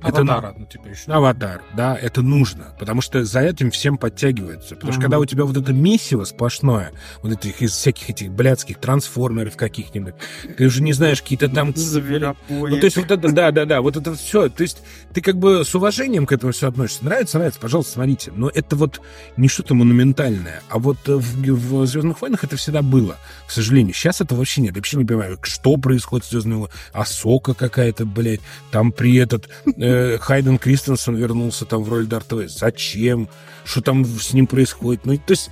[0.00, 1.10] Аватара, это, ну, типа еще.
[1.10, 4.74] Аватар, да, это нужно, потому что за этим всем подтягиваются.
[4.74, 4.94] Потому mm-hmm.
[4.94, 6.92] что когда у тебя вот это месиво сплошное,
[7.22, 10.14] вот этих из всяких этих блядских трансформеров каких-нибудь,
[10.56, 11.74] ты уже не знаешь, какие-то там...
[11.74, 12.70] Зверопои.
[12.70, 14.48] Ну, то есть вот это, да, да, да, вот это все.
[14.48, 14.82] То есть
[15.12, 17.04] ты как бы с уважением к этому все относишься.
[17.04, 18.32] Нравится, нравится, пожалуйста, смотрите.
[18.34, 19.00] Но это вот
[19.36, 20.62] не что-то монументальное.
[20.68, 23.16] А вот в, в «Звездных войнах» это всегда было,
[23.46, 23.94] к сожалению.
[23.94, 24.74] Сейчас это вообще нет.
[24.74, 26.76] Я вообще не понимаю, что происходит с «Звездными войнами».
[26.92, 28.40] Асока какая-то, блядь,
[28.70, 29.48] там при этот...
[29.86, 32.58] Э, Хайден Кристенсен вернулся там в роль Дарта Вейдера.
[32.58, 33.28] Зачем?
[33.64, 35.06] Что там с ним происходит?
[35.06, 35.50] Ну, то есть,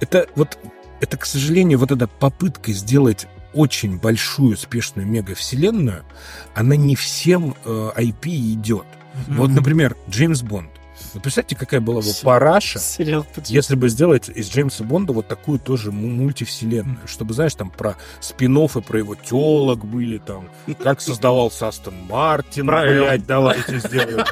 [0.00, 0.58] это вот,
[1.00, 6.04] это, к сожалению, вот эта попытка сделать очень большую, успешную мегавселенную,
[6.54, 8.86] она не всем э, IP идет.
[8.86, 9.36] Mm-hmm.
[9.36, 10.70] Вот, например, Джеймс Бонд.
[11.16, 12.78] Вы представьте, какая была бы параша,
[13.46, 18.58] если бы сделать из Джеймса Бонда вот такую тоже мультивселенную, чтобы, знаешь, там про спин
[18.58, 20.50] и про его телок были, там,
[20.82, 24.26] как создавался Астон Мартин, блядь, давайте сделаем.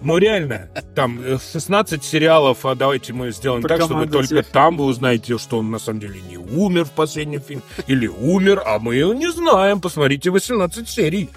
[0.00, 1.20] Ну, реально, там
[1.52, 5.70] 16 сериалов, а давайте мы сделаем Про так, чтобы только там вы узнаете, что он
[5.70, 10.30] на самом деле не умер в последнем фильме, или умер, а мы не знаем, посмотрите
[10.30, 11.30] 18 серий.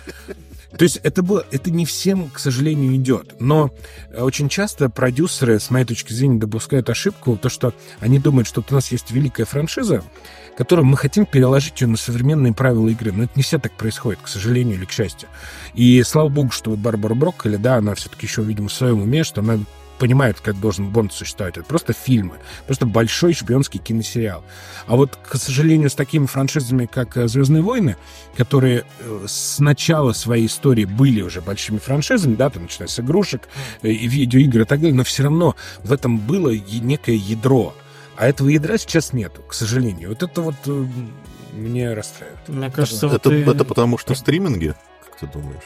[0.77, 3.35] То есть это было, это не всем, к сожалению, идет.
[3.39, 3.71] Но
[4.11, 8.61] э, очень часто продюсеры, с моей точки зрения, допускают ошибку, то, что они думают, что
[8.61, 10.03] вот у нас есть великая франшиза,
[10.57, 13.11] которую мы хотим переложить ее на современные правила игры.
[13.11, 15.27] Но это не все так происходит, к сожалению или к счастью.
[15.73, 19.23] И слава богу, что вот Барбара Брокколи, да, она все-таки еще, видимо, в своем уме,
[19.23, 19.59] что она
[19.99, 21.57] понимают, как должен Бонд существовать.
[21.57, 24.43] Это просто фильмы, просто большой шпионский киносериал.
[24.87, 27.97] А вот, к сожалению, с такими франшизами, как э, «Звездные войны»,
[28.35, 33.47] которые э, с начала своей истории были уже большими франшизами, да, там, начиная с игрушек
[33.81, 37.75] э, и видеоигр и так далее, но все равно в этом было некое ядро.
[38.15, 40.09] А этого ядра сейчас нету, к сожалению.
[40.09, 40.55] Вот это вот
[41.53, 42.47] мне расстраивает.
[42.47, 43.51] Мне кажется, это, вот это, ты...
[43.51, 44.73] это потому что стриминги,
[45.05, 45.63] как ты думаешь?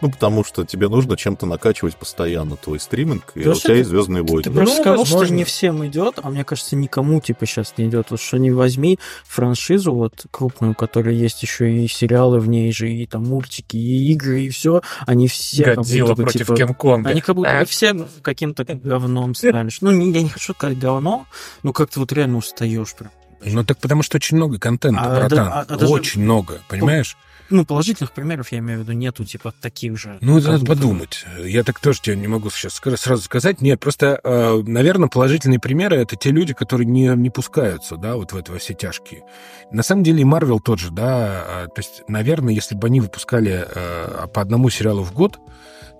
[0.00, 4.22] Ну, потому что тебе нужно чем-то накачивать постоянно твой стриминг, и у тебя есть «Звездные
[4.22, 4.42] войны».
[4.44, 5.26] Ты просто ну, сказал, возможно.
[5.26, 8.10] что не всем идет, а мне кажется, никому, типа, сейчас не идет.
[8.10, 12.72] Вот что не возьми франшизу вот крупную, у которой есть еще и сериалы в ней
[12.72, 15.74] же, и там мультики, и игры, и все, они все...
[15.74, 17.10] Годзилла бы, против типа, Кинг-Конга.
[17.10, 19.68] Они как будто все каким-то говном стали.
[19.80, 21.26] Ну, я не хочу сказать говно,
[21.62, 23.10] но как-то вот реально устаешь прям.
[23.44, 25.30] Ну так потому что очень много контента, а, братан.
[25.30, 26.20] Да, а, очень даже...
[26.20, 27.16] много, понимаешь?
[27.50, 30.18] Ну, положительных примеров, я имею в виду, нету, типа, таких же.
[30.20, 31.24] Ну, надо подумать.
[31.42, 33.60] Я так тоже тебе не могу сейчас сразу сказать.
[33.60, 38.32] Нет, просто, э, наверное, положительные примеры— это те люди, которые не, не пускаются, да, вот
[38.32, 39.22] в это во все тяжкие.
[39.70, 41.44] На самом деле и Марвел тот же, да.
[41.46, 45.38] А, то есть, наверное, если бы они выпускали э, по одному сериалу в год,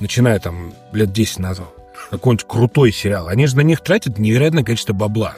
[0.01, 1.69] начиная там лет 10 назад,
[2.11, 5.37] какой-нибудь крутой сериал, они же на них тратят невероятное количество бабла.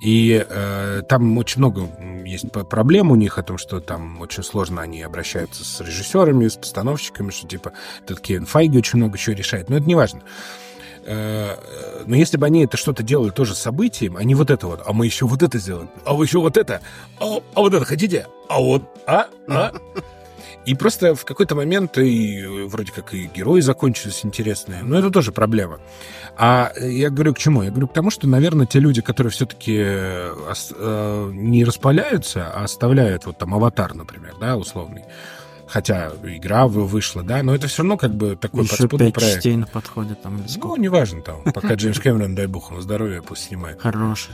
[0.00, 1.88] И э, там очень много
[2.24, 6.56] есть проблем у них о том, что там очень сложно они обращаются с режиссерами, с
[6.56, 7.72] постановщиками, что типа
[8.02, 9.70] этот Кен Файги очень много чего решает.
[9.70, 10.22] Но это не важно.
[11.06, 11.56] Э,
[12.06, 15.06] но если бы они это что-то делали тоже событием, они вот это вот, а мы
[15.06, 16.80] еще вот это сделаем, а вы еще вот это,
[17.20, 19.72] а, а вот это хотите, а вот, а, а.
[20.66, 25.30] И просто в какой-то момент и вроде как и герои закончились интересные, но это тоже
[25.30, 25.80] проблема.
[26.36, 27.62] А я говорю к чему?
[27.62, 30.34] Я говорю к тому, что, наверное, те люди, которые все-таки э,
[30.74, 35.04] э, не распаляются, а оставляют вот там аватар, например, да, условный,
[35.66, 39.34] хотя игра вышла, да, но это все равно как бы такой Еще подспудный пять проект.
[39.34, 40.42] частей на подходе там.
[40.56, 43.80] Ну, неважно там, пока Джеймс Кэмерон, дай бог ему здоровья, пусть снимает.
[43.80, 44.32] Хороший.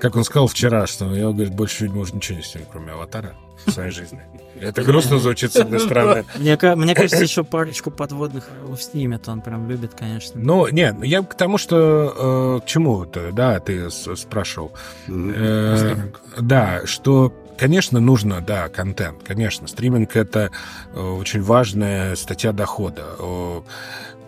[0.00, 3.34] Как он сказал вчера, что я, говорит, больше может ничего не снимать, кроме аватара
[3.66, 4.20] в своей жизни.
[4.60, 6.24] Это грустно звучит, с одной стороны.
[6.36, 10.40] Мне, мне кажется, еще парочку подводных снимет, он прям любит, конечно.
[10.42, 12.60] Ну, нет, я к тому, что...
[12.60, 14.72] Э, к чему-то, да, ты спрашивал.
[15.08, 15.96] Э,
[16.38, 19.68] да, что Конечно, нужно, да, контент, конечно.
[19.68, 20.50] Стриминг— это
[20.94, 23.04] э, очень важная статья дохода.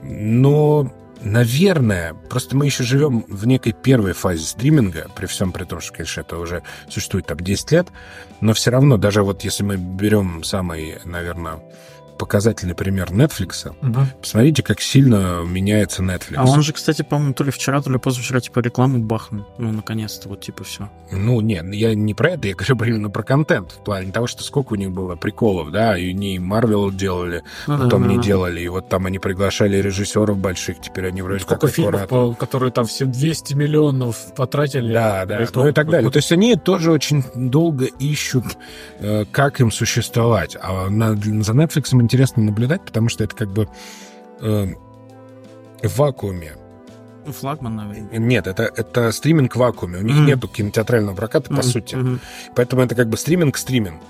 [0.03, 0.93] Но
[1.25, 5.93] Наверное, просто мы еще живем в некой первой фазе стриминга, при всем при том, что,
[5.93, 7.89] конечно, это уже существует там 10 лет,
[8.41, 11.61] но все равно, даже вот если мы берем самый, наверное,
[12.19, 13.69] показательный пример Netflix.
[13.83, 14.07] Угу.
[14.21, 16.35] Посмотрите, как сильно меняется Netflix.
[16.37, 19.47] А он же, кстати, по-моему, то ли вчера, то ли позавчера, типа, рекламу бахнул.
[19.59, 20.91] Ну, наконец-то, вот, типа, все.
[21.11, 23.73] Ну, нет, я не про это, я говорю именно про контент.
[23.73, 27.79] В плане того, что сколько у них было приколов, да, и не Marvel делали, ну,
[27.79, 28.23] потом да, не да.
[28.23, 32.35] делали, и вот там они приглашали режиссеров больших, теперь они вроде сколько как фильмов, по,
[32.35, 34.93] которые там все 200 миллионов потратили.
[34.93, 36.11] Да, да, ну и так далее.
[36.11, 38.45] То есть они тоже очень долго ищут,
[38.99, 40.57] э, как им существовать.
[40.61, 43.69] А на, за Netflix интересно наблюдать, потому что это как бы
[44.41, 44.67] э,
[45.83, 46.53] в вакууме.
[47.25, 48.19] Флагман, наверное.
[48.19, 49.99] Нет, это, это стриминг в вакууме.
[49.99, 50.27] У них mm-hmm.
[50.27, 51.63] нету кинотеатрального проката, по mm-hmm.
[51.63, 51.95] сути.
[51.95, 52.21] Mm-hmm.
[52.55, 54.03] Поэтому это как бы стриминг-стриминг.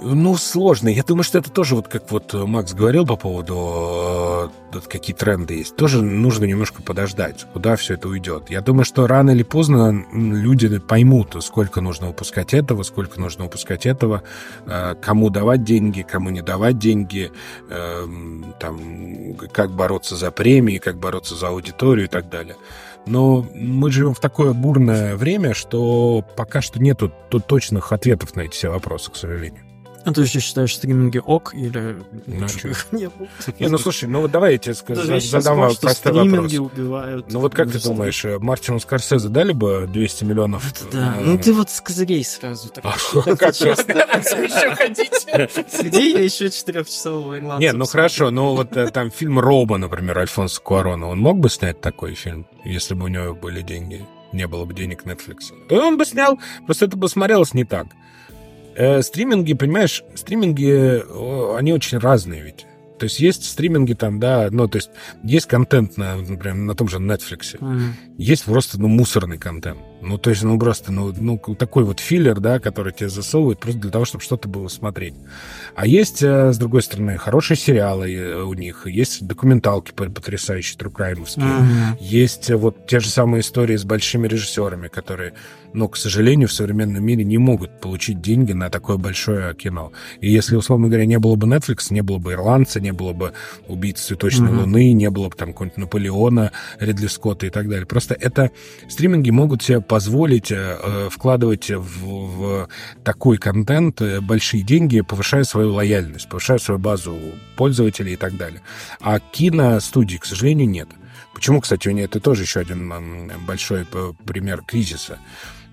[0.00, 0.88] Ну, сложно.
[0.88, 5.54] Я думаю, что это тоже, вот как вот Макс говорил по поводу, э, какие тренды
[5.54, 8.48] есть, тоже нужно немножко подождать, куда все это уйдет.
[8.48, 13.86] Я думаю, что рано или поздно люди поймут, сколько нужно выпускать этого, сколько нужно выпускать
[13.86, 14.22] этого,
[14.66, 17.32] э, кому давать деньги, кому не давать деньги,
[17.68, 18.06] э,
[18.60, 22.54] там, как бороться за премии, как бороться за аудиторию и так далее.
[23.06, 27.12] Но мы живем в такое бурное время, что пока что нету
[27.48, 29.67] точных ответов на эти все вопросы, к сожалению.
[30.08, 32.46] А ты же считаешь стриминги ок или ну,
[32.92, 33.10] не,
[33.58, 36.52] не, ну слушай, ну вот давай я тебе скажу, задам вам простой вопрос.
[36.54, 37.30] убивают.
[37.30, 40.64] Ну вот как ты думаешь, э, Мартину Скорсезе дали бы 200 миллионов?
[40.90, 42.70] Да, э, ну ты вот с козырей сразу.
[42.82, 42.94] А
[43.36, 43.92] как часто?
[43.92, 45.82] еще хотите?
[45.82, 47.60] Где я еще четырехчасового ирландца?
[47.60, 51.50] Нет, ну хорошо, но вот э, там фильм Роба, например, Альфонсо Куарона, он мог бы
[51.50, 54.06] снять такой фильм, если бы у него были деньги?
[54.32, 55.52] Не было бы денег Netflix.
[55.68, 57.86] То он бы снял, просто это бы смотрелось не так.
[58.78, 61.02] Э, стриминги, понимаешь, стриминги,
[61.56, 62.64] они очень разные ведь.
[63.00, 64.90] То есть есть стриминги там, да, ну, то есть
[65.24, 67.58] есть контент, на, например, на том же Netflix.
[67.58, 67.88] Mm-hmm.
[68.18, 69.80] Есть просто, ну, мусорный контент.
[70.00, 73.80] Ну, то есть, ну, просто, ну, ну, такой вот filler, да, который тебе засовывают просто
[73.80, 75.14] для того, чтобы что-то было смотреть.
[75.74, 80.95] А есть, э, с другой стороны, хорошие сериалы э, у них, есть документалки потрясающие, true
[80.95, 81.96] crime овские, mm-hmm.
[82.00, 85.34] есть вот те же самые истории с большими режиссерами, которые
[85.72, 89.92] но, к сожалению, в современном мире не могут получить деньги на такое большое кино.
[90.20, 93.32] И если, условно говоря, не было бы Netflix, не было бы «Ирландца», не было бы
[93.66, 94.60] «Убийц цветочной mm-hmm.
[94.60, 97.86] луны», не было бы там какого-нибудь «Наполеона», Ридли Скотта и так далее.
[97.86, 98.50] Просто это
[98.88, 102.68] стриминги могут себе позволить э, э вкладывать в, в
[103.02, 107.18] такой контент э, большие деньги, повышая свою лояльность, повышая свою базу
[107.56, 108.60] пользователей и так далее.
[109.00, 110.88] А киностудии, к сожалению, нет.
[111.34, 112.92] Почему, кстати, у нее это тоже еще один
[113.46, 113.86] большой
[114.24, 115.18] пример кризиса.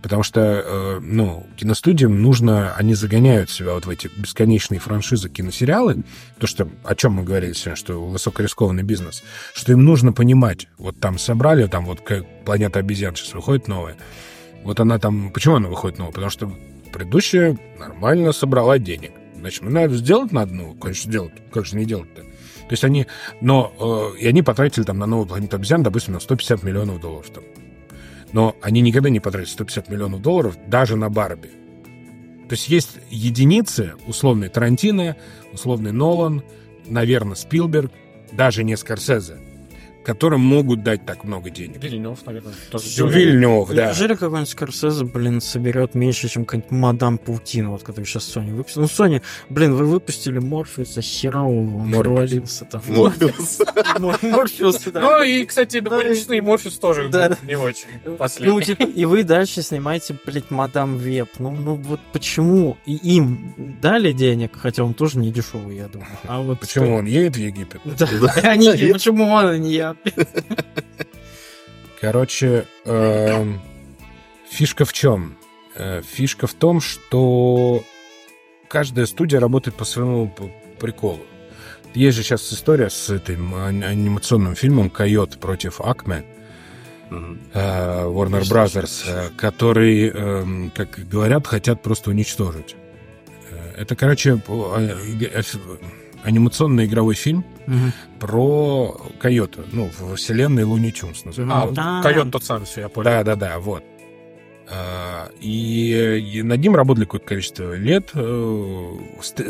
[0.05, 6.03] Потому что, э, ну, киностудиям нужно, они загоняют себя вот в эти бесконечные франшизы киносериалы,
[6.37, 9.23] то, что, о чем мы говорили сегодня, что высокорискованный бизнес,
[9.55, 13.97] что им нужно понимать, вот там собрали, там вот как «Планета обезьян» сейчас выходит новая,
[14.63, 16.13] вот она там, почему она выходит новая?
[16.13, 16.55] Потому что
[16.93, 19.13] предыдущая нормально собрала денег.
[19.35, 21.33] Значит, ну, надо сделать надо, ну, конечно, сделать.
[21.51, 22.21] Как же не делать-то?
[22.21, 23.07] То есть они,
[23.41, 27.27] но, э, и они потратили там на новую планету обезьян, допустим, на 150 миллионов долларов.
[27.31, 27.43] Там.
[28.35, 31.51] Но они никогда не потратят 150 миллионов долларов даже на Барби.
[32.49, 35.15] То есть есть единицы, условный Тарантино,
[35.53, 36.43] условный Нолан,
[36.85, 37.93] наверное, Спилберг,
[38.33, 39.37] даже не Скорсезе,
[40.05, 41.83] которым могут дать так много денег.
[41.83, 43.07] Вильнев, наверное, тоже.
[43.07, 43.87] Вильнев, да.
[43.87, 48.81] Неужели какой-нибудь Скорсезе, блин, соберет меньше, чем какая-нибудь Мадам Паутина, вот, который сейчас Sony выпустил.
[48.81, 52.81] Ну, Sony, блин, вы выпустили Морфеуса, херового, он провалился там.
[52.87, 53.61] Морфеус.
[54.21, 55.01] Морфеус, да.
[55.01, 57.09] Ну и, кстати, и Морфеус тоже
[57.43, 57.87] не очень.
[58.05, 58.61] Ну, Последний.
[58.61, 61.29] типа, и вы дальше снимаете, блядь, Мадам Веб.
[61.39, 66.09] Ну, ну вот почему и им дали денег, хотя он тоже не дешевый, я думаю.
[66.27, 67.81] А вот Почему он едет в Египет?
[67.85, 68.07] Да,
[68.43, 69.94] они, почему он, а не я?
[72.01, 73.61] Короче, эм,
[74.49, 75.37] фишка в чем?
[75.75, 77.83] Э, Фишка в том, что
[78.67, 80.33] каждая студия работает по своему
[80.79, 81.19] приколу.
[81.93, 86.25] Есть же сейчас история с этим ани- анимационным фильмом «Койот против Акме»,
[87.09, 87.15] э,
[87.53, 92.75] Warner Brothers, э, который, эм, как говорят, хотят просто уничтожить.
[93.77, 95.41] Это, короче, э,
[96.25, 97.43] анимационный игровой фильм
[98.19, 101.23] про койота, ну, в вселенной Луни Тюнс.
[101.25, 102.01] назовем А, А.
[102.03, 103.05] койот тот самый, все, я понял.
[103.05, 103.83] Да, да, да, вот.
[104.67, 108.09] А, И, над ним работали какое-то количество лет.
[108.15, 108.91] э,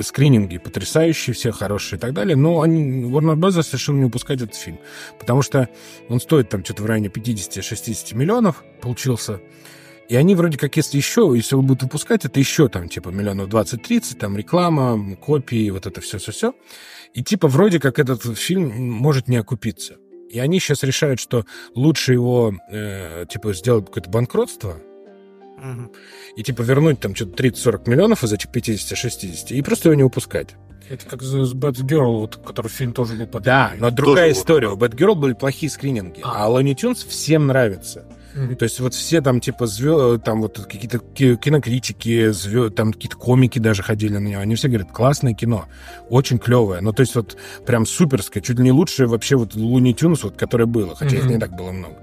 [0.01, 2.35] Скрининги потрясающие, все хорошие и так далее.
[2.35, 3.57] Но они, Warner Bros.
[3.71, 4.77] решил не выпускать этот фильм.
[5.17, 5.69] Потому что
[6.09, 9.39] он стоит там что-то в районе 50-60 миллионов получился.
[10.07, 13.49] И они вроде как, если еще, если он будет выпускать, это еще там типа миллионов
[13.49, 16.53] 20-30, там реклама, копии, вот это все-все-все.
[17.13, 19.95] И типа вроде как этот фильм может не окупиться.
[20.29, 24.77] И они сейчас решают, что лучше его э, типа сделать какое-то банкротство
[26.35, 30.55] и типа вернуть там что-то 30-40 миллионов из этих 50-60 и просто его не выпускать.
[30.89, 33.43] Это как с Bad Girl, вот, который фильм тоже был под...
[33.43, 34.37] Да, но другая вот.
[34.37, 34.69] история.
[34.69, 36.45] У Bad Girl были плохие скрининги, А.
[36.45, 38.05] а Looney Tunes всем нравится.
[38.35, 38.55] Мгм.
[38.57, 43.15] То есть вот все там типа звезд, там вот какие-то ки- кинокритики, звезд, там какие-то
[43.17, 44.41] комики даже ходили на него.
[44.41, 45.65] Они все говорят, классное кино,
[46.09, 46.81] очень клевое.
[46.81, 50.35] Ну, то есть вот прям суперское, чуть ли не лучшее вообще вот Луни Тюнс, вот,
[50.37, 51.33] которое было, хотя их Мгм.
[51.33, 51.95] не так было много.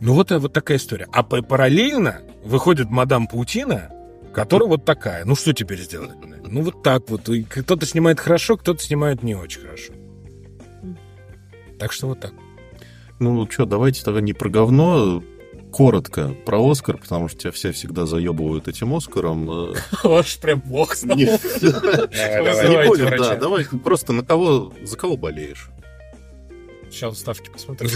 [0.00, 1.08] Ну, вот, э, вот такая история.
[1.12, 3.90] А параллельно выходит Мадам Паутина,
[4.34, 5.24] которая вот такая.
[5.24, 6.10] Ну, что теперь сделать?
[6.46, 7.28] Ну, вот так вот.
[7.30, 9.92] И кто-то снимает хорошо, кто-то снимает не очень хорошо.
[11.78, 12.32] Так что вот так.
[13.18, 15.22] Ну что, давайте тогда не про говно,
[15.72, 19.50] коротко про Оскар, потому что тебя все всегда заебывают этим Оскаром.
[19.50, 19.74] Э,
[20.04, 21.16] Ваш прям бог знал.
[21.16, 21.26] Не
[22.86, 25.70] понял, да, давай просто на кого, за кого болеешь?
[26.90, 27.90] Сейчас ставки посмотрим.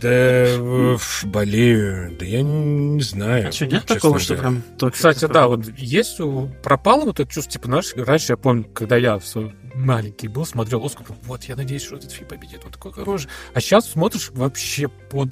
[0.00, 2.16] Да, э, ф, болею.
[2.18, 3.48] Да я не, знаю.
[3.48, 6.48] А что, нет такого, что прям Кстати, да, вот есть у...
[6.62, 9.20] пропало вот это чувство, типа, знаешь, раньше я помню, когда я
[9.74, 13.28] маленький был, смотрел Оскар, вот, я надеюсь, что этот фильм победит, вот такой хороший.
[13.54, 15.30] А сейчас смотришь вообще под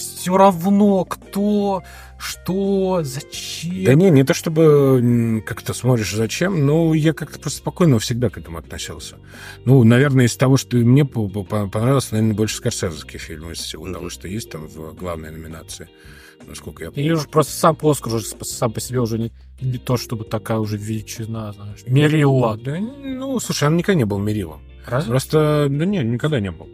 [0.00, 1.82] все равно, кто,
[2.18, 3.84] что, зачем.
[3.84, 8.38] Да не, не то чтобы как-то смотришь зачем, но я как-то просто спокойно всегда к
[8.38, 9.16] этому относился.
[9.64, 13.90] Ну, наверное, из того, что мне по- по- понравилось, наверное, больше скорсезовские фильмы из всего
[13.92, 15.88] того, что есть там в главной номинации,
[16.46, 17.04] насколько я помню.
[17.04, 20.58] Или уже просто сам Оскар уже сам по себе уже не, не то, чтобы такая
[20.58, 21.80] уже величина, знаешь.
[21.86, 22.56] Мерила.
[22.56, 24.62] Да, ну, слушай, он никогда не был мерилом.
[24.86, 25.10] Разве?
[25.10, 26.68] Просто, да нет, никогда не был.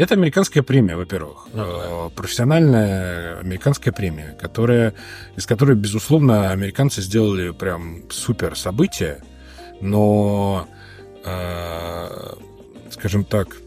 [0.00, 1.46] Это американская премия, во-первых.
[1.52, 2.06] Ну да.
[2.06, 4.94] Э, Профессиональная американская премия, которая,
[5.36, 9.22] из которой, безусловно, американцы сделали прям супер событие,
[9.82, 10.66] но,
[11.22, 12.34] э,
[12.90, 13.58] скажем так,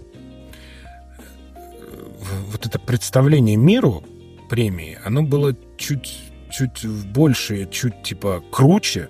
[2.52, 4.04] вот это представление миру
[4.50, 6.20] премии, оно было чуть
[6.50, 9.10] чуть больше, чуть типа круче,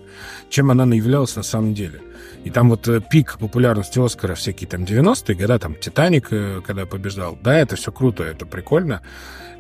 [0.50, 2.02] чем она являлась на самом деле.
[2.44, 6.86] И там вот э, пик популярности Оскара всякие там 90-е года, там «Титаник», э, когда
[6.86, 7.38] побеждал.
[7.42, 9.02] Да, это все круто, это прикольно.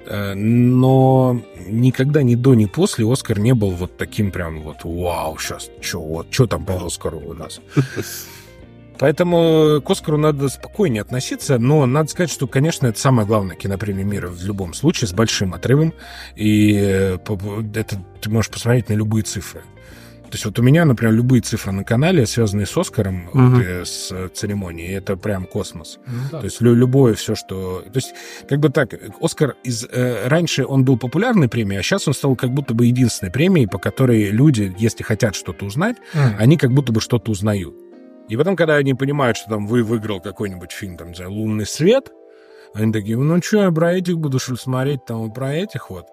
[0.06, 5.38] Э, Но никогда ни до, ни после Оскар не был вот таким прям вот «Вау,
[5.38, 7.62] сейчас, что вот, что там по Оскару у нас?»
[9.00, 14.06] Поэтому к Оскару надо спокойнее относиться, но надо сказать, что, конечно, это самая главная кинопремия
[14.06, 15.94] мира в любом случае, с большим отрывом,
[16.36, 19.64] и это ты можешь посмотреть на любые цифры.
[20.34, 23.40] То есть вот у меня, например, любые цифры на канале, связанные с Оскаром, угу.
[23.40, 26.00] вот, с церемонией, это прям космос.
[26.08, 26.40] Ну, да.
[26.40, 27.82] То есть любое все, что...
[27.82, 28.16] То есть
[28.50, 29.86] как бы так, Оскар из...
[29.92, 33.68] Э, раньше он был популярной премией, а сейчас он стал как будто бы единственной премией,
[33.68, 36.38] по которой люди, если хотят что-то узнать, mm.
[36.40, 37.76] они как будто бы что-то узнают.
[38.28, 42.12] И потом, когда они понимают, что там вы выиграл какой-нибудь фильм, там, за «Лунный свет»,
[42.74, 46.08] они такие, ну что, я про этих буду что смотреть, там, про этих вот.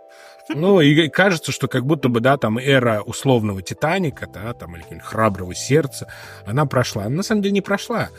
[0.55, 4.98] Ну, и кажется, что как будто бы, да, там эра условного Титаника, да, там, или
[4.98, 6.09] храброго сердца,
[6.47, 7.05] она прошла.
[7.05, 8.10] Она на самом деле не прошла.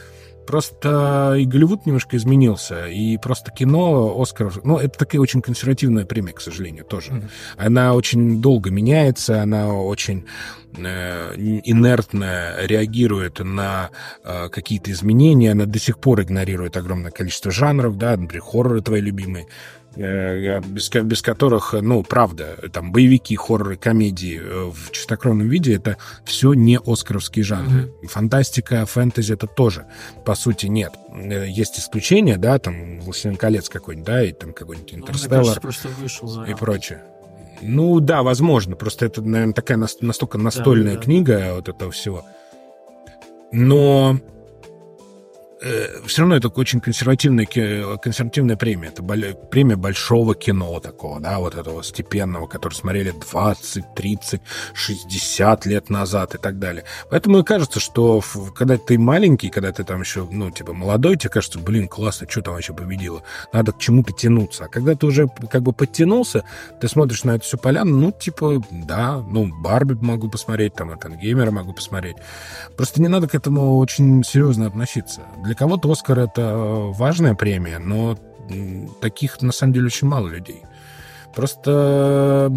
[0.47, 6.33] Просто и Голливуд немножко изменился, и просто кино, Оскар, ну, это такая очень консервативная премия,
[6.33, 7.11] к сожалению, тоже.
[7.11, 7.29] Mm-hmm.
[7.57, 10.25] Она очень долго меняется, она очень
[10.75, 13.91] э, инертно реагирует на
[14.23, 18.99] э, какие-то изменения, она до сих пор игнорирует огромное количество жанров, да, например, хорроры твои
[18.99, 25.75] любимые, Э, без, без которых, ну, правда, там, боевики, хорроры, комедии э, в чистокровном виде,
[25.75, 27.83] это все не оскаровские жанры.
[27.83, 28.07] Mm-hmm.
[28.07, 29.85] Фантастика, фэнтези это тоже,
[30.25, 30.93] по сути, нет.
[31.13, 35.59] Э, есть исключения, да, там, «Властелин колец» какой-нибудь, да, и там какой-нибудь «Интерстеллар»
[35.99, 37.03] вышел, и прочее.
[37.61, 41.03] Ну, да, возможно, просто это, наверное, такая настолько настольная да, да.
[41.03, 42.25] книга вот этого всего.
[43.51, 44.19] Но
[45.61, 47.45] э, все равно это очень консервативная,
[47.97, 48.89] консервативная премия.
[48.89, 49.03] Это
[49.49, 54.41] премия большого кино такого, да, вот этого степенного, который смотрели 20, 30,
[54.73, 56.83] 60 лет назад и так далее.
[57.09, 58.21] Поэтому и кажется, что
[58.55, 62.41] когда ты маленький, когда ты там еще, ну, типа, молодой, тебе кажется, блин, классно, что
[62.41, 63.23] там вообще победило?
[63.53, 64.65] Надо к чему-то тянуться.
[64.65, 66.43] А когда ты уже как бы подтянулся,
[66.79, 71.51] ты смотришь на эту всю поляну, ну, типа, да, ну, Барби могу посмотреть, там, Геймера
[71.51, 72.15] могу посмотреть.
[72.75, 75.21] Просто не надо к этому очень серьезно относиться.
[75.43, 78.17] Для кого-то Оскар это важная премия, но
[79.01, 80.61] таких на самом деле очень мало людей.
[81.35, 82.51] Просто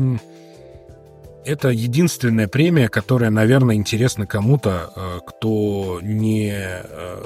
[1.45, 7.23] это единственная премия, которая, наверное, интересна кому-то, э, кто не э,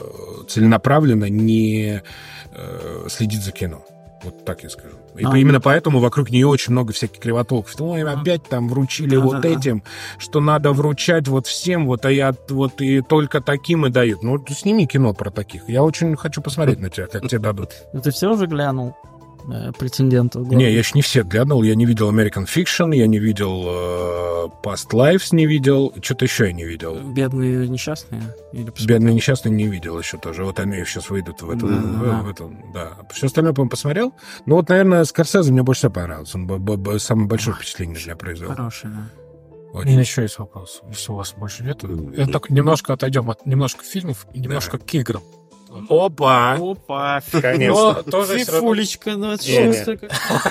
[0.49, 2.03] целенаправленно не
[2.53, 3.85] э, следит за кино.
[4.24, 4.97] Вот так я скажу.
[5.19, 7.74] И а, именно поэтому вокруг нее очень много всяких кривотолков.
[7.81, 9.82] Ой, опять там вручили а, вот этим,
[10.19, 14.23] что надо вручать вот всем, вот, а я вот и только таким и дают.
[14.23, 15.69] Ну, сними кино про таких.
[15.69, 17.70] Я очень хочу посмотреть на тебя, как тебе дадут.
[17.93, 18.97] Ну, ты все уже глянул?
[19.50, 20.42] Э, претендентов.
[20.42, 20.58] Главных.
[20.58, 21.62] Не, я еще не все глянул.
[21.62, 25.92] Я не видел American Fiction, я не видел э, Past Lives, не видел.
[26.02, 26.98] Что-то еще я не видел.
[27.00, 28.22] Бедные несчастные?
[28.52, 30.44] Или Бедные несчастные не видел еще тоже.
[30.44, 32.00] Вот они сейчас выйдут в этом.
[32.00, 32.98] Да, в, в этом да.
[33.12, 34.12] Все остальное, по-моему, посмотрел.
[34.46, 36.38] Ну вот, наверное, Скорсезе мне больше всего понравился.
[36.38, 38.50] Он б- б- самое большое впечатление для произвел.
[38.50, 39.10] Хороший, да.
[39.72, 39.90] Очень.
[39.90, 40.80] И еще есть вопрос.
[40.92, 41.84] Все, у вас больше нет?
[42.16, 44.84] Я так немножко отойдем от немножко фильмов и немножко да.
[44.84, 45.22] к играм.
[45.89, 46.55] Опа!
[46.55, 47.23] Опа!
[47.31, 48.03] Конечно.
[48.05, 49.99] Тоже Фифулечка, ну что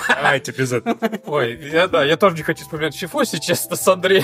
[0.09, 0.97] Давайте без этого.
[1.25, 4.23] Ой, я, да, я тоже не хочу вспоминать Фифу, если честно, с Андреем.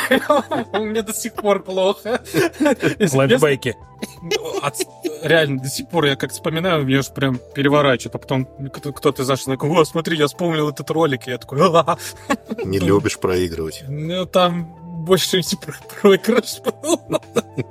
[0.74, 2.22] Мне до сих пор плохо.
[3.00, 3.76] Флэшбэки.
[5.24, 8.16] Реально, до сих пор я как вспоминаю, мне же прям переворачивает.
[8.16, 11.28] А потом кто-то зашел, такой, о, смотри, я вспомнил этот ролик.
[11.28, 11.60] И я такой,
[12.66, 13.84] Не любишь проигрывать.
[13.88, 14.76] Ну, там
[15.06, 17.02] больше не про проигрыш был.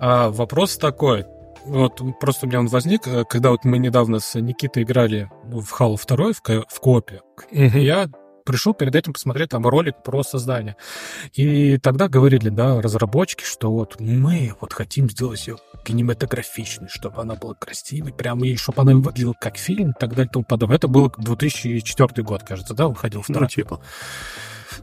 [0.00, 1.24] А, вопрос такой.
[1.66, 5.72] Вот просто у меня он возник, э, когда вот мы недавно с Никитой играли в
[5.80, 7.20] Halo 2 в, ко- в копе.
[7.52, 7.80] Mm-hmm.
[7.80, 8.08] Я
[8.44, 10.76] пришел перед этим посмотреть там ролик про создание.
[11.32, 17.34] И тогда говорили, да, разработчики, что вот мы вот хотим сделать ее кинематографичной, чтобы она
[17.34, 20.76] была красивой, прям и чтобы она выглядела как фильм и так далее и тому подобное.
[20.76, 23.42] Это был 2004 год, кажется, да, выходил второй.
[23.42, 23.80] Ну, типа.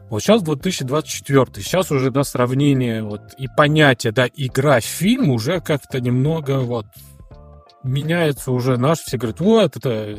[0.08, 1.46] Вот сейчас 2024.
[1.62, 6.86] Сейчас уже, да, сравнение вот и понятие, да, игра, фильм уже как-то немного вот
[7.82, 9.00] меняется уже наш.
[9.00, 10.18] Все говорят, вот, это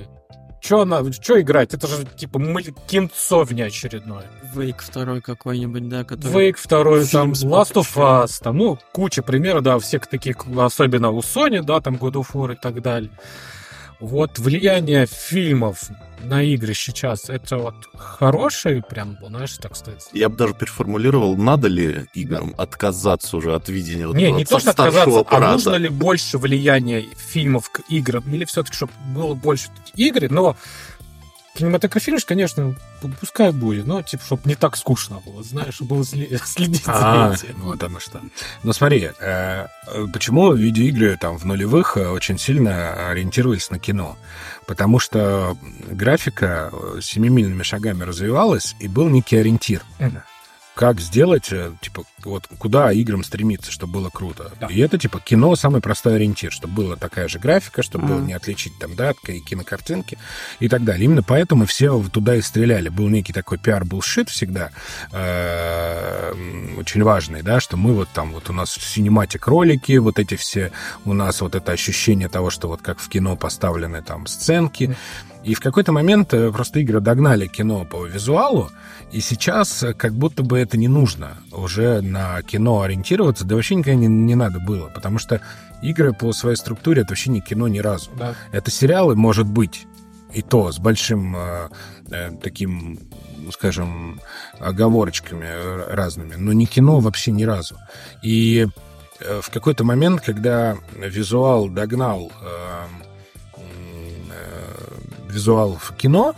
[0.63, 1.73] что на, что играть?
[1.73, 2.39] Это же типа
[2.87, 4.25] кинцо очередное.
[4.55, 6.31] Вейк второй какой-нибудь, да, который...
[6.31, 11.19] Вейк второй, там, Last of Us, там, ну, куча примеров, да, всех таких, особенно у
[11.19, 13.11] Sony, да, там, God of War и так далее.
[13.99, 15.89] Вот влияние фильмов
[16.23, 20.07] на игры сейчас, это вот хорошее прям, знаешь, так сказать?
[20.13, 24.71] Я бы даже переформулировал, надо ли играм отказаться уже от видения Не, не то, что
[24.71, 25.49] отказаться, аппарата.
[25.49, 30.55] а нужно ли больше влияния фильмов к играм, или все-таки, чтобы было больше игры, но
[31.55, 32.75] Кинематографируешь, конечно,
[33.19, 36.05] пускай будет, но, типа, чтобы не так скучно было, знаешь, чтобы было
[36.45, 37.61] следить а, за этим.
[37.61, 38.21] Вот оно что.
[38.63, 39.67] Ну, смотри, э,
[40.11, 44.17] почему видеоигры там в нулевых э, очень сильно ориентировались на кино?
[44.65, 45.55] Потому что
[45.91, 46.71] графика
[47.01, 49.83] семимильными шагами развивалась, и был некий ориентир.
[50.75, 54.51] Как сделать, э, типа, вот куда играм стремиться, чтобы было круто.
[54.59, 54.67] Да.
[54.67, 58.07] И это, типа, кино самый простой ориентир, чтобы была такая же графика, чтобы mm.
[58.07, 60.17] было не отличить там датка и кинокартинки
[60.59, 61.05] и так далее.
[61.05, 62.89] Именно поэтому все туда и стреляли.
[62.89, 64.71] Был некий такой пиар-булшит всегда,
[65.11, 66.33] э,
[66.77, 70.71] очень важный, да, что мы вот там, вот у нас синематик ролики, вот эти все,
[71.05, 74.95] у нас вот это ощущение того, что вот как в кино поставлены там сценки.
[75.43, 78.71] И в какой-то момент э, просто игры догнали кино по визуалу,
[79.13, 83.75] и сейчас э, как будто бы это не нужно уже на кино ориентироваться, да вообще
[83.75, 85.39] никогда не, не надо было, потому что
[85.83, 88.09] игры по своей структуре это вообще не кино ни разу.
[88.17, 88.33] Да.
[88.51, 89.85] Это сериалы, может быть,
[90.33, 91.69] и то с большим э,
[92.09, 92.99] э, таким,
[93.51, 94.19] скажем,
[94.59, 97.77] оговорочками разными, но не кино вообще ни разу.
[98.23, 98.67] И
[99.19, 102.85] э, в какой-то момент, когда визуал догнал э,
[103.57, 104.63] э,
[105.29, 106.33] визуал в кино,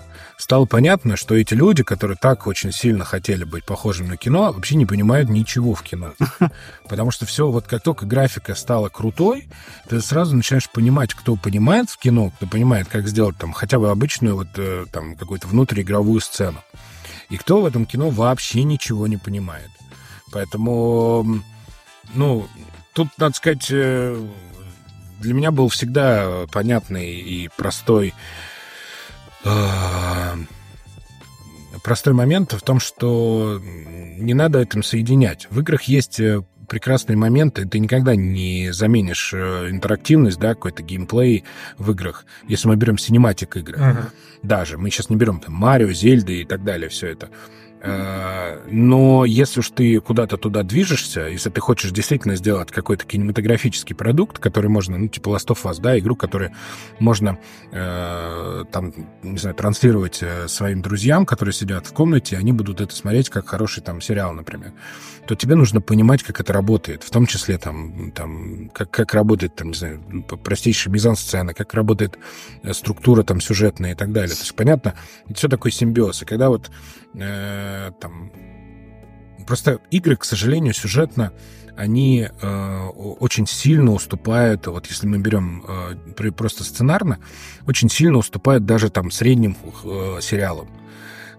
[0.45, 4.75] стало понятно, что эти люди, которые так очень сильно хотели быть похожими на кино, вообще
[4.75, 6.13] не понимают ничего в кино.
[6.87, 9.47] Потому что все, вот как только графика стала крутой,
[9.89, 13.89] ты сразу начинаешь понимать, кто понимает в кино, кто понимает, как сделать там хотя бы
[13.89, 16.59] обычную вот э, там какую-то внутриигровую сцену.
[17.31, 19.71] И кто в этом кино вообще ничего не понимает.
[20.31, 21.41] Поэтому,
[22.13, 22.47] ну,
[22.93, 24.23] тут, надо сказать, э,
[25.21, 28.13] для меня был всегда понятный и простой
[31.85, 33.61] простой момент в том, что
[34.17, 35.47] не надо этим соединять.
[35.51, 37.67] В играх есть э, прекрасные моменты.
[37.67, 41.43] Ты никогда не заменишь э, интерактивность, да, какой-то геймплей
[41.77, 42.25] в играх.
[42.47, 44.09] Если мы берем синематик игры, uh-huh.
[44.41, 47.29] даже мы сейчас не берем там Марио, Зельды и так далее, все это.
[47.85, 53.95] Э, но если уж ты куда-то туда движешься, если ты хочешь действительно сделать какой-то кинематографический
[53.95, 56.51] продукт, который можно, ну, типа Last of Us, да, игру, которую
[56.99, 57.37] можно
[57.71, 62.95] э, там, не знаю, транслировать э, своим друзьям, которые сидят в комнате, они будут это
[62.95, 64.73] смотреть как хороший там сериал, например,
[65.27, 69.55] то тебе нужно понимать, как это работает, в том числе там, там как, как работает,
[69.55, 70.01] там, не знаю,
[70.43, 72.17] простейшая мизансцена, как работает
[72.71, 74.35] структура там сюжетная и так далее.
[74.35, 74.95] То есть, понятно,
[75.25, 76.21] это все такой симбиоз.
[76.21, 76.71] И когда вот
[77.15, 78.31] э, там...
[79.47, 81.31] Просто игры, к сожалению, сюжетно
[81.77, 82.87] они э,
[83.19, 87.19] очень сильно уступают, вот если мы берем э, просто сценарно,
[87.67, 90.69] очень сильно уступают даже там средним э, сериалам,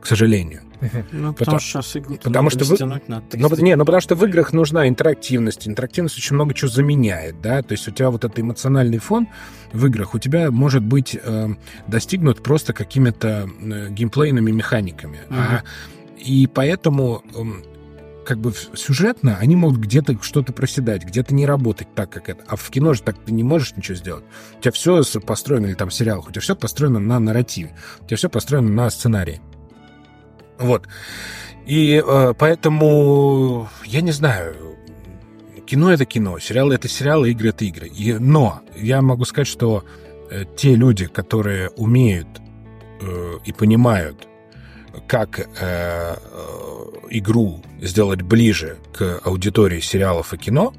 [0.06, 0.62] к сожалению.
[1.10, 2.76] Ну, потому, потому что сейчас игры потому что вы...
[3.08, 5.66] на ну, не, ну потому что в играх нужна интерактивность.
[5.66, 9.26] Интерактивность очень много чего заменяет, да, то есть у тебя вот этот эмоциональный фон
[9.72, 11.48] в играх у тебя может быть э,
[11.88, 15.18] достигнут просто какими-то э, геймплейными механиками.
[15.28, 15.34] Uh-huh.
[15.36, 15.62] А,
[16.18, 22.10] и поэтому э, как бы сюжетно они могут где-то что-то проседать, где-то не работать так,
[22.10, 22.44] как это.
[22.46, 24.24] А в кино же так ты не можешь ничего сделать.
[24.58, 28.06] У тебя все построено, или там в сериалах, у тебя все построено на нарративе, у
[28.06, 29.40] тебя все построено на сценарии.
[30.58, 30.88] Вот.
[31.66, 34.76] И э, поэтому, я не знаю,
[35.66, 37.88] кино это кино, сериалы это сериалы, игры это игры.
[37.88, 39.84] И, но я могу сказать, что
[40.30, 42.28] э, те люди, которые умеют
[43.00, 44.28] э, и понимают,
[45.06, 46.16] как э, э,
[47.10, 50.72] игру сделать ближе к аудитории сериалов и кино,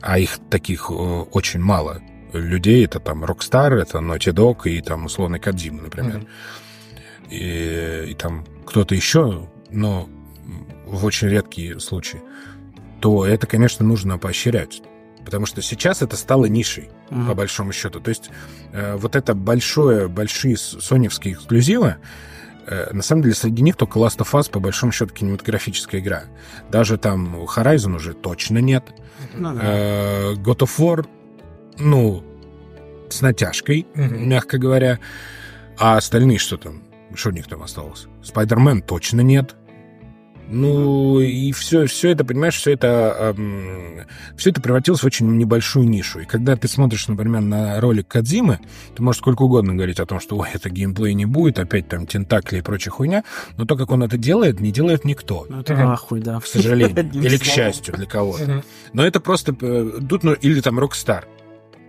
[0.00, 2.00] а их таких э, очень мало
[2.32, 6.16] людей, это там Rockstar, это Naughty Dog и там условный Кадзима, например.
[6.16, 7.30] Mm-hmm.
[7.30, 10.08] И, и там кто-то еще, но
[10.86, 12.20] в очень редкие случаи,
[13.00, 14.82] то это, конечно, нужно поощрять.
[15.24, 17.26] Потому что сейчас это стало нишей, mm-hmm.
[17.26, 18.00] по большому счету.
[18.00, 18.30] То есть
[18.72, 21.96] э, вот это большое, большие соневские эксклюзивы,
[22.66, 26.24] э, на самом деле среди них только Last of Us, по большому счету, кинематографическая игра.
[26.70, 28.84] Даже там Horizon уже точно нет.
[29.34, 29.54] Да.
[29.54, 31.06] э, God of War,
[31.78, 32.22] ну,
[33.08, 34.18] с натяжкой, mm-hmm.
[34.18, 34.98] мягко говоря.
[35.78, 36.83] А остальные что там?
[37.14, 38.06] Что у них там осталось?
[38.22, 39.56] Спайдермен точно нет.
[40.46, 44.02] Ну, и все, все это, понимаешь, все это, эм,
[44.36, 46.20] все это превратилось в очень небольшую нишу.
[46.20, 48.60] И когда ты смотришь, например, на ролик Кадзимы,
[48.94, 52.06] ты можешь сколько угодно говорить о том, что, ой, это геймплей не будет, опять там
[52.06, 53.24] тентакли и прочая хуйня,
[53.56, 55.46] но то, как он это делает, не делает никто.
[55.48, 56.40] Ну, это нахуй, да.
[56.40, 57.10] К сожалению.
[57.14, 58.62] Или к счастью для кого-то.
[58.92, 59.56] Но это просто...
[59.58, 61.24] Э, тут, ну, или там Rockstar.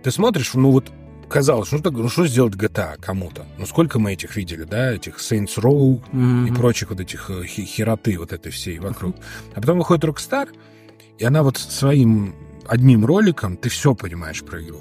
[0.02, 0.90] Ты смотришь, ну вот
[1.28, 3.44] казалось, ну, так, ну что сделать GTA кому-то?
[3.58, 6.48] Ну сколько мы этих видели, да, этих Saints Row mm-hmm.
[6.48, 9.16] и прочих вот этих э, хероты вот этой всей вокруг.
[9.54, 10.48] А потом выходит Rockstar,
[11.18, 12.34] и она вот своим
[12.66, 14.80] одним роликом, ты все понимаешь про игру.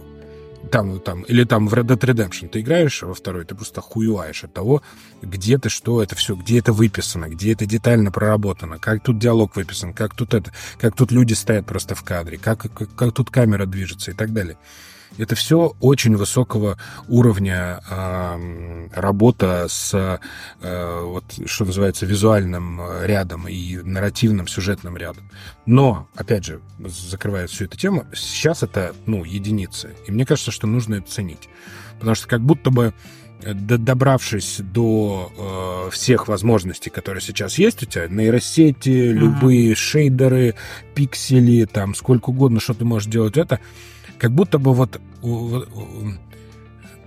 [0.72, 4.44] Там, там, или там в Red Dead Redemption ты играешь во второй, ты просто хуеваешь
[4.44, 4.82] от того,
[5.22, 9.56] где ты, что это все, где это выписано, где это детально проработано, как тут диалог
[9.56, 13.30] выписан, как тут это, как тут люди стоят просто в кадре, как, как, как тут
[13.30, 14.58] камера движется и так далее.
[15.18, 16.78] Это все очень высокого
[17.08, 19.94] уровня э, работа с,
[20.62, 25.30] э, вот, что называется, визуальным рядом и нарративным сюжетным рядом.
[25.66, 29.96] Но, опять же, закрывая всю эту тему, сейчас это, ну, единицы.
[30.08, 31.50] И мне кажется, что нужно это ценить.
[32.00, 32.94] Потому что как будто бы
[33.54, 35.32] добравшись до
[35.88, 39.12] э, всех возможностей, которые сейчас есть у тебя, нейросети, mm-hmm.
[39.12, 40.56] любые шейдеры,
[40.96, 43.60] пиксели, там сколько угодно, что ты можешь делать это,
[44.18, 45.70] как будто бы вот, вот,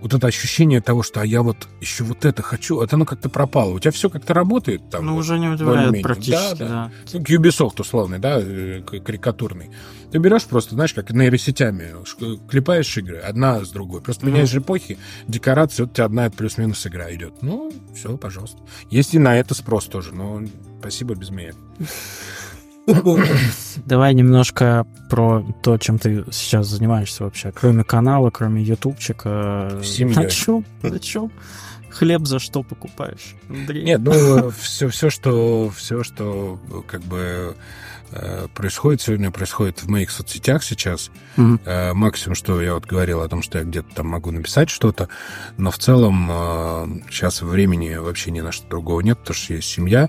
[0.01, 3.29] вот это ощущение того, что а я вот еще вот это хочу, это оно как-то
[3.29, 3.73] пропало.
[3.73, 5.07] У тебя все как-то работает там.
[5.07, 6.69] Ну, вот, уже не удивляет практически, да.
[6.69, 6.69] да.
[6.69, 6.93] да.
[7.13, 9.71] Ну, Ubisoft условный, да, э, карикатурный.
[10.11, 11.95] Ты берешь просто, знаешь, как нейросетями,
[12.49, 14.01] клепаешь игры, одна с другой.
[14.01, 14.31] Просто mm-hmm.
[14.31, 17.43] меняешь эпохи, декорации, вот у тебя одна плюс-минус игра идет.
[17.43, 18.59] Ну, все, пожалуйста.
[18.91, 20.43] Есть и на это спрос тоже, но
[20.81, 21.53] спасибо без меня.
[23.87, 27.53] Давай немножко про то, чем ты сейчас занимаешься вообще.
[27.53, 29.81] Кроме канала, кроме ютубчика.
[29.83, 30.17] Семьей.
[30.17, 30.65] На чем?
[30.83, 31.31] На чем?
[31.91, 33.85] Хлеб за что покупаешь, Андрей?
[33.85, 37.57] Нет, ну, все, все, что, все, что как бы
[38.13, 41.11] э, происходит сегодня, происходит в моих соцсетях сейчас.
[41.37, 41.95] Mm-hmm.
[41.95, 45.09] Максимум, что я вот говорил о том, что я где-то там могу написать что-то,
[45.57, 50.09] но в целом сейчас времени вообще ни на что другого нет, потому что есть семья,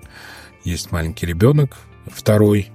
[0.64, 1.78] есть маленький ребенок,
[2.08, 2.72] второй,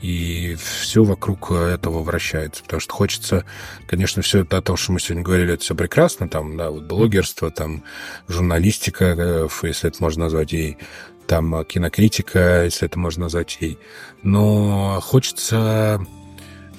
[0.00, 3.44] и все вокруг этого вращается, потому что хочется,
[3.86, 6.84] конечно, все это о том, что мы сегодня говорили, это все прекрасно, там, да, вот
[6.84, 7.82] блогерство, там,
[8.28, 10.78] журналистика, э, если это можно назвать ей,
[11.26, 13.78] там, кинокритика, если это можно назвать ей,
[14.22, 16.04] но хочется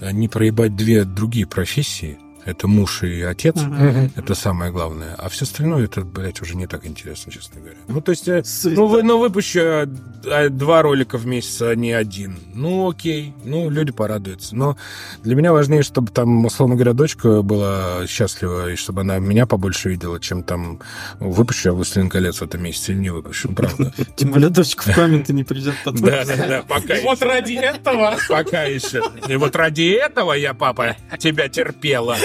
[0.01, 4.11] не проебать две другие профессии, это муж и отец, uh-huh.
[4.15, 5.15] это самое главное.
[5.17, 7.77] А все остальное, это, блядь, уже не так интересно, честно говоря.
[7.87, 11.91] Ну, то есть, э, ну, вы, ну, выпущу э, два ролика в месяц, а не
[11.91, 12.37] один.
[12.53, 14.55] Ну, окей, ну, люди порадуются.
[14.55, 14.77] Но
[15.23, 19.89] для меня важнее, чтобы там, условно говоря, дочка была счастлива, и чтобы она меня побольше
[19.89, 20.79] видела, чем там
[21.19, 23.93] выпущу я «Властелин колец» в этом месяце или не выпущу, ну, правда.
[24.15, 25.75] Тем более дочка в комменты не придет.
[26.01, 28.17] Да, да, да, пока Вот ради этого.
[28.27, 29.03] Пока еще.
[29.27, 32.17] И вот ради этого я, папа, тебя терпела.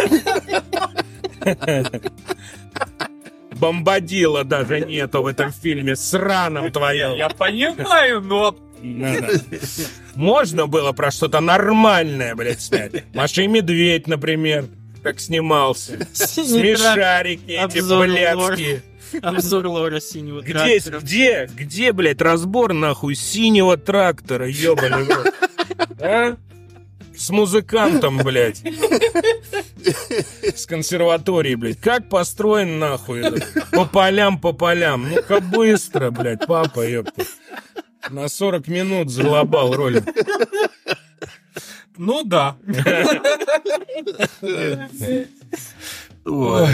[3.53, 7.15] Бомбадила даже нету в этом фильме, сраном твоем.
[7.15, 8.57] Я понимаю, но...
[10.15, 13.05] Можно было про что-то нормальное, блядь, снять.
[13.15, 14.67] Маша и Медведь, например,
[15.03, 16.07] как снимался.
[16.13, 18.83] Смешарики эти блядские.
[19.23, 21.01] Обзор лора синего где, трактора.
[21.01, 25.07] Где, где, блядь, разбор нахуй синего трактора, ёбаный
[26.01, 26.37] А?
[27.17, 28.63] С музыкантом, блядь.
[30.57, 31.81] С консерватории, блядь.
[31.81, 33.23] Как построен нахуй?
[33.73, 35.09] По полям, по полям.
[35.09, 37.25] Ну-ка быстро, блядь, папа, ёпта.
[38.11, 40.05] На 40 минут залобал ролик.
[41.97, 42.57] Ну да.
[46.25, 46.69] Ой.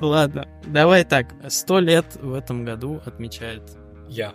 [0.00, 1.28] Ладно, давай так.
[1.48, 3.62] Сто лет в этом году отмечает
[4.08, 4.32] я.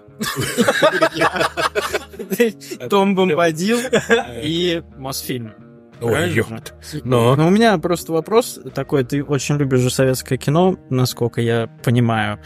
[2.89, 3.79] Том Бомбадил
[4.41, 5.53] и Мосфильм.
[6.01, 6.43] Ой,
[7.03, 7.35] Но.
[7.35, 9.03] Но у меня просто вопрос такой.
[9.05, 12.39] Ты очень любишь же советское кино, насколько я понимаю.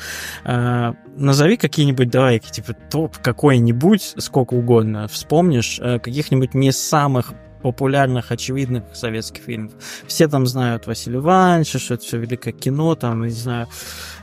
[0.43, 7.33] А, назови какие-нибудь, давай, типа, топ какой-нибудь, сколько угодно, вспомнишь, э, каких-нибудь не самых
[7.63, 9.73] популярных, очевидных советских фильмов.
[10.05, 13.67] Все там знают Василия Ивановича, что это все великое кино, там, не знаю,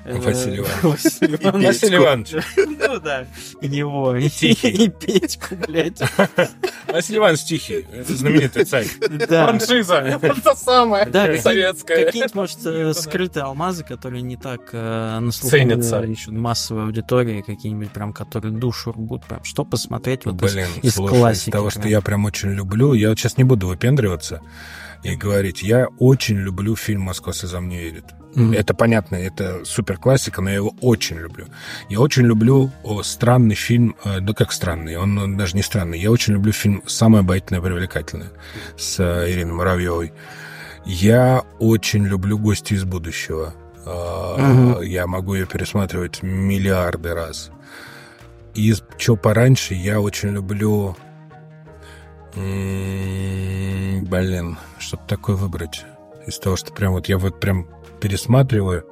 [0.05, 1.02] Василий Иванович.
[1.64, 2.44] Василий Иванович.
[2.56, 3.26] Ну да,
[3.60, 4.16] его.
[4.16, 6.01] И Петьку, блядь.
[6.89, 7.86] Василий Иванович Тихий.
[7.93, 8.86] Это знаменитый царь.
[9.28, 9.47] Да.
[9.47, 9.94] Франшиза.
[9.94, 12.05] Это самое да, советское.
[12.05, 15.97] Какие-нибудь, может, э, скрытые алмазы, которые не так э, на слуху Ценятся.
[16.01, 19.24] еще массовой аудитории, какие-нибудь прям, которые душу рвут.
[19.24, 21.51] Прям, что посмотреть вот Блин, из, из классики.
[21.51, 24.40] того, что я прям очень люблю, я вот сейчас не буду выпендриваться
[25.02, 28.06] и говорить, я очень люблю фильм «Москва слезам не верит».
[28.35, 28.56] Mm-hmm.
[28.56, 31.47] Это понятно, это супер классика, но я его очень люблю.
[31.89, 36.01] Я очень люблю о, странный фильм, э, да как странный, он, он даже не странный.
[36.01, 38.32] Я очень люблю фильм «Самое обаятельное привлекательное»
[38.77, 40.12] с э, Ириной Муравьевой.
[40.85, 43.55] Я очень люблю «Гости из будущего».
[43.86, 44.86] Mm-hmm.
[44.86, 47.51] Я могу ее пересматривать миллиарды раз.
[48.55, 50.97] И что пораньше, я очень люблю...
[52.35, 55.85] М-м, блин, что-то такое выбрать.
[56.27, 57.69] Из того, что прям вот я вот прям
[58.05, 58.85] пересматриваю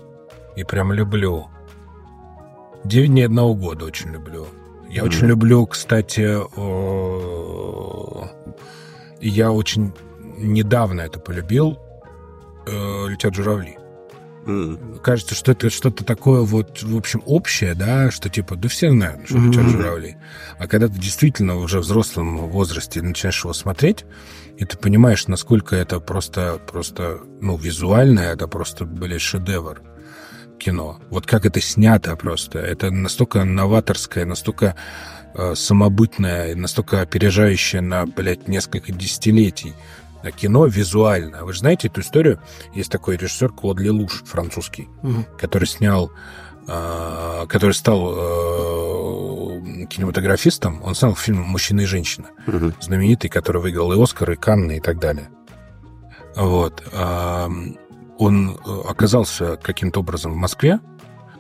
[0.56, 1.48] и прям люблю.
[2.82, 4.46] «Девять дней одного года» очень люблю.
[4.88, 6.22] Я mm очень люблю, кстати,
[9.20, 9.92] я очень
[10.38, 11.78] недавно это полюбил,
[12.66, 13.76] э, «Летят журавли».
[14.46, 14.98] Mm.
[15.00, 19.26] Кажется, что это что-то такое вот, в общем, общее, да, что типа, да все знают,
[19.26, 19.68] что mm-hmm.
[19.68, 20.16] журавли.
[20.58, 24.04] А когда ты действительно уже в взрослом возрасте начинаешь его смотреть,
[24.56, 29.80] и ты понимаешь, насколько это просто, просто, ну, визуально, это просто, блядь, шедевр
[30.58, 31.00] кино.
[31.10, 32.58] Вот как это снято просто.
[32.58, 34.76] Это настолько новаторское, настолько
[35.34, 39.74] э, самобытное, настолько опережающее на, блядь, несколько десятилетий
[40.30, 41.44] кино визуально.
[41.44, 42.40] Вы же знаете эту историю?
[42.74, 45.26] Есть такой режиссер Клод Лелуш, французский, угу.
[45.38, 46.12] который снял
[46.66, 52.72] э, который стал э, кинематографистом, он снял фильм «Мужчина и женщина», угу.
[52.80, 55.28] знаменитый, который выиграл и Оскар, и Канны, и так далее.
[56.36, 56.82] Вот.
[56.92, 57.48] Э,
[58.18, 60.78] он оказался каким-то образом в Москве,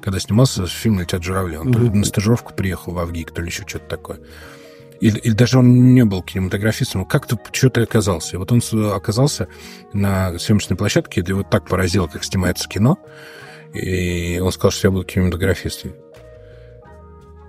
[0.00, 1.56] когда снимался фильм «Летят журавли».
[1.56, 1.96] Он угу.
[1.96, 4.18] на стажировку приехал в Авгик, то ли еще что-то такое
[5.02, 8.36] или, или даже он не был кинематографистом, как-то что-то оказался.
[8.36, 8.60] И вот он
[8.92, 9.48] оказался
[9.92, 13.00] на съемочной площадке, где вот так поразил, как снимается кино,
[13.74, 15.94] и он сказал, что я буду кинематографистом.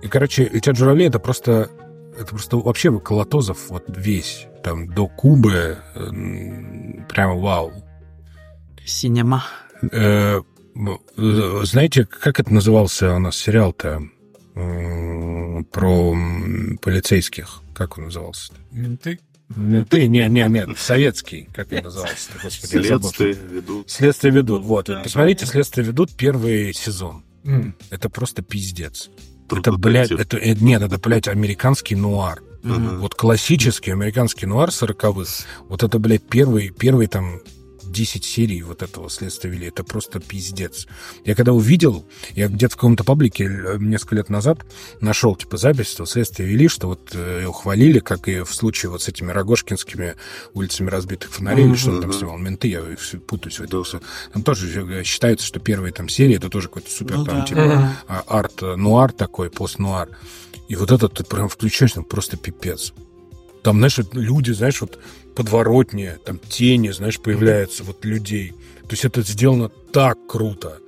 [0.02, 1.70] И, короче, «Летят журавли»— это просто,
[2.18, 5.78] это просто вообще Колотозов вот весь, там, до Кубы,
[7.08, 7.72] прямо вау.
[8.84, 9.44] Синема.
[9.92, 10.40] Э,
[11.62, 14.02] знаете, как это назывался у нас сериал-то?
[14.54, 16.16] Про
[16.80, 17.62] полицейских.
[17.74, 18.52] Как он назывался?
[18.52, 18.56] -то?
[18.70, 19.20] Менты?
[19.56, 20.06] Менты?
[20.06, 21.48] Не, не, нет, советский.
[21.52, 22.30] Как он назывался?
[22.42, 23.90] Господи, Следствие ведут.
[23.90, 24.62] Следствие ведут.
[24.62, 24.90] Вот.
[25.02, 27.24] Посмотрите, Следствие ведут первый сезон.
[27.90, 29.10] Это просто пиздец.
[29.50, 32.42] Это, блядь, это, э, нет, это, блядь, американский нуар.
[32.62, 32.96] Uh-huh.
[32.96, 35.28] Вот классический американский нуар сороковых.
[35.68, 37.40] Вот это, блядь, первый, первый там
[37.94, 39.68] 10 серий вот этого следствия вели.
[39.68, 40.86] Это просто пиздец.
[41.24, 42.04] Я когда увидел,
[42.34, 44.66] я где-то в каком-то паблике э, несколько лет назад
[45.00, 49.02] нашел, типа, запись, что следствие вели, что вот э, ухвалили, как и в случае вот
[49.02, 50.16] с этими Рогожкинскими
[50.52, 51.68] улицами разбитых фонарей, mm-hmm.
[51.68, 53.84] или что там снимал, менты, я все путаюсь в этом.
[54.32, 57.46] Там тоже э, считается, что первые там серии, это тоже какой-то супер ну, там, да.
[57.46, 58.24] типа, mm-hmm.
[58.26, 60.08] арт-нуар такой, пост-нуар.
[60.68, 62.92] И вот этот ты прям включаешь, там просто пипец.
[63.62, 64.98] Там, знаешь, люди, знаешь, вот
[65.34, 68.52] подворотни, там тени, знаешь, появляются вот людей.
[68.82, 70.78] То есть это сделано так круто.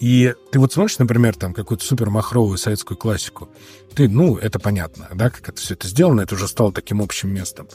[0.00, 3.48] И ты вот смотришь, например, там какую-то супер махровую советскую классику,
[3.94, 7.32] ты, ну, это понятно, да, как это все это сделано, это уже стало таким общим
[7.32, 7.66] местом.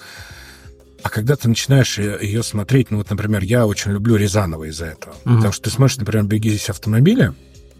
[1.01, 5.15] А когда ты начинаешь ее смотреть, ну вот, например, я очень люблю Рязанова из-за этого.
[5.25, 5.37] Uh-huh.
[5.37, 7.33] Потому что ты смотришь, например, «Беги здесь автомобиля»,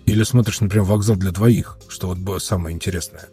[0.07, 3.29] или смотришь, например, «Вокзал для двоих», что вот было самое интересное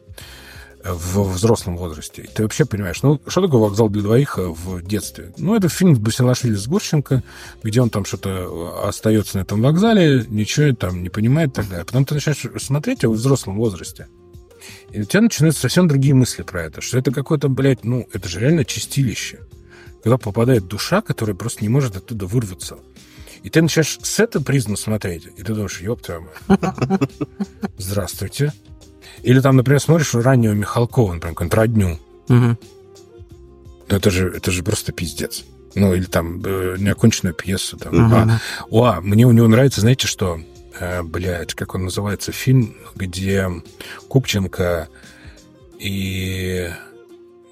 [0.85, 2.23] в взрослом возрасте.
[2.23, 5.33] И ты вообще понимаешь, ну, что такое «Вокзал для двоих» в детстве?
[5.37, 7.23] Ну, это фильм с Басилашвили с Гурченко,
[7.63, 11.85] где он там что-то остается на этом вокзале, ничего там не понимает и так далее.
[11.85, 14.09] Потом ты начинаешь смотреть его в взрослом возрасте.
[14.91, 18.29] И у тебя начинаются совсем другие мысли про это, что это какое-то, блядь, ну, это
[18.29, 19.41] же реально чистилище.
[20.03, 22.79] Когда попадает душа, которая просто не может оттуда вырваться.
[23.43, 27.11] И ты начинаешь с этой призмы смотреть, и ты думаешь, ёб твою мать.
[27.79, 28.53] Здравствуйте.
[29.23, 31.99] Или там, например, смотришь раннего Михалкова, например, какую-нибудь родню.
[32.29, 32.59] Угу.
[33.89, 35.45] Ну, это же, это же просто пиздец.
[35.75, 37.77] Ну, или там э, неоконченную пьесу.
[37.77, 38.07] Там.
[38.07, 38.15] Угу.
[38.15, 38.41] А,
[38.71, 40.41] о, мне у него нравится, знаете, что?
[40.79, 42.33] Э, блядь, как он называется?
[42.33, 43.49] Фильм, где
[44.09, 44.89] Купченко
[45.79, 46.71] и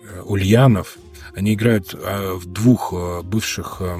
[0.03, 0.99] э, Ульянов,
[1.35, 3.79] они играют э, в двух э, бывших...
[3.81, 3.99] Э,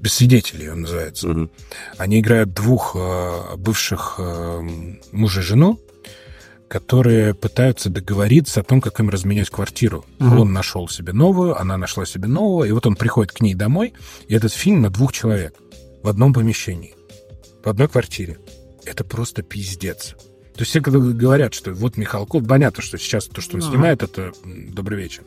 [0.00, 1.30] без свидетелей он называется.
[1.30, 1.50] Угу.
[1.96, 4.60] Они играют двух э, бывших э,
[5.12, 5.80] мужа и жену,
[6.72, 10.06] которые пытаются договориться о том, как им разменять квартиру.
[10.20, 10.40] Угу.
[10.40, 13.92] Он нашел себе новую, она нашла себе новую, и вот он приходит к ней домой,
[14.26, 15.54] и этот фильм на двух человек
[16.02, 16.94] в одном помещении,
[17.62, 18.38] в одной квартире.
[18.86, 20.14] Это просто пиздец.
[20.54, 24.02] То есть все когда говорят, что вот Михалков, понятно, что сейчас то, что он снимает,
[24.02, 25.24] это добрый вечер.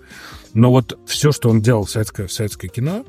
[0.55, 3.05] Но вот все, что он делал в советское, в советское кино,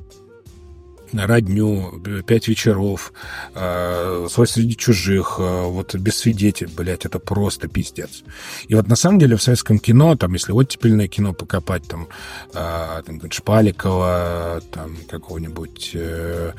[1.13, 3.13] родню, пять вечеров,
[3.55, 8.23] э, свой среди чужих, э, вот без свидетелей, блядь, это просто пиздец.
[8.69, 12.09] И вот на самом деле в советском кино, там, если оттепельное кино покопать, там,
[12.55, 16.53] э, там Шпаликова, там, какого-нибудь э,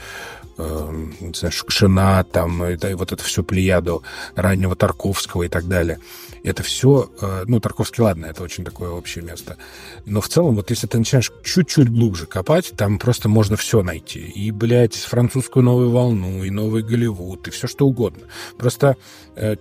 [0.57, 4.03] э, не знаю, Шукшина, там, и, и вот это все плеяду
[4.35, 5.99] раннего Тарковского и так далее–
[6.47, 9.57] это все, э, ну, Тарковский, ладно, это очень такое общее место.
[10.05, 14.19] Но в целом, вот если ты начинаешь чуть-чуть глубже копать, там просто можно все найти.
[14.19, 18.27] И, блядь, французскую новую волну, и новый Голливуд, и все что угодно.
[18.57, 18.95] Просто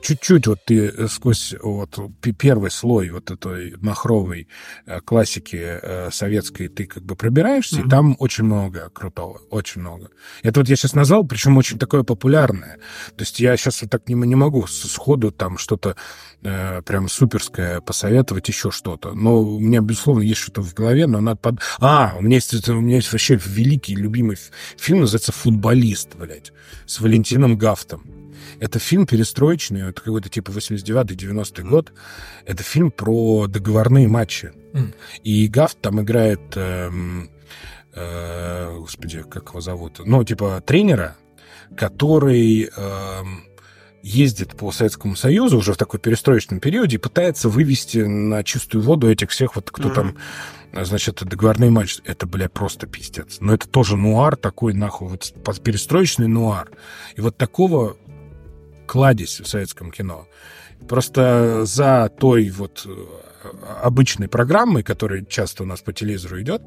[0.02, 1.98] чуть-чуть вот ты сквозь вот
[2.38, 4.48] первый слой вот этой махровой
[4.86, 7.86] э, классики советской ты как бы пробираешься, mm-hmm.
[7.86, 10.10] и там очень много крутого, очень много.
[10.42, 12.78] Это вот я сейчас назвал, причем очень такое популярное.
[13.16, 15.96] То есть я сейчас вот так не, не могу сходу там что-то
[16.42, 19.12] э, прям суперское посоветовать еще что-то.
[19.12, 21.60] Но у меня, безусловно, есть что-то в голове, но надо под...
[21.80, 24.36] А, у меня есть, у меня есть вообще великий, любимый
[24.78, 26.52] фильм, называется «Футболист», блядь,
[26.86, 28.15] с Валентином Гафтом.
[28.60, 31.92] Это фильм перестроечный, это какой-то типа 89-90 год.
[32.44, 34.52] Это фильм про договорные матчи.
[34.72, 34.94] Mm.
[35.24, 36.40] И Гафт там играет...
[36.56, 37.30] Эм,
[37.94, 40.00] э, господи, как его зовут?
[40.04, 41.16] Ну, типа тренера,
[41.76, 42.70] который...
[42.76, 43.22] Э,
[44.06, 49.10] ездит по Советскому Союзу уже в такой перестроечном периоде и пытается вывести на чистую воду
[49.10, 49.94] этих всех вот, кто mm-hmm.
[49.94, 52.00] там, значит, договорные матчи.
[52.04, 53.38] Это, бля, просто пиздец.
[53.40, 56.70] Но это тоже нуар такой, нахуй, вот перестроечный нуар.
[57.16, 57.96] И вот такого
[58.86, 60.26] кладезь в советском кино.
[60.88, 62.90] Просто за той вот э,
[63.82, 66.62] обычной программой, которая часто у нас по телевизору идет,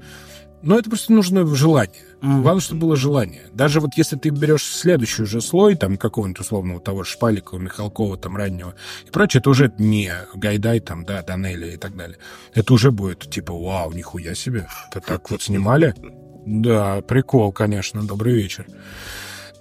[0.62, 2.04] но это просто нужно желание.
[2.22, 2.42] Mm.
[2.42, 3.44] Главное, чтобы было желание.
[3.54, 8.18] Даже вот если ты берешь следующий уже слой, там, какого-нибудь условного того же Шпаликова, Михалкова,
[8.18, 8.76] там, раннего
[9.08, 12.18] и прочее, это уже не Гайдай, там, да, Данелия и так далее.
[12.54, 14.68] Это уже будет типа, вау, нихуя себе.
[14.92, 15.96] Это так вот снимали?
[16.46, 18.66] Да, прикол, конечно, добрый вечер.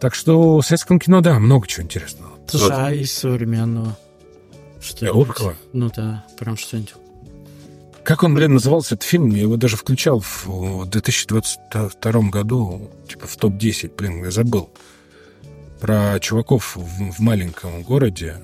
[0.00, 2.37] Так что в советском кино, да, много чего интересного.
[2.48, 3.96] Слушай, а из современного?
[4.80, 5.06] Что
[5.72, 6.94] Ну да, прям что-нибудь.
[8.04, 9.28] Как он, блин, назывался этот фильм?
[9.30, 14.70] Я его даже включал в 2022 году, типа в топ-10, блин, я забыл.
[15.80, 18.36] Про чуваков в, в маленьком городе,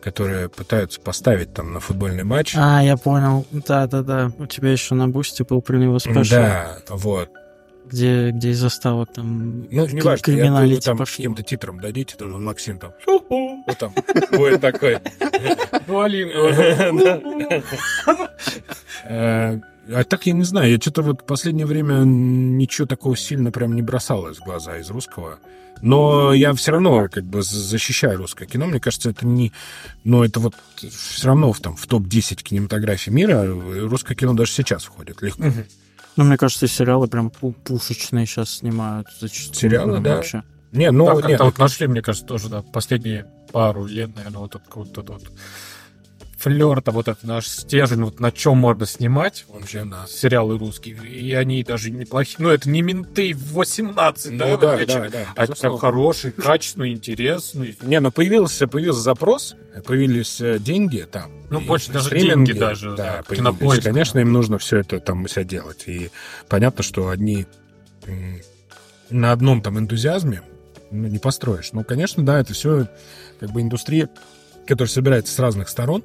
[0.00, 2.54] которые пытаются поставить там на футбольный матч.
[2.56, 3.46] А, я понял.
[3.50, 4.32] Да-да-да.
[4.38, 6.42] У тебя еще на бусте был про него спрашивал.
[6.42, 7.28] Да, вот
[7.90, 11.24] где, где из заставок там ну, не важно, криминалити там пошли.
[11.24, 12.92] каким-то титром дадите, то Максим там
[13.66, 13.92] вот там
[14.32, 14.98] будет такой.
[19.02, 19.58] Э,
[19.92, 23.74] а так я не знаю, я что-то вот в последнее время ничего такого сильно прям
[23.74, 25.38] не бросалось в глаза из русского.
[25.82, 28.66] Но я все равно как бы защищаю русское кино.
[28.66, 29.52] Мне кажется, это не...
[30.04, 34.84] Но это вот все равно в, там, в топ-10 кинематографии мира русское кино даже сейчас
[34.84, 35.42] входит легко.
[35.42, 35.64] Угу.
[36.20, 39.54] Ну, мне кажется, сериалы прям пушечные сейчас снимают зачастую.
[39.54, 40.16] Сериалы, да.
[40.16, 40.42] Вообще.
[40.70, 44.54] Не, ну, да, нет, вот нашли, мне кажется, тоже, да, последние пару лет, наверное, вот
[44.54, 45.22] этот вот, вот, вот
[46.40, 50.96] флер, там вот этот наш стержень, вот на чем можно снимать вообще на сериалы русские.
[51.06, 52.36] И они даже неплохие.
[52.38, 57.76] Ну, это не менты 18, ну, да, да, да, да, а прям хороший, качественный, интересный.
[57.82, 59.54] Не, ну появился, появился запрос,
[59.86, 61.30] появились э, деньги там.
[61.50, 63.84] Ну, больше даже деньги даже, да, да кинопоиск.
[63.84, 65.84] Конечно, им нужно все это там все делать.
[65.86, 66.10] И
[66.48, 67.46] понятно, что одни
[69.10, 70.42] на одном там энтузиазме
[70.90, 71.72] ну, не построишь.
[71.72, 72.88] Ну, конечно, да, это все
[73.40, 74.08] как бы индустрия,
[74.66, 76.02] которая собирается с разных сторон.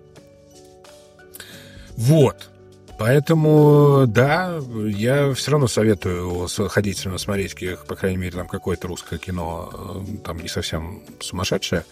[1.97, 2.49] Вот.
[2.97, 7.55] Поэтому, да, я все равно советую ходить смотреть,
[7.87, 11.83] по крайней мере, там какое-то русское кино, э, там не совсем сумасшедшее,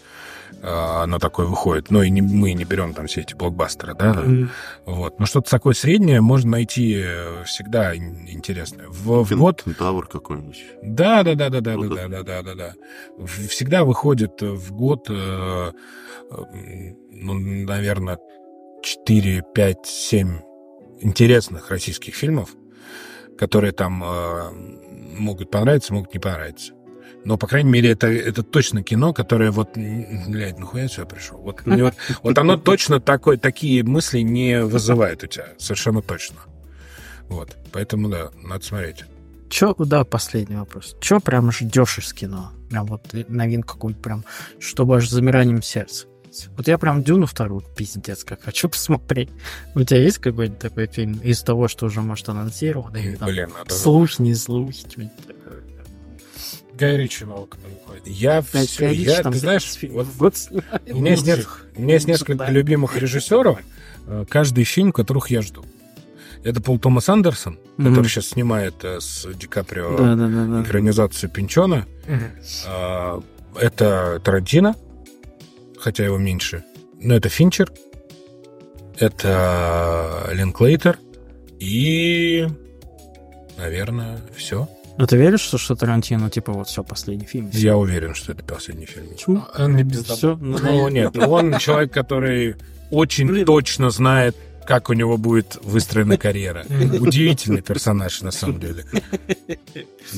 [0.62, 1.90] а, оно такое выходит.
[1.90, 4.12] Но и не, мы не берем там все эти блокбастеры, да?
[4.14, 4.48] Mm-hmm.
[4.86, 5.20] Вот.
[5.20, 8.86] Но что-то такое среднее можно найти э, всегда интересное.
[8.88, 9.62] В, Фин, вот...
[9.78, 10.64] Тавр какой-нибудь.
[10.82, 12.74] Да, да, да, да, да, вот да, да, да, да, да.
[13.26, 15.06] Всегда выходит э, в год,
[17.10, 18.18] ну, наверное,
[18.84, 20.40] 4, 5, 7
[21.00, 22.50] интересных российских фильмов,
[23.38, 24.50] которые там э,
[25.18, 26.74] могут понравиться, могут не понравиться.
[27.24, 31.38] Но, по крайней мере, это, это точно кино, которое вот, блядь, нахуя я сюда пришел?
[31.38, 36.36] Вот, вот, вот оно точно такое, такие мысли не вызывает у тебя, совершенно точно.
[37.28, 39.04] Вот, поэтому, да, надо смотреть.
[39.48, 40.94] Че, да, последний вопрос.
[41.00, 42.52] Че прям ждешь из кино?
[42.68, 44.24] Прям вот новинку какую-нибудь прям,
[44.58, 46.06] чтобы аж замиранием сердца.
[46.56, 49.30] Вот я прям Дюну вторую пиздец как хочу посмотреть.
[49.74, 52.96] У тебя есть какой-то такой фильм из того, что уже, может, анонсировано?
[52.96, 53.72] Или, там, Блин, надо...
[53.72, 55.44] Слухи, не слухи, что-нибудь такое.
[56.74, 58.06] Гай Ричи выходит.
[58.06, 60.34] Я все, я, ты знаешь, вот, год
[60.90, 61.26] у, меня есть,
[61.76, 62.50] у меня есть несколько да.
[62.50, 63.58] любимых режиссеров,
[64.06, 65.64] э, каждый фильм, которых я жду.
[66.42, 67.88] Это Пол Томас Андерсон, mm-hmm.
[67.88, 71.86] который сейчас снимает э, с Ди Каприо да, да, да, экранизацию Пинчона.
[72.06, 73.24] Mm-hmm.
[73.60, 74.74] Это Тарантино,
[75.84, 76.64] хотя его меньше.
[76.98, 77.70] Но это Финчер,
[78.98, 80.98] это Линклейтер
[81.60, 82.48] и,
[83.58, 84.66] наверное, все.
[84.96, 87.50] А ты веришь, что, что Тарантино, типа, вот все, последний фильм?
[87.50, 87.60] Все?
[87.60, 89.14] Я уверен, что это последний фильм.
[89.16, 89.44] Чу?
[89.58, 90.36] Он не Все?
[90.40, 92.56] Ну, ну нет, он человек, который
[92.90, 96.64] очень точно знает, как у него будет выстроена карьера.
[96.68, 98.84] Удивительный персонаж, на самом деле.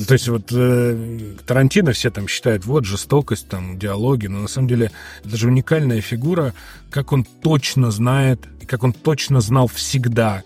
[0.07, 4.67] То есть вот э, Тарантино все там считают, вот, жестокость, там, диалоги, но на самом
[4.67, 4.91] деле
[5.23, 6.53] это же уникальная фигура,
[6.89, 10.43] как он точно знает, как он точно знал всегда,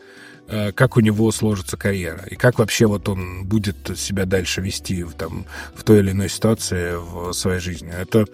[0.47, 5.03] э, как у него сложится карьера, и как вообще вот он будет себя дальше вести
[5.03, 5.45] в, там,
[5.75, 7.91] в той или иной ситуации в своей жизни.
[7.91, 8.25] Это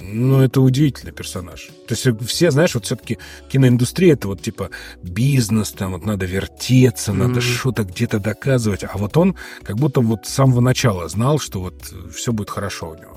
[0.00, 1.68] ну, это удивительный персонаж.
[1.86, 3.18] То есть все, знаешь, вот все-таки
[3.48, 4.70] киноиндустрия это вот типа
[5.02, 7.58] бизнес, там вот надо вертеться, надо mm-hmm.
[7.58, 8.84] что-то где-то доказывать.
[8.84, 12.90] А вот он как будто вот с самого начала знал, что вот все будет хорошо
[12.90, 13.16] у него.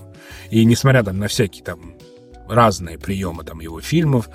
[0.49, 1.95] И несмотря там на всякие там
[2.47, 4.29] разные приемы там его фильмов,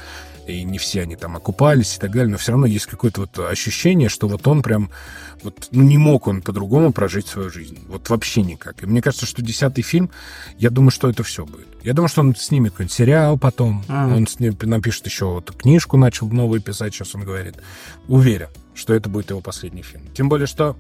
[0.46, 3.38] и не все они там окупались и так далее, но все равно есть какое-то вот
[3.38, 4.90] ощущение, что вот он прям,
[5.42, 7.78] вот, ну, не мог он по-другому прожить свою жизнь.
[7.88, 8.82] Вот вообще никак.
[8.82, 10.10] И мне кажется, что десятый фильм,
[10.58, 11.66] я думаю, что это все будет.
[11.82, 14.06] Я думаю, что он снимет какой-нибудь сериал потом, а.
[14.06, 17.56] он сним, напишет еще вот книжку, начал новую писать, сейчас он говорит.
[18.08, 20.04] Уверен, что это будет его последний фильм.
[20.14, 20.76] Тем более, что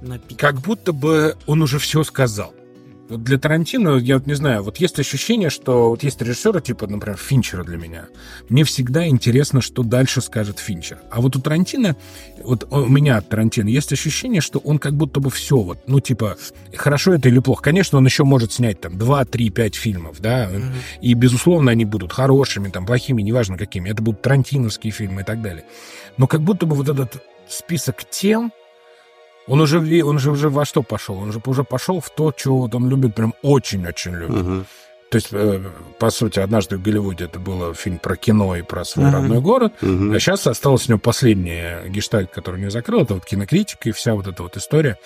[0.00, 0.34] Напи...
[0.34, 2.52] как будто бы он уже все сказал.
[3.08, 6.86] Вот для Тарантино, я вот не знаю, вот есть ощущение, что вот есть режиссеры, типа,
[6.88, 8.06] например, Финчера для меня.
[8.48, 10.98] Мне всегда интересно, что дальше скажет Финчер.
[11.10, 11.96] А вот у Тарантино,
[12.42, 16.00] вот у меня от Тарантино есть ощущение, что он как будто бы все вот, ну,
[16.00, 16.36] типа,
[16.74, 17.62] хорошо это или плохо.
[17.62, 20.72] Конечно, он еще может снять там 2, 3, 5 фильмов, да, mm-hmm.
[21.00, 23.88] и, безусловно, они будут хорошими, там, плохими, неважно какими.
[23.88, 25.64] Это будут тарантиновские фильмы и так далее.
[26.16, 28.52] Но как будто бы вот этот список тем,
[29.46, 31.18] он уже, он же уже во что пошел?
[31.18, 34.42] Он же уже пошел в то, что он любит, прям очень-очень любит.
[34.42, 34.64] Угу.
[35.10, 35.62] То есть, э,
[35.98, 39.12] по сути, однажды в Голливуде это был фильм про кино и про свой uh-huh.
[39.12, 40.16] родной город, uh-huh.
[40.16, 44.14] а сейчас осталось у него последняя гештальт, который не закрыл, это вот кинокритика и вся
[44.14, 44.98] вот эта вот история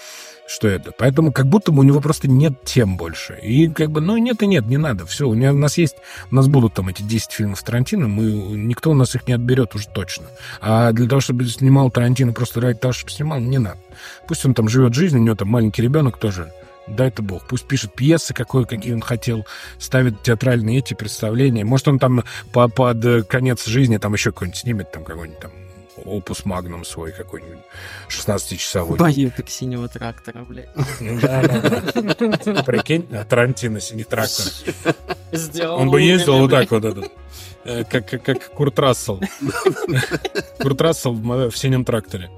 [0.51, 0.91] что это.
[0.91, 3.39] Поэтому как будто бы у него просто нет тем больше.
[3.41, 5.07] И как бы, ну, нет и нет, не надо.
[5.07, 5.95] Все, у, меня, у нас есть,
[6.31, 8.25] у нас будут там эти 10 фильмов Тарантино, мы,
[8.57, 10.27] никто у нас их не отберет уже точно.
[10.61, 13.79] А для того, чтобы снимал Тарантино просто ради того, чтобы снимал, не надо.
[14.27, 16.53] Пусть он там живет жизнь, у него там маленький ребенок тоже
[16.87, 17.47] дай-то бог.
[17.47, 19.47] Пусть пишет пьесы, какой, какие он хотел,
[19.79, 21.65] ставит театральные эти представления.
[21.65, 25.53] Может, он там по, под конец жизни там еще какой-нибудь снимет, там какой-нибудь там
[26.05, 27.59] опус магнум свой какой-нибудь
[28.09, 28.99] 16-часовой.
[28.99, 30.73] Бою как синего трактора, блядь.
[32.67, 34.47] Прикинь, Тарантино синий трактор.
[35.69, 37.13] Он бы ездил вот так вот этот.
[37.65, 39.21] Э, как, как, как Курт Рассел.
[40.61, 42.31] Курт Рассел в, синем тракторе.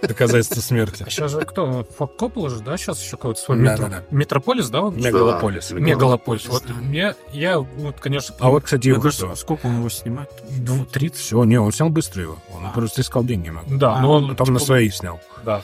[0.00, 1.04] Доказательство смерти.
[1.06, 1.84] А сейчас же кто?
[2.18, 2.76] Коппола же, да?
[2.76, 3.88] Сейчас еще какой-то свой метро.
[4.10, 4.80] Метрополис, да?
[4.80, 5.70] Мегалополис.
[5.72, 6.46] Мегалополис.
[6.48, 8.34] Вот мне, я, вот, конечно...
[8.38, 10.30] А вот, кстати, его Сколько он его снимает?
[10.66, 11.16] Ну, 30.
[11.20, 12.38] Все, не, он снял быстро его.
[12.54, 12.70] Он а.
[12.70, 13.52] просто искал деньги.
[13.68, 14.36] Да, а, но он...
[14.36, 15.20] Там на свои снял.
[15.44, 15.62] Да.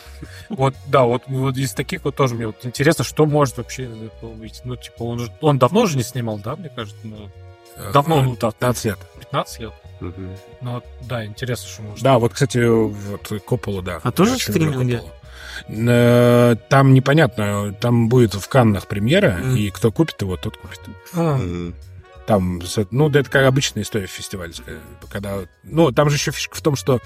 [0.48, 3.88] Вот, да, вот, вот из таких вот тоже мне вот интересно, что может вообще
[4.22, 4.60] быть.
[4.64, 6.98] Ну, типа, он давно же не снимал, да, мне кажется?
[7.92, 8.98] Давно, ну, да, 15 лет.
[9.20, 9.72] 15 лет?
[10.00, 10.12] Угу.
[10.62, 12.02] Ну, да, интересно, что может.
[12.02, 14.00] Да, вот, кстати, вот Коппола, да.
[14.02, 15.00] А тоже стриминги?
[15.68, 19.58] Э, там непонятно, там будет в Каннах премьера, mm.
[19.58, 20.80] и кто купит его, тот купит.
[21.14, 21.38] А.
[22.26, 24.78] Там, ну, это как обычная история фестивальская.
[25.10, 27.00] Когда, ну, там же еще фишка в том, что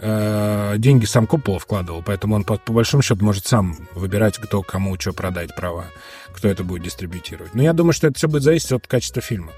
[0.00, 4.62] э, деньги сам Коппола вкладывал, поэтому он по, по большому счету может сам выбирать, кто
[4.62, 5.86] кому что продать права,
[6.32, 7.54] кто это будет дистрибьютировать.
[7.54, 9.52] Но я думаю, что это все будет зависеть от качества фильма.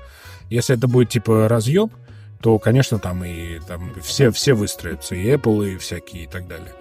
[0.50, 1.92] Если это будет типа разъеб,
[2.40, 6.72] то, конечно, там и там все, все выстроятся, и Apple, и всякие, и так далее.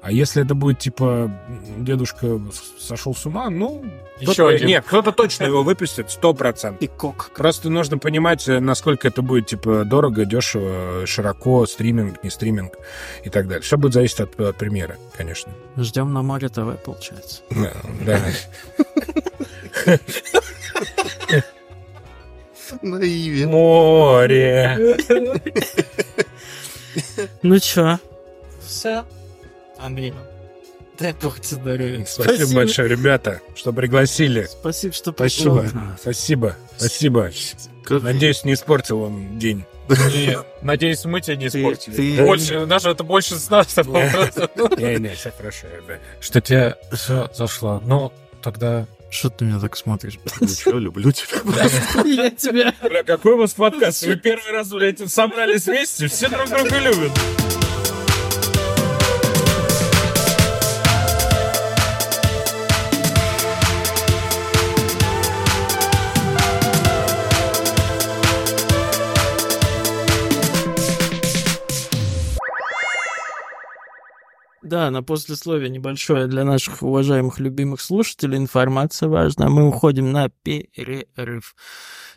[0.00, 1.30] А если это будет типа
[1.78, 2.40] дедушка
[2.78, 3.84] сошел с ума, ну
[4.20, 4.68] еще один.
[4.68, 6.80] Нет, кто-то точно его выпустит, сто процентов.
[6.80, 7.30] Пикок.
[7.34, 12.74] Просто нужно понимать, насколько это будет типа дорого, дешево, широко, стриминг, не стриминг
[13.24, 13.62] и так далее.
[13.62, 15.52] Все будет зависеть от, от премьеры, конечно.
[15.76, 17.42] Ждем на море ТВ, получается.
[18.04, 18.20] Да.
[22.82, 23.50] Наивен.
[23.50, 24.96] Море.
[27.42, 27.98] Ну чё?
[28.64, 29.04] Все.
[29.78, 30.12] Андрей.
[30.98, 32.04] Дай бог тебе здоровья.
[32.04, 34.46] Спасибо, Спасибо большое, ребята, что пригласили.
[34.46, 35.64] Спасибо, что пришел.
[36.00, 36.56] Спасибо.
[36.76, 37.30] Спасибо.
[37.30, 38.00] Спасибо.
[38.00, 39.64] Надеюсь, не испортил вам день.
[40.62, 42.20] Надеюсь, мы тебя не испортили.
[42.20, 43.76] Больше, даже это больше с нас.
[43.76, 45.66] Не, не, все хорошо,
[46.20, 47.80] Что тебе все зашло.
[47.84, 48.12] Ну,
[48.42, 50.18] тогда что ты меня так смотришь?
[50.40, 51.38] Ничего, люблю тебя.
[52.04, 52.74] Я тебя.
[52.82, 54.02] Бля, какой у вас подкаст?
[54.04, 57.12] Вы первый раз, блядь, собрались вместе, все друг друга любят.
[74.68, 78.36] Да, на послесловие небольшое для наших уважаемых любимых слушателей.
[78.36, 79.48] Информация важна.
[79.48, 81.54] Мы уходим на перерыв.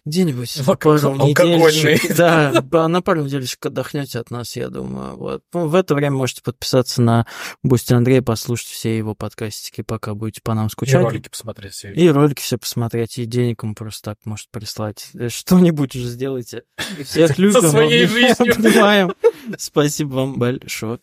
[0.04, 2.16] Где-нибудь на пару недельчик.
[2.18, 5.16] Да, на пару недельчик отдохнете от нас, я думаю.
[5.16, 5.44] Вот.
[5.54, 7.28] Ну, в это время можете подписаться на
[7.64, 11.02] Бусти Андрея, послушать все его подкастики, пока будете по нам скучать.
[11.02, 11.94] И ролики посмотреть все.
[11.94, 15.10] И ролики все посмотреть, и денег ему просто так может прислать.
[15.14, 16.64] Э, что-нибудь уже сделайте.
[17.06, 17.62] Всех любим.
[17.62, 19.16] Со своей жизнью.
[19.58, 21.00] Спасибо вам большое.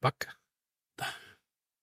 [0.00, 0.34] Пока.